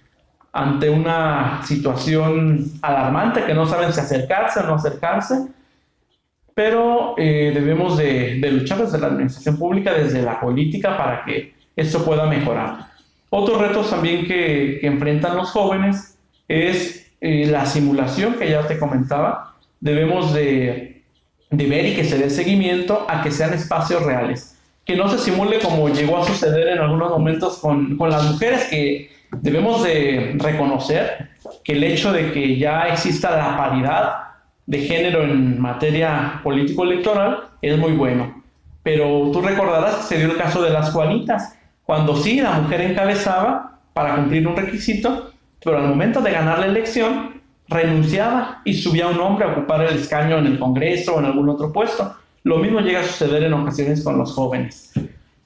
ante 0.52 0.90
una 0.90 1.62
situación 1.64 2.66
alarmante 2.82 3.44
que 3.44 3.54
no 3.54 3.68
saben 3.68 3.94
si 3.94 4.00
acercarse 4.00 4.62
o 4.62 4.64
no 4.64 4.74
acercarse, 4.74 5.48
pero 6.56 7.14
eh, 7.20 7.52
debemos 7.54 7.98
de, 7.98 8.40
luchar 8.52 8.80
desde 8.80 8.98
la 8.98 9.08
administración 9.08 9.56
pública, 9.56 9.94
desde 9.94 10.24
la 10.24 10.40
política 10.40 10.98
para 10.98 11.24
que 11.24 11.54
esto 11.76 12.04
pueda 12.04 12.26
mejorar. 12.26 12.88
Otros 13.30 13.62
retos 13.62 13.92
también 13.92 14.26
que, 14.26 14.80
enfrentan 14.82 15.38
los 15.38 15.52
jóvenes 15.52 16.18
es 16.48 17.12
eh, 17.22 17.46
la 17.46 17.68
simulación 17.68 18.34
que 18.34 18.50
ya 18.50 18.66
te 18.66 18.80
comentaba. 18.80 19.54
Debemos 19.80 20.34
de 20.34 20.95
de 21.50 21.66
ver 21.68 21.86
y 21.86 21.96
que 21.96 22.04
se 22.04 22.18
dé 22.18 22.30
seguimiento 22.30 23.06
a 23.10 23.22
que 23.22 23.32
sean 23.32 23.54
espacios 23.54 24.04
reales. 24.04 24.58
Que 24.84 24.96
no 24.96 25.10
se 25.10 25.18
simule 25.18 25.60
como 25.60 25.90
llegó 25.90 26.18
a 26.18 26.26
suceder 26.26 26.68
en 26.70 26.80
algunos 26.80 27.10
momentos 27.10 27.58
con, 27.58 27.98
con 27.98 28.10
las 28.10 28.24
mujeres, 28.24 28.66
que 28.66 29.10
debemos 29.42 29.84
de 29.84 30.36
reconocer 30.38 31.30
que 31.64 31.74
el 31.74 31.84
hecho 31.84 32.12
de 32.12 32.32
que 32.32 32.58
ya 32.58 32.88
exista 32.88 33.36
la 33.36 33.58
paridad 33.58 34.14
de 34.66 34.80
género 34.80 35.24
en 35.24 35.60
materia 35.60 36.40
político-electoral 36.44 37.50
es 37.62 37.78
muy 37.78 37.94
bueno. 37.94 38.44
Pero 38.84 39.32
tú 39.32 39.42
recordarás 39.42 39.96
que 39.96 40.04
se 40.04 40.18
dio 40.18 40.32
el 40.32 40.38
caso 40.38 40.62
de 40.62 40.70
las 40.70 40.92
Juanitas, 40.92 41.58
cuando 41.84 42.16
sí 42.16 42.40
la 42.40 42.52
mujer 42.54 42.82
encabezaba 42.82 43.80
para 43.94 44.16
cumplir 44.16 44.48
un 44.48 44.56
requisito, 44.56 45.32
pero 45.64 45.78
al 45.78 45.88
momento 45.88 46.22
de 46.22 46.32
ganar 46.32 46.60
la 46.60 46.68
elección 46.68 47.35
renunciaba 47.68 48.62
y 48.64 48.74
subía 48.74 49.08
un 49.08 49.20
hombre 49.20 49.46
a 49.46 49.52
ocupar 49.52 49.82
el 49.82 49.98
escaño 49.98 50.38
en 50.38 50.48
el 50.48 50.60
Congreso 50.60 51.16
o 51.16 51.20
en 51.20 51.26
algún 51.26 51.50
otro 51.50 51.72
puesto. 51.72 52.16
Lo 52.44 52.58
mismo 52.58 52.80
llega 52.80 53.00
a 53.00 53.04
suceder 53.04 53.44
en 53.44 53.54
ocasiones 53.54 54.04
con 54.04 54.18
los 54.18 54.34
jóvenes. 54.34 54.92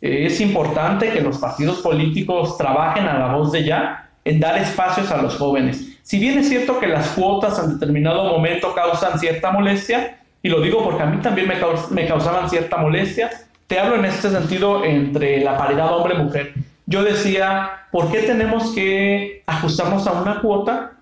Eh, 0.02 0.26
es 0.26 0.42
importante 0.42 1.12
que 1.12 1.22
los 1.22 1.38
partidos 1.38 1.80
políticos 1.80 2.58
trabajen 2.58 3.06
a 3.06 3.18
la 3.18 3.36
voz 3.36 3.52
de 3.52 3.64
ya 3.64 4.10
en 4.26 4.40
dar 4.40 4.58
espacios 4.58 5.12
a 5.12 5.22
los 5.22 5.38
jóvenes. 5.38 5.98
Si 6.04 6.20
bien 6.20 6.40
es 6.40 6.50
cierto 6.50 6.80
que 6.80 6.88
las 6.88 7.10
cuotas 7.10 7.60
en 7.64 7.74
determinado 7.74 8.24
momento 8.26 8.74
causan 8.74 9.20
cierta 9.20 9.52
molestia, 9.52 10.20
y 10.42 10.50
lo 10.50 10.62
digo 10.62 10.84
porque 10.84 11.04
a 11.04 11.06
mí 11.06 11.22
también 11.22 11.48
me, 11.48 11.56
me 11.92 12.08
causaban 12.08 12.50
cierta 12.50 12.78
molestia, 12.78 13.30
Te 13.68 13.80
hablo 13.80 13.98
en 13.98 14.06
este 14.06 14.32
sentido 14.32 14.84
entre 14.84 15.42
la 15.42 15.56
paridad 15.56 15.96
hombre-mujer. 15.96 16.54
Yo 16.88 17.04
decía, 17.04 17.86
¿por 17.92 18.12
qué 18.12 18.24
tenemos 18.24 18.74
que 18.74 19.44
ajustarnos 19.46 20.08
a 20.08 20.14
una 20.14 20.42
cuota 20.42 20.94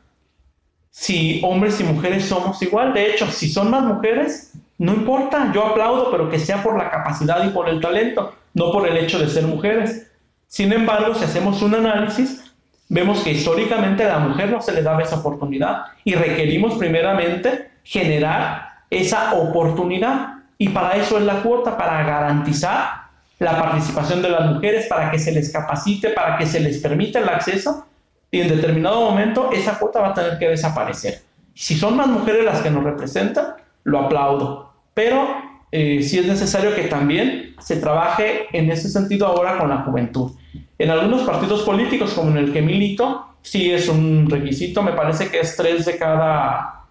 si 1.00 1.39
hombres 1.43 1.80
y 1.80 1.84
mujeres 1.84 2.26
somos 2.26 2.60
igual? 2.64 2.91
De 2.91 3.12
hecho, 3.12 3.30
si 3.32 3.48
son 3.50 3.70
más 3.70 3.84
mujeres, 3.84 4.54
no 4.80 4.93
importa, 4.93 5.52
yo 5.54 5.68
aplaudo, 5.68 6.10
pero 6.10 6.28
que 6.28 6.39
sea 6.39 6.64
por 6.64 6.76
la 6.76 6.89
capacidad 6.89 7.45
y 7.45 7.50
por 7.52 7.70
el 7.70 7.80
talento, 7.80 8.34
no 8.56 8.72
por 8.72 8.88
el 8.88 8.98
hecho 8.98 9.20
de 9.20 9.30
ser 9.30 9.43
mujeres. 9.43 10.08
Sin 10.48 10.74
embargo, 10.74 11.14
si 11.14 11.24
hacemos 11.24 11.62
un 11.62 11.76
análisis, 11.76 12.52
vemos 12.89 13.20
que 13.20 13.34
históricamente 13.34 14.06
a 14.06 14.18
la 14.18 14.20
mujer 14.20 14.50
no 14.50 14.60
se 14.60 14.72
le 14.72 14.82
daba 14.82 15.04
esa 15.04 15.18
oportunidad 15.18 15.84
y 16.04 16.16
requerimos 16.16 16.74
primeramente 16.80 17.70
generar 17.84 18.68
esa 18.89 19.36
oportunidad. 19.36 20.39
Y 20.58 20.70
para 20.70 20.95
eso 20.95 21.20
es 21.20 21.26
la 21.26 21.43
cuota, 21.43 21.78
para 21.78 22.02
garantizar 22.02 23.04
la 23.38 23.56
participación 23.56 24.24
de 24.24 24.30
las 24.30 24.52
mujeres, 24.52 24.88
para 24.88 25.12
que 25.12 25.20
se 25.20 25.32
les 25.32 25.52
capacite, 25.52 26.10
para 26.10 26.39
que 26.39 26.48
se 26.48 26.60
les 26.60 26.80
permita 26.80 27.20
el 27.20 27.30
acceso. 27.30 27.86
Y 28.32 28.42
en 28.42 28.50
determinado 28.50 29.02
momento 29.02 29.52
esa 29.52 29.80
cuota 29.80 30.02
va 30.02 30.10
a 30.10 30.14
tener 30.14 30.38
que 30.38 30.50
desaparecer. 30.50 31.22
Si 31.54 31.76
son 31.76 31.96
más 31.96 32.08
mujeres 32.08 32.46
las 32.46 32.62
que 32.62 32.70
nos 32.70 32.84
representan, 32.84 33.56
lo 33.84 34.00
aplaudo. 34.00 34.74
Pero 34.94 35.28
eh, 35.72 36.02
sí 36.02 36.20
es 36.20 36.28
necesario 36.28 36.76
que 36.76 36.84
también 36.84 37.56
se 37.60 37.78
trabaje 37.78 38.48
en 38.54 38.72
ese 38.72 38.90
sentido 38.90 39.28
ahora 39.28 39.58
con 39.58 39.70
la 39.70 39.78
juventud. 39.78 40.32
En 40.78 40.90
algunos 40.90 41.24
partidos 41.24 41.64
políticos, 41.64 42.14
como 42.14 42.32
en 42.32 42.38
el 42.38 42.54
que 42.54 42.62
milito, 42.62 43.28
sí 43.42 43.72
es 43.72 43.88
un 43.90 44.30
requisito, 44.30 44.84
me 44.84 44.92
parece 44.92 45.30
que 45.30 45.40
es 45.40 45.56
tres 45.56 45.86
de 45.86 45.98
cada, 45.98 46.86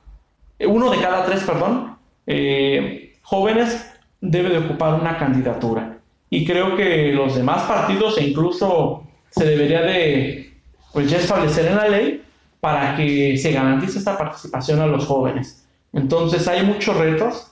uno 0.60 0.90
de 0.90 1.00
cada 1.00 1.24
tres, 1.24 1.44
perdón, 1.44 1.96
eh, 2.26 3.14
jóvenes 3.22 3.92
debe 4.20 4.50
de 4.50 4.58
ocupar 4.58 4.94
una 4.94 5.18
candidatura. 5.18 5.98
Y 6.28 6.44
creo 6.44 6.76
que 6.76 7.12
los 7.12 7.36
demás 7.36 7.62
partidos 7.62 8.18
e 8.18 8.24
incluso 8.24 9.06
se 9.30 9.44
debería 9.44 9.82
de, 9.82 10.55
pues 10.92 11.10
ya 11.10 11.18
establecer 11.18 11.66
en 11.66 11.76
la 11.76 11.88
ley 11.88 12.22
para 12.60 12.96
que 12.96 13.36
se 13.36 13.52
garantice 13.52 13.98
esta 13.98 14.16
participación 14.18 14.80
a 14.80 14.86
los 14.86 15.06
jóvenes. 15.06 15.64
Entonces 15.92 16.46
hay 16.48 16.64
muchos 16.64 16.96
retos, 16.96 17.46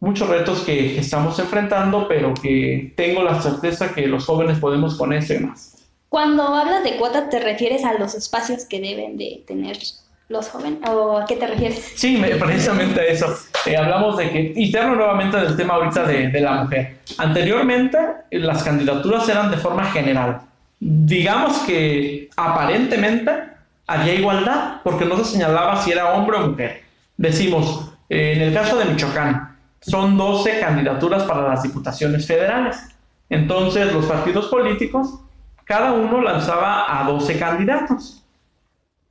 muchos 0.00 0.28
retos 0.28 0.60
que, 0.60 0.98
estamos 0.98 1.38
enfrentando, 1.38 2.06
pero 2.08 2.34
que 2.34 2.92
tengo 2.96 3.22
la 3.22 3.40
certeza 3.40 3.94
que 3.94 4.06
los 4.06 4.24
jóvenes 4.24 4.58
podemos 4.58 4.96
con 4.96 5.12
eso 5.12 5.34
y 5.34 5.40
más. 5.40 5.76
Cuando 6.08 6.42
hablas 6.42 6.84
de 6.84 6.96
cuota, 6.96 7.28
¿te 7.28 7.40
refieres 7.40 7.84
a 7.84 7.94
los 7.94 8.14
espacios 8.14 8.64
que 8.64 8.80
deben 8.80 9.16
de 9.16 9.44
tener 9.46 9.78
los 10.28 10.48
jóvenes? 10.48 10.80
¿O 10.88 11.18
a 11.18 11.24
qué 11.24 11.36
te 11.36 11.46
refieres? 11.46 11.92
Sí, 11.94 12.22
precisamente 12.40 13.00
a 13.00 13.04
eso. 13.04 13.34
Eh, 13.66 13.76
hablamos 13.76 14.16
de 14.16 14.30
que, 14.30 14.52
y 14.56 14.70
te 14.70 14.78
hablo 14.78 14.96
nuevamente 14.96 15.36
del 15.36 15.56
tema 15.56 15.74
ahorita 15.74 16.06
de, 16.06 16.28
de 16.28 16.40
la 16.40 16.64
mujer. 16.64 16.98
Anteriormente, 17.18 17.98
las 18.30 18.62
candidaturas 18.62 19.28
eran 19.28 19.50
de 19.50 19.56
forma 19.56 19.84
general. 19.86 20.49
Digamos 20.80 21.58
que 21.60 22.30
aparentemente 22.36 23.30
había 23.86 24.14
igualdad, 24.14 24.80
porque 24.82 25.04
no 25.04 25.16
se 25.18 25.24
señalaba 25.24 25.82
si 25.82 25.92
era 25.92 26.14
hombre 26.14 26.38
o 26.38 26.48
mujer. 26.48 26.82
Decimos, 27.16 27.92
eh, 28.08 28.32
en 28.36 28.42
el 28.42 28.54
caso 28.54 28.78
de 28.78 28.86
Michoacán, 28.86 29.56
son 29.80 30.16
12 30.16 30.58
candidaturas 30.58 31.24
para 31.24 31.48
las 31.48 31.62
diputaciones 31.62 32.26
federales. 32.26 32.78
Entonces 33.28 33.92
los 33.92 34.06
partidos 34.06 34.46
políticos, 34.46 35.20
cada 35.64 35.92
uno 35.92 36.20
lanzaba 36.22 37.00
a 37.00 37.04
12 37.04 37.38
candidatos. 37.38 38.24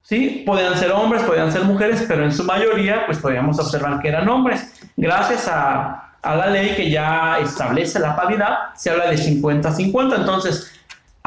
¿Sí? 0.01 0.43
Podían 0.45 0.75
ser 0.75 0.91
hombres, 0.91 1.21
podían 1.21 1.51
ser 1.51 1.63
mujeres, 1.65 2.03
pero 2.07 2.23
en 2.23 2.31
su 2.31 2.43
mayoría 2.43 3.05
pues 3.05 3.19
podíamos 3.19 3.59
observar 3.59 4.01
que 4.01 4.07
eran 4.07 4.27
hombres. 4.27 4.81
Gracias 4.97 5.47
a, 5.47 6.13
a 6.21 6.35
la 6.35 6.47
ley 6.47 6.73
que 6.75 6.89
ya 6.89 7.37
establece 7.39 7.99
la 7.99 8.15
paridad, 8.15 8.73
se 8.75 8.89
habla 8.89 9.09
de 9.09 9.17
50-50. 9.17 10.15
Entonces, 10.15 10.78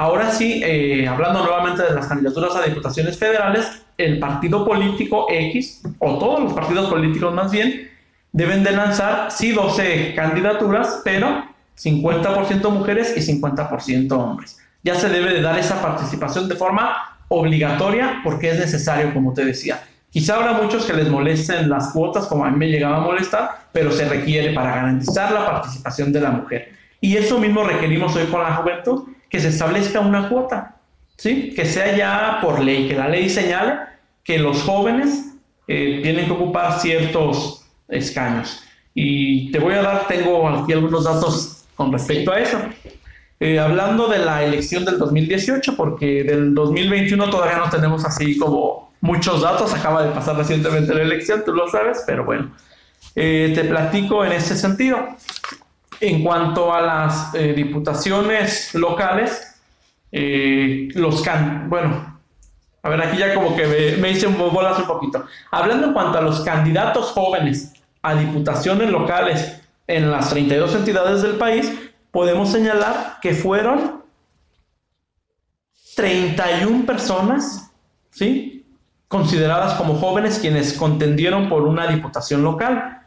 ahora 0.02 0.32
sí, 0.32 0.60
eh, 0.64 1.06
hablando 1.06 1.44
nuevamente 1.44 1.84
de 1.84 1.94
las 1.94 2.06
candidaturas 2.06 2.56
a 2.56 2.62
diputaciones 2.62 3.16
federales, 3.16 3.84
el 3.96 4.18
partido 4.18 4.66
político 4.66 5.26
X, 5.30 5.82
o 6.00 6.18
todos 6.18 6.42
los 6.42 6.52
partidos 6.54 6.90
políticos 6.90 7.32
más 7.32 7.52
bien, 7.52 7.88
deben 8.32 8.64
de 8.64 8.72
lanzar, 8.72 9.30
sí, 9.30 9.52
12 9.52 10.14
candidaturas, 10.16 11.02
pero 11.04 11.44
50% 11.78 12.68
mujeres 12.70 13.14
y 13.16 13.20
50% 13.20 14.12
hombres. 14.12 14.58
Ya 14.82 14.96
se 14.96 15.08
debe 15.08 15.32
de 15.34 15.40
dar 15.40 15.56
esa 15.56 15.80
participación 15.80 16.48
de 16.48 16.56
forma 16.56 17.18
obligatoria 17.28 18.20
porque 18.24 18.50
es 18.50 18.58
necesario, 18.58 19.14
como 19.14 19.32
te 19.32 19.44
decía. 19.44 19.84
Quizá 20.10 20.34
habrá 20.34 20.54
muchos 20.54 20.84
que 20.84 20.94
les 20.94 21.08
molesten 21.08 21.70
las 21.70 21.92
cuotas, 21.92 22.26
como 22.26 22.44
a 22.44 22.50
mí 22.50 22.56
me 22.56 22.68
llegaba 22.68 22.96
a 22.96 23.00
molestar, 23.00 23.68
pero 23.70 23.92
se 23.92 24.08
requiere 24.08 24.52
para 24.52 24.74
garantizar 24.74 25.30
la 25.30 25.46
participación 25.46 26.12
de 26.12 26.20
la 26.20 26.30
mujer. 26.30 26.72
Y 27.00 27.16
eso 27.16 27.38
mismo 27.38 27.62
requerimos 27.62 28.14
hoy 28.16 28.26
con 28.26 28.42
la 28.42 28.56
juventud, 28.56 29.04
que 29.32 29.40
se 29.40 29.48
establezca 29.48 29.98
una 30.00 30.28
cuota, 30.28 30.76
¿sí? 31.16 31.54
que 31.56 31.64
sea 31.64 31.96
ya 31.96 32.38
por 32.42 32.60
ley, 32.60 32.86
que 32.86 32.94
la 32.94 33.08
ley 33.08 33.30
señale 33.30 33.78
que 34.22 34.38
los 34.38 34.62
jóvenes 34.62 35.32
eh, 35.66 36.00
tienen 36.02 36.26
que 36.26 36.32
ocupar 36.32 36.78
ciertos 36.80 37.64
escaños. 37.88 38.62
Y 38.94 39.50
te 39.50 39.58
voy 39.58 39.72
a 39.72 39.80
dar, 39.80 40.06
tengo 40.06 40.46
aquí 40.46 40.74
algunos 40.74 41.04
datos 41.04 41.64
con 41.74 41.90
respecto 41.90 42.30
a 42.30 42.40
eso. 42.40 42.58
Eh, 43.40 43.58
hablando 43.58 44.06
de 44.06 44.18
la 44.18 44.44
elección 44.44 44.84
del 44.84 44.98
2018, 44.98 45.76
porque 45.78 46.22
del 46.24 46.54
2021 46.54 47.30
todavía 47.30 47.56
no 47.56 47.70
tenemos 47.70 48.04
así 48.04 48.36
como 48.36 48.92
muchos 49.00 49.40
datos, 49.40 49.72
acaba 49.72 50.04
de 50.04 50.10
pasar 50.10 50.36
recientemente 50.36 50.94
la 50.94 51.02
elección, 51.02 51.42
tú 51.44 51.54
lo 51.54 51.68
sabes, 51.70 52.04
pero 52.06 52.26
bueno, 52.26 52.54
eh, 53.16 53.50
te 53.54 53.64
platico 53.64 54.26
en 54.26 54.32
ese 54.32 54.56
sentido. 54.58 54.98
En 56.04 56.24
cuanto 56.24 56.74
a 56.74 56.80
las 56.80 57.32
eh, 57.34 57.52
diputaciones 57.52 58.74
locales, 58.74 59.48
los 60.10 61.22
can 61.22 61.70
bueno, 61.70 62.20
a 62.82 62.88
ver, 62.88 63.00
aquí 63.00 63.18
ya 63.18 63.34
como 63.34 63.54
que 63.54 63.66
me, 63.66 63.96
me 63.98 64.10
hice 64.10 64.26
bolas 64.26 64.80
un 64.80 64.86
poquito. 64.86 65.24
Hablando 65.52 65.86
en 65.86 65.92
cuanto 65.92 66.18
a 66.18 66.22
los 66.22 66.40
candidatos 66.40 67.12
jóvenes 67.12 67.72
a 68.02 68.16
diputaciones 68.16 68.90
locales 68.90 69.62
en 69.86 70.10
las 70.10 70.30
32 70.30 70.74
entidades 70.74 71.22
del 71.22 71.36
país, 71.36 71.72
podemos 72.10 72.50
señalar 72.50 73.18
que 73.22 73.34
fueron 73.34 74.02
31 75.94 76.84
personas, 76.84 77.70
¿sí? 78.10 78.66
Consideradas 79.06 79.74
como 79.74 79.94
jóvenes 79.94 80.40
quienes 80.40 80.72
contendieron 80.72 81.48
por 81.48 81.62
una 81.62 81.86
diputación 81.86 82.42
local. 82.42 83.02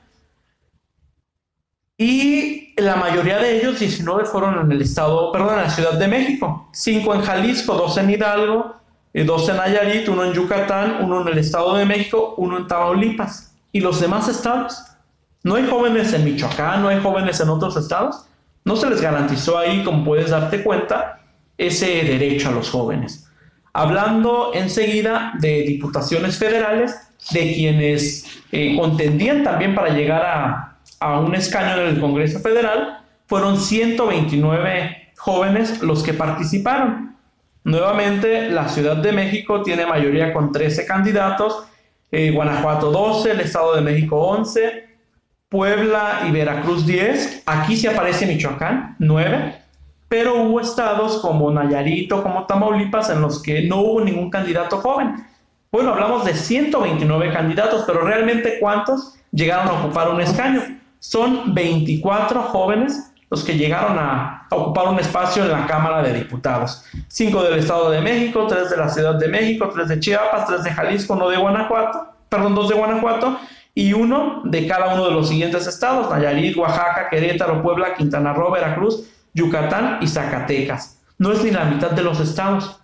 Y 1.98 2.65
la 2.78 2.96
mayoría 2.96 3.38
de 3.38 3.58
ellos, 3.58 3.80
19, 3.80 4.26
fueron 4.26 4.60
en 4.60 4.72
el 4.72 4.82
estado, 4.82 5.32
perdón, 5.32 5.56
en 5.56 5.62
la 5.64 5.70
Ciudad 5.70 5.94
de 5.94 6.08
México. 6.08 6.70
5 6.74 7.16
en 7.16 7.22
Jalisco, 7.22 7.74
2 7.74 7.98
en 7.98 8.10
Hidalgo, 8.10 8.76
2 9.14 9.50
en 9.50 9.58
Nayarit, 9.58 10.10
1 10.10 10.24
en 10.26 10.34
Yucatán, 10.34 10.98
1 11.02 11.22
en 11.22 11.28
el 11.30 11.38
Estado 11.38 11.76
de 11.76 11.86
México, 11.86 12.36
1 12.38 12.58
en 12.58 12.68
Tamaulipas 12.68 13.56
y 13.72 13.80
los 13.80 14.02
demás 14.02 14.28
estados. 14.28 14.84
No 15.44 15.56
hay 15.56 15.68
jóvenes 15.68 16.12
en 16.14 16.26
Michoacán, 16.26 16.82
no 16.82 16.90
hay 16.90 17.00
jóvenes 17.02 17.40
en 17.40 17.50
otros 17.50 17.78
estados. 17.78 18.26
No 18.66 18.76
se 18.76 18.90
les 18.90 19.00
garantizó 19.00 19.58
ahí, 19.58 19.84
como 19.84 20.04
puedes 20.04 20.32
darte 20.32 20.64
cuenta, 20.64 21.22
ese 21.58 22.04
derecho 22.04 22.50
a 22.50 22.52
los 22.52 22.70
jóvenes. 22.70 23.30
Hablando 23.72 24.52
enseguida 24.54 25.34
de 25.40 25.62
diputaciones 25.62 26.38
federales, 26.38 26.96
de 27.32 27.54
quienes 27.54 28.26
eh, 28.52 28.76
contendían 28.78 29.44
también 29.44 29.76
para 29.76 29.90
llegar 29.90 30.26
a, 30.26 30.75
a 31.00 31.20
un 31.20 31.36
escaño 31.36 31.82
en 31.82 31.96
el 31.96 32.00
Congreso 32.00 32.40
Federal, 32.40 33.00
fueron 33.28 33.58
129 33.58 35.12
jóvenes 35.18 35.82
los 35.82 36.04
que 36.04 36.14
participaron. 36.14 37.16
Nuevamente, 37.64 38.50
la 38.52 38.70
Ciudad 38.70 38.98
de 38.98 39.12
México 39.12 39.64
tiene 39.64 39.86
mayoría 39.86 40.34
con 40.34 40.52
13 40.52 40.86
candidatos 40.86 41.68
eh, 42.12 42.32
Guanajuato 42.32 42.92
12, 42.92 43.32
el 43.32 43.42
Estado 43.42 43.76
de 43.76 43.82
México 43.82 44.16
11, 44.18 44.88
Puebla 45.50 46.22
y 46.26 46.32
Veracruz 46.32 46.86
10, 46.86 47.44
aquí 47.46 47.76
sí 47.76 47.88
aparece 47.88 48.26
Michoacán 48.26 48.96
9, 49.00 49.56
pero 50.08 50.42
hubo 50.44 50.62
estados 50.62 51.18
como 51.18 51.52
Nayarito, 51.52 52.24
como 52.24 52.46
Tamaulipas, 52.46 53.10
en 53.10 53.22
los 53.22 53.42
que 53.42 53.64
no 53.64 53.82
hubo 53.82 54.02
ningún 54.02 54.30
candidato 54.30 54.78
joven. 54.78 55.16
Bueno, 55.72 55.92
hablamos 55.92 56.24
de 56.24 56.36
129 56.36 57.34
candidatos, 57.34 57.84
pero 57.86 58.02
realmente 58.02 58.60
¿cuántos 58.62 59.16
llegaron 59.32 59.68
a 59.68 59.84
ocupar 59.84 60.10
un 60.10 60.22
escaño? 60.22 60.62
Son 61.00 61.54
24 61.54 62.42
jóvenes 62.44 63.12
los 63.30 63.44
que 63.44 63.58
llegaron 63.58 63.98
a, 63.98 64.48
ocupar 64.52 64.88
un 64.88 65.00
espacio 65.00 65.44
en 65.44 65.52
la 65.52 65.66
Cámara 65.66 66.02
de 66.02 66.14
Diputados. 66.14 66.86
Cinco 67.08 67.44
del 67.44 67.60
Estado 67.60 67.90
de 67.90 68.00
México, 68.00 68.46
tres 68.48 68.70
de 68.70 68.78
la 68.78 68.88
Ciudad 68.88 69.16
de 69.16 69.28
México, 69.28 69.70
tres 69.74 69.90
de 69.90 70.00
Chiapas, 70.00 70.46
tres 70.48 70.64
de 70.64 70.72
Jalisco, 70.72 71.14
uno 71.14 71.30
de 71.30 71.38
Guanajuato, 71.38 72.14
perdón, 72.30 72.56
dos 72.56 72.70
de 72.70 72.76
Guanajuato 72.76 73.40
y 73.74 73.92
uno 73.92 74.42
de 74.46 74.68
cada 74.68 74.94
uno 74.94 75.06
de 75.06 75.12
los 75.12 75.28
siguientes 75.28 75.68
estados, 75.68 76.10
Nayarit, 76.10 76.56
Oaxaca, 76.56 77.10
Querétaro, 77.10 77.62
Puebla, 77.62 77.96
Quintana 77.96 78.32
Roo, 78.34 78.52
Veracruz, 78.52 79.04
Yucatán 79.34 79.98
y 80.02 80.08
Zacatecas. 80.08 81.00
No 81.18 81.32
es 81.34 81.44
ni 81.44 81.52
la 81.52 81.66
mitad 81.66 81.92
de 81.92 82.04
los 82.04 82.20
estados. 82.22 82.80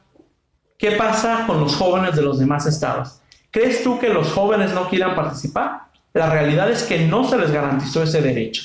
¿Qué 0.77 0.91
pasa 0.91 1.45
con 1.47 1.61
los 1.61 1.75
jóvenes 1.75 2.15
de 2.15 2.23
los 2.23 2.39
demás 2.39 2.65
estados? 2.65 3.21
¿Crees 3.51 3.83
tú 3.83 3.99
que 3.99 4.09
los 4.09 4.31
jóvenes 4.33 4.73
no 4.73 4.89
quieran 4.89 5.15
participar? 5.15 5.90
La 6.13 6.29
realidad 6.29 6.69
es 6.69 6.83
que 6.83 6.99
no 6.99 7.23
se 7.23 7.37
les 7.37 7.51
garantizó 7.51 8.03
ese 8.03 8.21
derecho. 8.21 8.63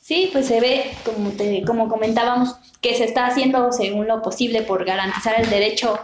Sí, 0.00 0.28
pues 0.32 0.46
se 0.46 0.60
ve, 0.60 0.90
como, 1.04 1.32
como 1.66 1.88
comentábamos, 1.88 2.56
que 2.82 2.94
se 2.94 3.04
está 3.04 3.26
haciendo 3.26 3.72
según 3.72 4.06
lo 4.06 4.20
posible 4.20 4.60
por 4.62 4.84
garantizar 4.84 5.40
el 5.40 5.48
derecho 5.48 5.98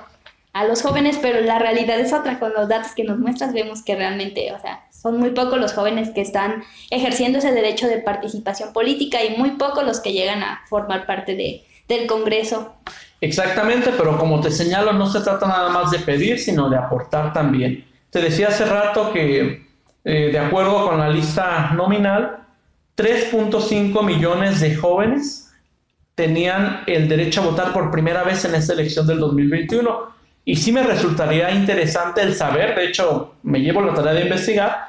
a 0.52 0.64
los 0.64 0.82
jóvenes, 0.82 1.18
pero 1.20 1.40
la 1.42 1.58
realidad 1.58 2.00
es 2.00 2.12
otra. 2.12 2.38
Con 2.38 2.54
los 2.54 2.68
datos 2.68 2.92
que 2.92 3.04
nos 3.04 3.18
muestras 3.18 3.52
vemos 3.52 3.82
que 3.82 3.94
realmente, 3.94 4.52
o 4.52 4.58
sea, 4.58 4.86
son 4.90 5.18
muy 5.18 5.30
pocos 5.30 5.58
los 5.58 5.72
jóvenes 5.72 6.10
que 6.10 6.22
están 6.22 6.62
ejerciendo 6.90 7.38
ese 7.38 7.52
derecho 7.52 7.88
de 7.88 7.98
participación 7.98 8.72
política 8.72 9.22
y 9.22 9.36
muy 9.36 9.52
pocos 9.52 9.84
los 9.84 10.00
que 10.00 10.12
llegan 10.12 10.42
a 10.42 10.62
formar 10.68 11.06
parte 11.06 11.34
de, 11.34 11.64
del 11.88 12.06
Congreso. 12.06 12.74
Exactamente, 13.20 13.92
pero 13.96 14.16
como 14.18 14.40
te 14.40 14.50
señalo, 14.50 14.94
no 14.94 15.06
se 15.06 15.20
trata 15.20 15.46
nada 15.46 15.68
más 15.68 15.90
de 15.90 15.98
pedir, 15.98 16.38
sino 16.38 16.70
de 16.70 16.78
aportar 16.78 17.32
también. 17.32 17.84
Te 18.08 18.20
decía 18.20 18.48
hace 18.48 18.64
rato 18.64 19.12
que, 19.12 19.69
eh, 20.12 20.32
de 20.32 20.40
acuerdo 20.40 20.88
con 20.88 20.98
la 20.98 21.08
lista 21.08 21.70
nominal, 21.72 22.38
3.5 22.96 24.04
millones 24.04 24.58
de 24.58 24.74
jóvenes 24.74 25.52
tenían 26.16 26.80
el 26.88 27.08
derecho 27.08 27.42
a 27.42 27.44
votar 27.44 27.72
por 27.72 27.92
primera 27.92 28.24
vez 28.24 28.44
en 28.44 28.56
esta 28.56 28.72
elección 28.72 29.06
del 29.06 29.20
2021. 29.20 30.10
Y 30.44 30.56
sí 30.56 30.72
me 30.72 30.82
resultaría 30.82 31.52
interesante 31.52 32.22
el 32.22 32.34
saber, 32.34 32.74
de 32.74 32.86
hecho 32.86 33.36
me 33.44 33.60
llevo 33.60 33.82
la 33.82 33.94
tarea 33.94 34.14
de 34.14 34.22
investigar, 34.22 34.88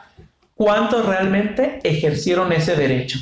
cuántos 0.56 1.06
realmente 1.06 1.80
ejercieron 1.84 2.52
ese 2.52 2.76
derecho. 2.76 3.20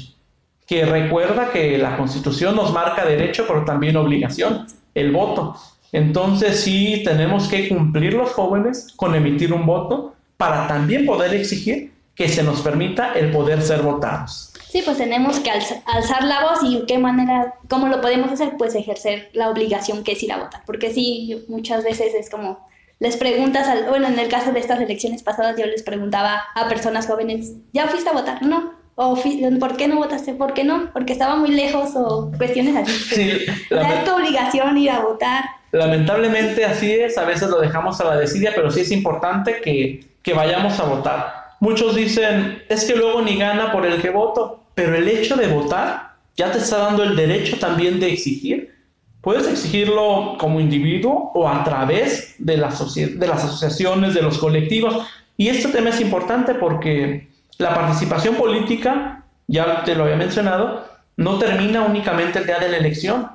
Que 0.65 0.85
recuerda 0.85 1.51
que 1.51 1.77
la 1.77 1.97
constitución 1.97 2.55
nos 2.55 2.71
marca 2.71 3.03
derecho, 3.03 3.43
pero 3.45 3.65
también 3.65 3.97
obligación, 3.97 4.67
el 4.95 5.11
voto. 5.11 5.57
Entonces 5.91 6.61
sí 6.61 7.01
tenemos 7.03 7.49
que 7.49 7.67
cumplir 7.67 8.13
los 8.13 8.31
jóvenes 8.31 8.93
con 8.95 9.15
emitir 9.15 9.51
un 9.51 9.65
voto 9.65 10.15
para 10.39 10.67
también 10.67 11.05
poder 11.05 11.33
exigir 11.33 11.91
que 12.15 12.29
se 12.29 12.43
nos 12.43 12.61
permita 12.61 13.11
el 13.11 13.29
poder 13.29 13.61
ser 13.61 13.81
votados. 13.81 14.53
Sí, 14.69 14.81
pues 14.85 14.97
tenemos 14.97 15.37
que 15.41 15.51
alzar 15.51 16.23
la 16.23 16.43
voz 16.43 16.59
y 16.63 16.85
qué 16.87 16.97
manera, 16.97 17.55
cómo 17.67 17.89
lo 17.89 17.99
podemos 17.99 18.31
hacer, 18.31 18.53
pues 18.57 18.73
ejercer 18.73 19.29
la 19.33 19.49
obligación 19.49 20.01
que 20.01 20.13
es 20.13 20.23
ir 20.23 20.31
a 20.31 20.37
votar. 20.37 20.61
Porque 20.65 20.93
sí, 20.93 21.43
muchas 21.49 21.83
veces 21.83 22.13
es 22.13 22.29
como, 22.29 22.65
les 22.99 23.17
preguntas, 23.17 23.67
al, 23.67 23.89
bueno, 23.89 24.07
en 24.07 24.17
el 24.17 24.29
caso 24.29 24.53
de 24.53 24.61
estas 24.61 24.79
elecciones 24.79 25.23
pasadas 25.23 25.57
yo 25.59 25.65
les 25.65 25.83
preguntaba 25.83 26.41
a 26.55 26.69
personas 26.69 27.05
jóvenes, 27.05 27.55
¿ya 27.73 27.87
fuiste 27.87 28.09
a 28.09 28.13
votar? 28.13 28.41
No. 28.41 28.75
O, 28.95 29.21
¿por 29.59 29.75
qué 29.75 29.89
no 29.89 29.97
votaste? 29.97 30.35
¿Por 30.35 30.53
qué 30.53 30.63
no? 30.63 30.89
Porque 30.93 31.11
estaba 31.11 31.35
muy 31.35 31.49
lejos 31.49 31.89
o 31.95 32.31
cuestiones 32.37 32.77
así. 32.77 32.91
Sí, 32.91 33.31
es 33.71 34.05
tu 34.05 34.11
obligación 34.15 34.77
ir 34.77 34.91
a 34.91 35.01
votar. 35.01 35.43
Lamentablemente 35.71 36.63
así 36.63 36.93
es, 36.93 37.17
a 37.17 37.25
veces 37.25 37.49
lo 37.49 37.59
dejamos 37.59 37.99
a 37.99 38.05
la 38.05 38.15
desidia, 38.15 38.53
pero 38.55 38.71
sí 38.71 38.81
es 38.81 38.91
importante 38.91 39.59
que, 39.61 40.08
que 40.29 40.35
vayamos 40.35 40.79
a 40.79 40.83
votar. 40.83 41.55
Muchos 41.59 41.95
dicen, 41.95 42.61
es 42.69 42.85
que 42.85 42.95
luego 42.95 43.23
ni 43.23 43.35
gana 43.35 43.71
por 43.71 43.83
el 43.83 43.99
que 43.99 44.11
voto, 44.11 44.63
pero 44.75 44.95
el 44.95 45.07
hecho 45.07 45.35
de 45.35 45.47
votar 45.47 46.17
ya 46.37 46.51
te 46.51 46.59
está 46.59 46.77
dando 46.77 47.01
el 47.01 47.15
derecho 47.15 47.57
también 47.57 47.99
de 47.99 48.13
exigir. 48.13 48.75
Puedes 49.21 49.47
exigirlo 49.47 50.37
como 50.39 50.59
individuo 50.59 51.31
o 51.33 51.49
a 51.49 51.63
través 51.63 52.35
de, 52.37 52.57
de 52.57 53.27
las 53.27 53.43
asociaciones, 53.43 54.13
de 54.13 54.21
los 54.21 54.37
colectivos. 54.37 55.03
Y 55.35 55.47
este 55.47 55.69
tema 55.69 55.89
es 55.89 55.99
importante 55.99 56.53
porque 56.53 57.27
la 57.57 57.73
participación 57.73 58.35
política, 58.35 59.23
ya 59.47 59.83
te 59.83 59.95
lo 59.95 60.03
había 60.03 60.15
mencionado, 60.15 60.85
no 61.17 61.39
termina 61.39 61.81
únicamente 61.81 62.37
el 62.37 62.45
día 62.45 62.59
de 62.59 62.69
la 62.69 62.77
elección. 62.77 63.31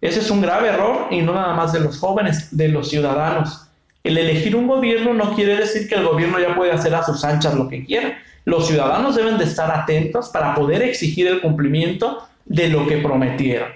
Ese 0.00 0.20
es 0.20 0.30
un 0.30 0.42
grave 0.42 0.68
error 0.68 1.08
y 1.10 1.22
no 1.22 1.34
nada 1.34 1.54
más 1.54 1.72
de 1.72 1.80
los 1.80 1.98
jóvenes, 1.98 2.56
de 2.56 2.68
los 2.68 2.88
ciudadanos. 2.88 3.65
El 4.06 4.18
elegir 4.18 4.54
un 4.54 4.68
gobierno 4.68 5.14
no 5.14 5.34
quiere 5.34 5.56
decir 5.56 5.88
que 5.88 5.96
el 5.96 6.06
gobierno 6.06 6.38
ya 6.38 6.54
puede 6.54 6.70
hacer 6.70 6.94
a 6.94 7.02
sus 7.02 7.24
anchas 7.24 7.54
lo 7.54 7.68
que 7.68 7.84
quiera. 7.84 8.16
Los 8.44 8.68
ciudadanos 8.68 9.16
deben 9.16 9.36
de 9.36 9.42
estar 9.42 9.68
atentos 9.68 10.28
para 10.28 10.54
poder 10.54 10.80
exigir 10.82 11.26
el 11.26 11.40
cumplimiento 11.40 12.22
de 12.44 12.68
lo 12.68 12.86
que 12.86 12.98
prometieron. 12.98 13.68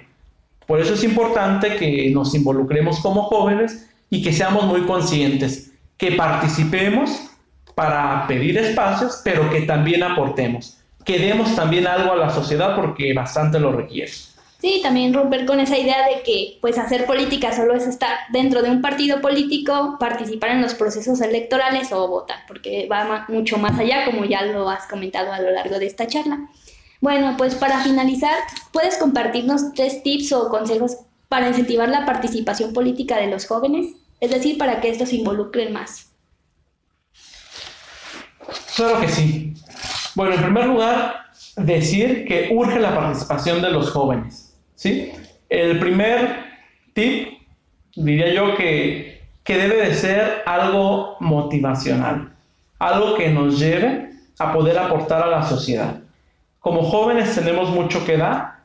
Por 0.68 0.80
eso 0.80 0.94
es 0.94 1.02
importante 1.02 1.74
que 1.74 2.10
nos 2.10 2.32
involucremos 2.32 3.00
como 3.00 3.24
jóvenes 3.24 3.90
y 4.08 4.22
que 4.22 4.32
seamos 4.32 4.66
muy 4.66 4.82
conscientes, 4.82 5.72
que 5.96 6.12
participemos 6.12 7.10
para 7.74 8.28
pedir 8.28 8.56
espacios, 8.56 9.22
pero 9.24 9.50
que 9.50 9.62
también 9.62 10.04
aportemos, 10.04 10.78
que 11.04 11.18
demos 11.18 11.56
también 11.56 11.88
algo 11.88 12.12
a 12.12 12.16
la 12.16 12.30
sociedad 12.30 12.76
porque 12.76 13.12
bastante 13.14 13.58
lo 13.58 13.72
requiere. 13.72 14.12
Sí, 14.60 14.80
también 14.82 15.14
romper 15.14 15.46
con 15.46 15.58
esa 15.58 15.78
idea 15.78 16.06
de 16.06 16.22
que 16.22 16.58
pues 16.60 16.76
hacer 16.76 17.06
política 17.06 17.50
solo 17.54 17.74
es 17.74 17.86
estar 17.86 18.10
dentro 18.30 18.60
de 18.60 18.70
un 18.70 18.82
partido 18.82 19.22
político, 19.22 19.96
participar 19.98 20.50
en 20.50 20.60
los 20.60 20.74
procesos 20.74 21.22
electorales 21.22 21.92
o 21.92 22.06
votar, 22.08 22.40
porque 22.46 22.86
va 22.90 23.24
mucho 23.28 23.56
más 23.56 23.78
allá, 23.78 24.04
como 24.04 24.26
ya 24.26 24.42
lo 24.42 24.68
has 24.68 24.86
comentado 24.86 25.32
a 25.32 25.40
lo 25.40 25.50
largo 25.50 25.78
de 25.78 25.86
esta 25.86 26.06
charla. 26.06 26.50
Bueno, 27.00 27.36
pues 27.38 27.54
para 27.54 27.80
finalizar, 27.80 28.34
¿puedes 28.70 28.98
compartirnos 28.98 29.72
tres 29.74 30.02
tips 30.02 30.32
o 30.32 30.50
consejos 30.50 30.98
para 31.30 31.48
incentivar 31.48 31.88
la 31.88 32.04
participación 32.04 32.74
política 32.74 33.16
de 33.16 33.28
los 33.28 33.46
jóvenes? 33.46 33.94
Es 34.20 34.30
decir, 34.30 34.58
para 34.58 34.82
que 34.82 34.90
estos 34.90 35.08
se 35.08 35.16
involucren 35.16 35.72
más. 35.72 36.12
Claro 38.76 39.00
que 39.00 39.08
sí. 39.08 39.54
Bueno, 40.14 40.34
en 40.34 40.42
primer 40.42 40.66
lugar, 40.66 41.14
decir 41.56 42.26
que 42.26 42.50
urge 42.52 42.78
la 42.78 42.94
participación 42.94 43.62
de 43.62 43.70
los 43.70 43.90
jóvenes. 43.90 44.49
¿Sí? 44.80 45.12
El 45.50 45.78
primer 45.78 46.36
tip, 46.94 47.28
diría 47.94 48.32
yo 48.32 48.56
que, 48.56 49.20
que 49.44 49.58
debe 49.58 49.76
de 49.76 49.94
ser 49.94 50.42
algo 50.46 51.16
motivacional, 51.20 52.32
algo 52.78 53.14
que 53.14 53.28
nos 53.28 53.58
lleve 53.58 54.10
a 54.38 54.54
poder 54.54 54.78
aportar 54.78 55.22
a 55.22 55.26
la 55.26 55.42
sociedad. 55.42 56.00
Como 56.60 56.82
jóvenes 56.82 57.34
tenemos 57.34 57.68
mucho 57.68 58.06
que 58.06 58.16
dar 58.16 58.60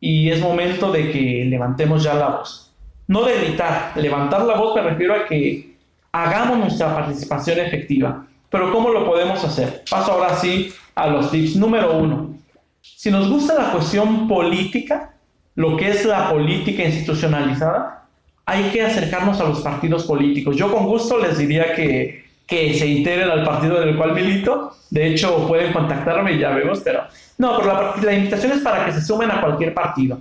y 0.00 0.30
es 0.30 0.40
momento 0.40 0.90
de 0.90 1.10
que 1.10 1.44
levantemos 1.44 2.02
ya 2.02 2.14
la 2.14 2.28
voz. 2.28 2.72
No 3.06 3.24
de 3.24 3.38
gritar, 3.38 3.92
levantar 3.96 4.46
la 4.46 4.56
voz 4.56 4.74
me 4.74 4.80
refiero 4.80 5.14
a 5.14 5.26
que 5.26 5.76
hagamos 6.12 6.58
nuestra 6.58 6.94
participación 6.94 7.58
efectiva. 7.58 8.24
Pero 8.48 8.72
¿cómo 8.72 8.88
lo 8.88 9.04
podemos 9.04 9.44
hacer? 9.44 9.84
Paso 9.90 10.12
ahora 10.12 10.34
sí 10.36 10.72
a 10.94 11.08
los 11.08 11.30
tips. 11.30 11.56
Número 11.56 11.98
uno, 11.98 12.36
si 12.80 13.10
nos 13.10 13.28
gusta 13.28 13.52
la 13.52 13.70
cuestión 13.70 14.26
política, 14.26 15.14
lo 15.58 15.76
que 15.76 15.88
es 15.88 16.04
la 16.04 16.30
política 16.30 16.84
institucionalizada, 16.84 18.04
hay 18.46 18.70
que 18.70 18.80
acercarnos 18.80 19.40
a 19.40 19.44
los 19.44 19.60
partidos 19.60 20.04
políticos. 20.04 20.56
Yo 20.56 20.70
con 20.70 20.86
gusto 20.86 21.18
les 21.18 21.36
diría 21.36 21.74
que, 21.74 22.26
que 22.46 22.74
se 22.74 22.86
integren 22.86 23.28
al 23.28 23.42
partido 23.44 23.80
del 23.80 23.96
cual 23.96 24.12
milito. 24.12 24.76
De 24.88 25.08
hecho, 25.08 25.48
pueden 25.48 25.72
contactarme 25.72 26.34
y 26.34 26.38
ya 26.38 26.50
vemos, 26.50 26.80
pero 26.84 27.02
no, 27.38 27.58
pero 27.58 27.72
la, 27.72 27.94
la 28.00 28.12
invitación 28.12 28.52
es 28.52 28.60
para 28.60 28.86
que 28.86 28.92
se 28.92 29.04
sumen 29.04 29.32
a 29.32 29.40
cualquier 29.40 29.74
partido, 29.74 30.20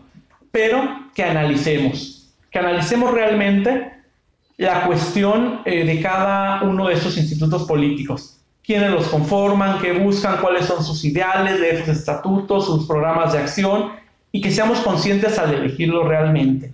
pero 0.50 0.82
que 1.14 1.24
analicemos, 1.24 2.34
que 2.50 2.58
analicemos 2.58 3.14
realmente 3.14 3.92
la 4.58 4.88
cuestión 4.88 5.62
eh, 5.66 5.86
de 5.86 6.02
cada 6.02 6.64
uno 6.64 6.88
de 6.88 6.96
esos 6.96 7.16
institutos 7.16 7.66
políticos. 7.66 8.40
Quiénes 8.66 8.90
los 8.90 9.08
conforman, 9.08 9.78
qué 9.84 9.92
buscan, 9.94 10.38
cuáles 10.38 10.66
son 10.66 10.84
sus 10.84 11.06
ideales 11.06 11.60
de 11.60 11.92
estatutos, 11.92 12.66
sus 12.66 12.88
programas 12.88 13.34
de 13.34 13.38
acción 13.38 14.07
y 14.32 14.42
que 14.42 14.52
seamos 14.52 14.80
conscientes 14.80 15.38
al 15.40 15.54
elegirlo 15.54 16.08
realmente, 16.08 16.72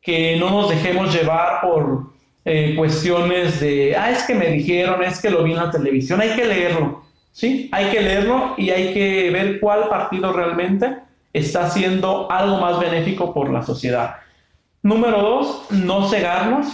que 0.00 0.36
no 0.38 0.50
nos 0.50 0.70
dejemos 0.70 1.14
llevar 1.14 1.60
por 1.60 2.12
eh, 2.44 2.74
cuestiones 2.76 3.60
de, 3.60 3.96
ah, 3.96 4.10
es 4.10 4.24
que 4.24 4.34
me 4.34 4.48
dijeron, 4.48 5.02
es 5.02 5.20
que 5.20 5.30
lo 5.30 5.44
vi 5.44 5.52
en 5.52 5.58
la 5.58 5.70
televisión, 5.70 6.20
hay 6.20 6.30
que 6.30 6.44
leerlo, 6.44 7.04
¿sí? 7.32 7.68
Hay 7.72 7.86
que 7.86 8.00
leerlo 8.00 8.54
y 8.56 8.70
hay 8.70 8.92
que 8.92 9.30
ver 9.30 9.60
cuál 9.60 9.88
partido 9.88 10.32
realmente 10.32 10.96
está 11.32 11.66
haciendo 11.66 12.30
algo 12.30 12.58
más 12.58 12.78
benéfico 12.78 13.32
por 13.32 13.50
la 13.50 13.62
sociedad. 13.62 14.16
Número 14.82 15.22
dos, 15.22 15.66
no 15.70 16.08
cegarnos 16.08 16.66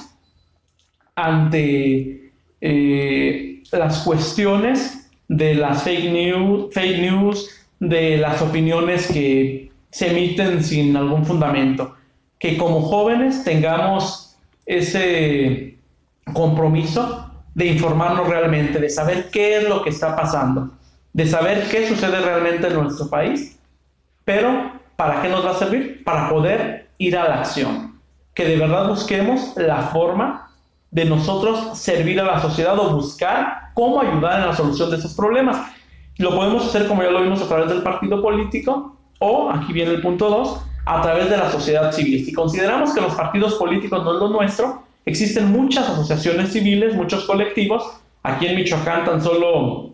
ante 1.15 2.33
eh, 2.61 3.63
las 3.73 4.03
cuestiones 4.03 5.11
de 5.29 5.55
las 5.55 5.83
fake 5.83 6.11
news, 6.11 6.73
fake 6.73 6.99
news, 6.99 7.51
de 7.79 8.17
las 8.17 8.41
opiniones 8.43 9.07
que 9.07 9.68
se 9.91 10.11
emiten 10.11 10.63
sin 10.63 10.97
algún 10.97 11.25
fundamento. 11.25 11.95
Que 12.39 12.57
como 12.57 12.83
jóvenes 12.83 13.45
tengamos 13.45 14.37
ese 14.67 15.79
compromiso 16.33 17.31
de 17.55 17.67
informarnos 17.67 18.29
realmente, 18.29 18.79
de 18.79 18.91
saber 18.91 19.31
qué 19.31 19.59
es 19.59 19.69
lo 19.69 19.83
que 19.83 19.91
está 19.91 20.15
pasando, 20.15 20.71
de 21.13 21.27
saber 21.27 21.69
qué 21.69 21.89
sucede 21.89 22.21
realmente 22.21 22.69
en 22.69 22.75
nuestro 22.75 23.09
país, 23.09 23.59
pero 24.25 24.73
¿para 24.95 25.23
qué 25.23 25.29
nos 25.29 25.45
va 25.45 25.53
a 25.53 25.55
servir? 25.55 26.05
Para 26.05 26.29
poder 26.29 26.91
ir 26.99 27.17
a 27.17 27.29
la 27.29 27.41
acción. 27.41 27.99
Que 28.35 28.45
de 28.45 28.57
verdad 28.57 28.89
busquemos 28.89 29.55
la 29.57 29.83
forma 29.89 30.51
de 30.91 31.05
nosotros 31.05 31.79
servir 31.79 32.21
a 32.21 32.25
la 32.25 32.41
sociedad 32.41 32.79
o 32.79 32.95
buscar 32.95 33.71
cómo 33.75 34.01
ayudar 34.01 34.41
en 34.41 34.47
la 34.47 34.55
solución 34.55 34.91
de 34.91 34.97
esos 34.97 35.15
problemas. 35.15 35.59
Lo 36.19 36.35
podemos 36.35 36.67
hacer 36.67 36.87
como 36.87 37.03
ya 37.03 37.11
lo 37.11 37.23
vimos 37.23 37.43
a 37.43 37.49
través 37.49 37.69
del 37.69 37.83
partido 37.83 38.23
político, 38.23 38.98
o, 39.19 39.51
aquí 39.51 39.73
viene 39.73 39.93
el 39.93 40.01
punto 40.01 40.29
2, 40.29 40.61
a 40.87 41.03
través 41.03 41.29
de 41.29 41.37
la 41.37 41.51
sociedad 41.51 41.93
civil. 41.93 42.25
Si 42.25 42.33
consideramos 42.33 42.95
que 42.95 43.01
los 43.01 43.15
partidos 43.15 43.55
políticos 43.55 44.03
no 44.05 44.15
es 44.15 44.21
lo 44.21 44.29
nuestro, 44.29 44.83
existen 45.05 45.53
muchas 45.53 45.89
asociaciones 45.89 46.53
civiles, 46.53 46.95
muchos 46.95 47.25
colectivos, 47.25 47.85
aquí 48.23 48.47
en 48.47 48.57
Michoacán 48.57 49.05
tan 49.05 49.23
solo 49.23 49.91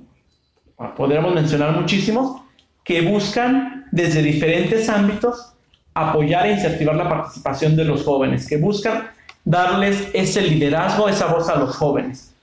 podríamos 0.97 1.35
mencionar 1.35 1.72
muchísimos, 1.72 2.43
que 2.85 3.01
buscan 3.03 3.87
desde 3.93 4.22
diferentes 4.22 4.89
ámbitos 4.89 5.55
apoyar 5.95 6.47
e 6.47 6.53
incentivar 6.53 6.97
la 6.97 7.09
participación 7.09 7.77
de 7.77 7.85
los 7.85 8.05
jóvenes, 8.05 8.49
que 8.49 8.57
buscan 8.57 9.09
darles 9.45 10.09
ese 10.12 10.43
liderazgo, 10.43 11.09
esa 11.09 11.27
voz 11.27 11.49
a 11.49 11.57
los 11.57 11.77
jóvenes. 11.77 12.35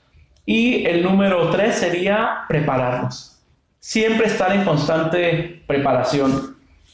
Y 0.45 0.85
el 0.85 1.03
número 1.03 1.49
tres 1.49 1.75
sería 1.75 2.45
prepararlos. 2.47 3.39
Siempre 3.79 4.27
estar 4.27 4.55
en 4.55 4.63
constante 4.63 5.63
preparación. 5.67 6.50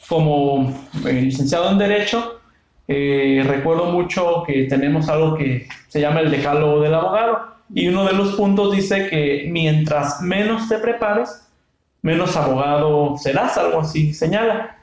Como 0.07 0.73
eh, 1.05 1.13
licenciado 1.13 1.71
en 1.71 1.77
Derecho, 1.77 2.39
eh, 2.87 3.43
recuerdo 3.45 3.91
mucho 3.91 4.43
que 4.47 4.63
tenemos 4.63 5.09
algo 5.09 5.35
que 5.35 5.67
se 5.89 5.99
llama 5.99 6.21
el 6.21 6.31
decálogo 6.31 6.79
del 6.79 6.93
abogado. 6.93 7.57
Y 7.73 7.87
uno 7.89 8.05
de 8.05 8.13
los 8.13 8.35
puntos 8.35 8.71
dice 8.73 9.09
que 9.09 9.47
mientras 9.51 10.21
menos 10.21 10.69
te 10.69 10.77
prepares, 10.77 11.47
menos 12.01 12.37
abogado 12.37 13.17
serás, 13.17 13.57
algo 13.57 13.81
así 13.81 14.13
señala. 14.13 14.77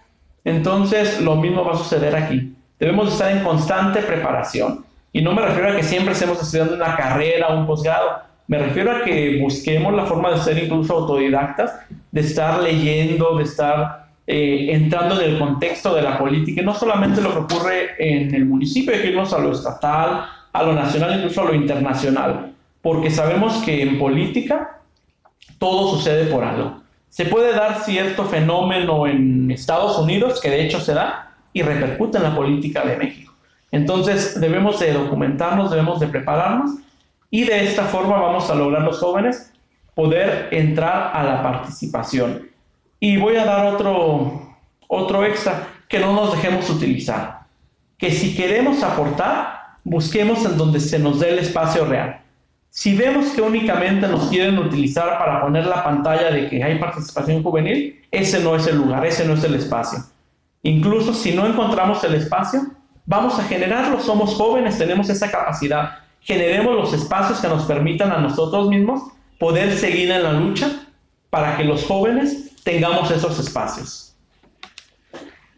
Entonces, 0.45 1.21
lo 1.23 1.37
mismo 1.37 1.65
va 1.65 1.73
a 1.73 1.79
suceder 1.79 2.15
aquí. 2.15 2.55
Debemos 2.79 3.13
estar 3.13 3.31
en 3.31 3.43
constante 3.43 4.01
preparación. 4.01 4.85
Y 5.11 5.23
no 5.23 5.33
me 5.33 5.41
refiero 5.41 5.71
a 5.71 5.77
que 5.77 5.83
siempre 5.83 6.13
estemos 6.13 6.43
estudiando 6.43 6.75
una 6.75 6.97
carrera 6.97 7.49
o 7.49 7.59
un 7.59 7.67
posgrado. 7.67 8.19
Me 8.47 8.59
refiero 8.59 8.91
a 8.91 9.03
que 9.03 9.39
busquemos 9.41 9.95
la 9.95 10.05
forma 10.05 10.33
de 10.33 10.39
ser 10.39 10.59
incluso 10.59 10.93
autodidactas, 10.93 11.73
de 12.13 12.21
estar 12.21 12.63
leyendo, 12.63 13.39
de 13.39 13.45
estar 13.45 14.04
eh, 14.27 14.69
entrando 14.71 15.21
en 15.21 15.33
el 15.33 15.39
contexto 15.39 15.95
de 15.95 16.03
la 16.03 16.19
política, 16.19 16.63
no 16.63 16.75
solamente 16.75 17.21
lo 17.21 17.33
que 17.33 17.55
ocurre 17.55 17.91
en 17.99 18.35
el 18.35 18.47
municipio, 18.47 18.95
hay 18.95 19.03
que 19.03 19.09
irnos 19.09 19.33
a 19.33 19.39
lo 19.39 19.53
estatal, 19.53 20.25
a 20.53 20.63
lo 20.63 20.73
nacional, 20.73 21.17
incluso 21.17 21.43
a 21.43 21.45
lo 21.45 21.55
internacional, 21.55 22.53
porque 22.81 23.11
sabemos 23.11 23.63
que 23.65 23.83
en 23.83 23.99
política 23.99 24.81
todo 25.59 25.91
sucede 25.91 26.27
por 26.27 26.45
algo. 26.45 26.83
Se 27.09 27.27
puede 27.27 27.53
dar 27.53 27.83
cierto 27.83 28.25
fenómeno 28.25 29.07
en 29.07 29.51
Estados 29.51 29.99
Unidos, 29.99 30.41
que 30.41 30.51
de 30.51 30.65
hecho 30.65 30.81
se 30.81 30.95
da, 30.95 31.35
y 31.53 31.63
repercute 31.63 32.19
en 32.19 32.25
la 32.25 32.35
política 32.35 32.85
de 32.85 32.97
México. 32.97 33.33
Entonces 33.71 34.41
debemos 34.41 34.81
de 34.81 34.93
documentarnos, 34.93 35.71
debemos 35.71 36.01
de 36.01 36.09
prepararnos 36.09 36.71
y 37.31 37.45
de 37.45 37.65
esta 37.65 37.85
forma 37.85 38.21
vamos 38.21 38.49
a 38.49 38.55
lograr 38.55 38.83
los 38.83 38.99
jóvenes 38.99 39.53
poder 39.95 40.49
entrar 40.53 41.11
a 41.13 41.25
la 41.25 41.43
participación. 41.43 42.54
Y 43.05 43.19
voy 43.19 43.37
a 43.37 43.45
dar 43.45 43.67
otro, 43.67 44.41
otro 44.89 45.27
extra, 45.27 45.69
que 45.91 45.99
no 45.99 46.15
nos 46.15 46.33
dejemos 46.33 46.71
utilizar. 46.71 47.41
Que 47.99 48.11
si 48.11 48.35
queremos 48.35 48.83
aportar, 48.83 49.77
busquemos 49.85 50.43
en 50.47 50.57
donde 50.57 50.81
se 50.81 50.99
nos 50.99 51.21
dé 51.21 51.29
el 51.29 51.41
espacio 51.41 51.85
real. 51.85 52.23
Si 52.71 52.97
vemos 52.97 53.27
que 53.33 53.43
únicamente 53.43 54.09
nos 54.09 54.31
quieren 54.31 54.57
utilizar 54.57 55.19
para 55.19 55.43
poner 55.43 55.67
la 55.67 55.85
pantalla 55.85 56.31
de 56.31 56.49
que 56.49 56.65
hay 56.65 56.79
participación 56.79 57.43
juvenil, 57.43 58.01
ese 58.11 58.43
no 58.43 58.57
es 58.57 58.67
el 58.69 58.79
lugar, 58.79 59.05
ese 59.05 59.27
no 59.27 59.35
es 59.35 59.45
el 59.45 59.57
espacio. 59.57 59.99
Incluso 60.63 61.13
si 61.13 61.35
no 61.35 61.47
encontramos 61.47 62.03
el 62.05 62.15
espacio, 62.15 62.63
vamos 63.05 63.39
a 63.39 63.45
generarlo, 63.45 64.01
somos 64.01 64.35
jóvenes, 64.35 64.79
tenemos 64.79 65.11
esa 65.11 65.31
capacidad. 65.31 65.99
Generemos 66.21 66.75
los 66.75 66.95
espacios 66.95 67.39
que 67.39 67.49
nos 67.49 67.65
permitan 67.65 68.13
a 68.13 68.19
nosotros 68.21 68.71
mismos 68.71 69.03
poder 69.39 69.77
seguir 69.77 70.11
en 70.11 70.23
la 70.23 70.33
lucha 70.33 70.87
para 71.29 71.59
que 71.59 71.65
los 71.65 71.85
jóvenes 71.85 72.45
tengamos 72.65 73.11
esos 73.11 73.39
espacios. 73.39 74.15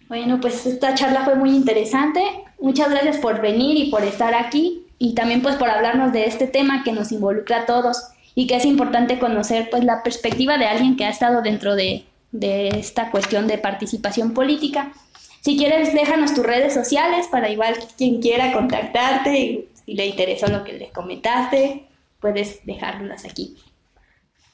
Bueno, 0.09 0.41
pues 0.41 0.67
esta 0.67 0.95
charla 0.95 1.25
fue 1.25 1.35
muy 1.35 1.51
interesante. 1.51 2.21
Muchas 2.61 2.91
gracias 2.91 3.17
por 3.17 3.41
venir 3.41 3.77
y 3.77 3.91
por 3.91 4.05
estar 4.05 4.35
aquí 4.35 4.87
y 4.99 5.15
también 5.15 5.43
pues 5.43 5.57
por 5.57 5.69
hablarnos 5.69 6.13
de 6.13 6.27
este 6.27 6.47
tema 6.47 6.85
que 6.85 6.93
nos 6.93 7.13
involucra 7.13 7.63
a 7.63 7.67
todos 7.67 8.09
y 8.35 8.47
que 8.47 8.57
es 8.57 8.65
importante 8.65 9.19
conocer 9.19 9.69
pues 9.71 9.85
la 9.85 10.03
perspectiva 10.03 10.59
de 10.59 10.67
alguien 10.67 10.97
que 10.97 11.05
ha 11.05 11.11
estado 11.11 11.43
dentro 11.43 11.75
de, 11.75 12.05
de 12.33 12.69
esta 12.69 13.11
cuestión 13.11 13.47
de 13.47 13.59
participación 13.59 14.33
política. 14.33 14.93
Si 15.41 15.57
quieres, 15.57 15.93
déjanos 15.93 16.35
tus 16.35 16.45
redes 16.45 16.75
sociales 16.75 17.27
para 17.31 17.49
igual 17.51 17.77
quien 17.97 18.21
quiera 18.21 18.53
contactarte 18.53 19.39
y 19.39 19.69
si 19.85 19.95
le 19.95 20.07
interesó 20.07 20.49
lo 20.49 20.65
que 20.65 20.73
le 20.73 20.91
comentaste, 20.91 21.87
puedes 22.21 22.65
dejarlas 22.65 23.25
aquí. 23.25 23.57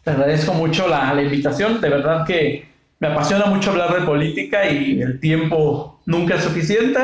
Te 0.05 0.11
agradezco 0.11 0.55
mucho 0.55 0.89
la, 0.89 1.15
la, 1.15 1.23
invitación, 1.23 1.81
de 1.81 1.89
verdad 1.89 2.27
que 2.27 2.67
me 2.99 3.09
apasiona 3.09 3.47
mucho 3.47 3.71
hablar 3.71 3.95
de 3.95 4.07
política 4.07 4.69
y 4.69 5.01
el 5.01 5.21
tiempo 5.21 6.01
nunca 6.07 6.37
es 6.37 6.45
suficiente. 6.45 7.01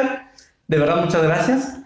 De 0.67 0.79
verdad, 0.79 1.03
muchas 1.03 1.23
gracias. 1.23 1.79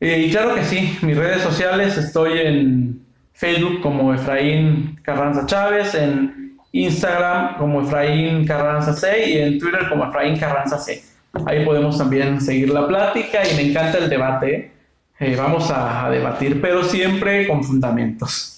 Eh, 0.00 0.26
y 0.26 0.30
claro 0.30 0.54
que 0.54 0.64
sí, 0.64 0.98
mis 1.02 1.16
redes 1.16 1.42
sociales, 1.42 1.96
estoy 1.96 2.38
en 2.40 3.00
Facebook 3.32 3.80
como 3.80 4.12
Efraín 4.12 5.00
Carranza 5.02 5.46
Chávez, 5.46 5.94
en 5.94 6.58
Instagram 6.72 7.56
como 7.56 7.80
Efraín 7.80 8.46
Carranza 8.46 8.92
C 8.92 9.30
y 9.30 9.38
en 9.38 9.58
Twitter 9.58 9.88
como 9.88 10.04
Efraín 10.04 10.36
Carranza 10.36 10.78
C. 10.78 11.02
Ahí 11.46 11.64
podemos 11.64 11.96
también 11.96 12.40
seguir 12.40 12.70
la 12.70 12.86
plática 12.86 13.48
y 13.48 13.54
me 13.56 13.70
encanta 13.70 13.98
el 13.98 14.10
debate. 14.10 14.72
Eh, 15.20 15.36
vamos 15.36 15.70
a, 15.70 16.06
a 16.06 16.10
debatir, 16.10 16.60
pero 16.60 16.84
siempre 16.84 17.48
con 17.48 17.64
fundamentos. 17.64 18.53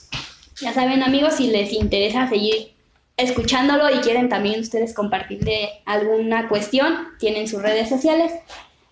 Ya 0.58 0.72
saben 0.72 1.02
amigos, 1.02 1.34
si 1.34 1.48
les 1.48 1.70
interesa 1.74 2.30
seguir 2.30 2.74
escuchándolo 3.18 3.90
y 3.94 4.00
quieren 4.00 4.30
también 4.30 4.60
ustedes 4.60 4.94
compartirle 4.94 5.82
alguna 5.84 6.48
cuestión, 6.48 7.08
tienen 7.18 7.46
sus 7.46 7.60
redes 7.60 7.90
sociales. 7.90 8.32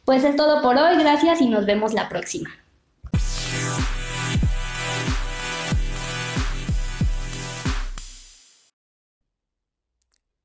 Pues 0.05 0.25
es 0.25 0.37
todo 0.37 0.61
por 0.61 0.77
hoy, 0.77 0.99
gracias 0.99 1.41
y 1.41 1.49
nos 1.49 1.65
vemos 1.65 1.95
la 1.95 2.11
próxima. 2.11 2.51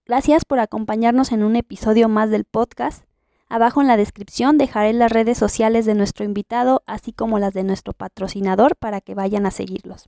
Gracias 0.06 0.46
por 0.46 0.60
acompañarnos 0.60 1.34
en 1.34 1.44
un 1.44 1.58
episodio 1.58 2.08
más 2.08 2.30
del 2.30 2.46
podcast. 2.46 3.04
Abajo 3.50 3.82
en 3.82 3.88
la 3.88 3.98
descripción 3.98 4.58
dejaré 4.58 4.94
las 4.94 5.12
redes 5.12 5.38
sociales 5.38 5.86
de 5.86 5.96
nuestro 5.96 6.24
invitado, 6.24 6.82
así 6.86 7.12
como 7.12 7.40
las 7.40 7.54
de 7.54 7.64
nuestro 7.64 7.92
patrocinador, 7.92 8.78
para 8.78 9.02
que 9.02 9.16
vayan 9.16 9.46
a 9.46 9.52
seguirlos. 9.52 10.08